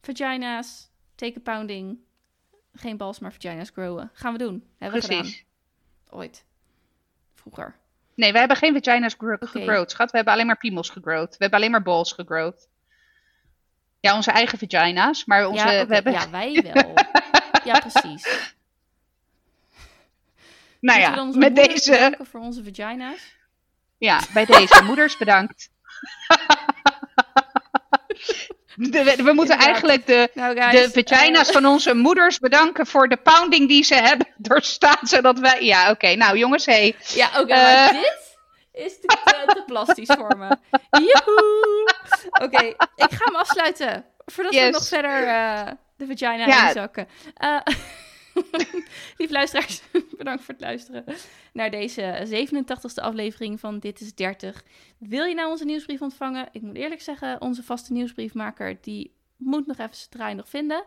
vagina's, 0.00 0.90
take 1.16 1.38
a 1.38 1.40
pounding. 1.42 1.98
Geen 2.74 2.96
bals, 2.96 3.18
maar 3.18 3.32
vagina's 3.32 3.70
growen. 3.70 4.10
Gaan 4.12 4.32
we 4.32 4.38
doen. 4.38 4.64
Hebben 4.78 5.00
we 5.00 5.06
gedaan. 5.06 5.32
Ooit. 6.10 6.44
Vroeger. 7.34 7.76
Nee, 8.14 8.32
we 8.32 8.38
hebben 8.38 8.56
geen 8.56 8.74
vagina's 8.82 9.14
gro 9.18 9.36
gegrowd, 9.40 9.90
schat. 9.90 10.10
We 10.10 10.16
hebben 10.16 10.34
alleen 10.34 10.46
maar 10.46 10.58
piemels 10.58 10.90
gegrowd. 10.90 11.30
We 11.30 11.36
hebben 11.38 11.58
alleen 11.58 11.70
maar 11.70 11.82
balls 11.82 12.12
gegrowd. 12.12 12.68
Ja, 14.00 14.14
onze 14.14 14.30
eigen 14.30 14.58
vagina's, 14.58 15.24
maar 15.24 15.46
onze... 15.46 15.66
ja, 15.66 15.86
we 15.86 15.94
hebben... 15.94 16.12
ja, 16.12 16.30
wij 16.30 16.62
wel. 16.72 16.94
ja, 17.64 17.78
precies. 17.78 18.24
Nou 20.80 21.00
ja, 21.00 21.20
onze 21.20 21.38
met 21.38 21.56
deze... 21.56 22.18
voor 22.20 22.40
onze 22.40 22.64
vagina's. 22.64 23.36
Ja, 23.98 24.20
bij 24.32 24.44
deze. 24.44 24.82
Moeders, 24.82 25.16
bedankt. 25.16 25.70
De- 28.90 29.04
we, 29.04 29.16
we 29.16 29.32
moeten 29.32 29.36
Inderdaad. 29.36 29.60
eigenlijk 29.66 30.06
de, 30.06 30.30
Nou, 30.34 30.60
guys, 30.60 30.92
de 30.92 31.02
vagina's 31.06 31.46
eh, 31.48 31.54
van 31.54 31.66
onze 31.66 31.94
moeders 31.94 32.38
bedanken 32.38 32.86
voor 32.86 33.08
de 33.08 33.16
pounding 33.16 33.68
die 33.68 33.84
ze 33.84 33.94
hebben 33.94 34.26
doorstaan, 34.48 34.98
zodat 35.02 35.38
wij... 35.38 35.64
Ja, 35.64 35.90
oké. 35.90 36.14
Nou, 36.14 36.36
jongens, 36.38 36.66
hey. 36.66 36.96
Ja, 37.14 37.28
oké, 37.40 37.52
Eh. 37.54 37.88
dit 37.90 38.34
is 38.72 39.00
te, 39.00 39.06
te, 39.24 39.42
te 39.54 39.62
plastisch 39.66 40.10
voor 40.18 40.36
me. 40.38 40.56
Joehoe! 40.90 41.94
Oké, 42.42 42.64
ik 42.96 43.10
ga 43.10 43.24
hem 43.24 43.36
afsluiten. 43.36 44.04
Voordat 44.26 44.54
we 44.54 44.68
nog 44.70 44.88
verder 44.88 45.26
eh, 45.26 45.66
de 45.96 46.06
vagina 46.06 46.46
Ja. 46.46 46.66
inzakken. 46.66 47.08
Lieve 49.18 49.32
luisteraars, 49.32 49.82
bedankt 50.18 50.42
voor 50.42 50.54
het 50.54 50.62
luisteren 50.62 51.04
naar 51.52 51.70
deze 51.70 52.26
87e 52.46 53.02
aflevering 53.02 53.60
van 53.60 53.78
Dit 53.78 54.00
is 54.00 54.14
30. 54.14 54.64
Wil 54.98 55.24
je 55.24 55.34
nou 55.34 55.50
onze 55.50 55.64
nieuwsbrief 55.64 56.00
ontvangen? 56.00 56.48
Ik 56.52 56.62
moet 56.62 56.76
eerlijk 56.76 57.00
zeggen, 57.00 57.40
onze 57.40 57.62
vaste 57.62 57.92
nieuwsbriefmaker, 57.92 58.78
die 58.80 59.14
moet 59.36 59.66
nog 59.66 59.78
even 59.78 59.96
zijn 59.96 60.10
draai 60.10 60.34
nog 60.34 60.48
vinden. 60.48 60.84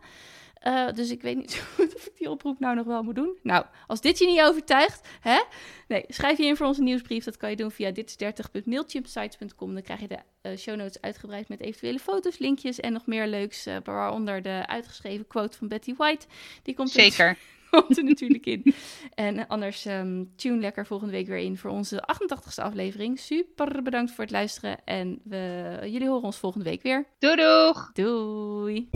Eh, 0.59 0.87
dus 0.93 1.11
ik 1.11 1.21
weet 1.21 1.35
niet 1.37 1.63
of 1.77 2.05
ik 2.05 2.17
die 2.17 2.29
oproep 2.29 2.59
nou 2.59 2.75
nog 2.75 2.85
wel 2.85 3.03
moet 3.03 3.15
doen. 3.15 3.37
Nou, 3.43 3.65
als 3.87 4.01
dit 4.01 4.19
je 4.19 4.25
niet 4.25 4.41
overtuigt, 4.41 5.07
hè? 5.19 5.41
Nee, 5.87 6.03
schrijf 6.07 6.37
je 6.37 6.45
in 6.45 6.55
voor 6.55 6.65
onze 6.67 6.81
nieuwsbrief. 6.81 7.23
Dat 7.23 7.37
kan 7.37 7.49
je 7.49 7.55
doen 7.55 7.71
via 7.71 7.91
ditis30.mailchimpsites.com. 7.91 9.73
Dan 9.73 9.81
krijg 9.83 9.99
je 9.99 10.07
de 10.07 10.19
eh, 10.41 10.57
show 10.57 10.75
notes 10.75 11.01
uitgebreid 11.01 11.49
met 11.49 11.59
eventuele 11.61 11.99
foto's, 11.99 12.37
linkjes 12.37 12.79
en 12.79 12.93
nog 12.93 13.05
meer 13.05 13.27
leuks. 13.27 13.65
eh, 13.65 13.75
waaronder 13.83 14.41
de 14.41 14.63
uitgeschreven 14.67 15.27
quote 15.27 15.57
van 15.57 15.67
Betty 15.67 15.95
White. 15.95 16.25
Die 16.63 16.75
komt 16.75 16.95
er, 16.95 17.01
Zeker. 17.01 17.37
komt 17.71 17.97
er 17.97 18.03
natuurlijk 18.03 18.45
in. 18.45 18.73
En 19.15 19.47
anders 19.47 19.85
ehm, 19.85 20.23
tune 20.35 20.59
lekker 20.59 20.85
volgende 20.85 21.13
week 21.13 21.27
weer 21.27 21.37
in 21.37 21.57
voor 21.57 21.71
onze 21.71 22.03
88ste 22.13 22.63
aflevering. 22.63 23.19
Super 23.19 23.83
bedankt 23.83 24.11
voor 24.11 24.23
het 24.23 24.33
luisteren. 24.33 24.77
En 24.85 25.19
we, 25.23 25.77
jullie 25.81 26.07
horen 26.07 26.23
ons 26.23 26.37
volgende 26.37 26.65
week 26.69 26.81
weer. 26.81 27.05
Doei 27.19 27.35
doeg! 27.35 27.91
Doei! 27.93 28.89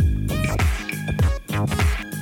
Thank 1.54 2.04
you. 2.06 2.13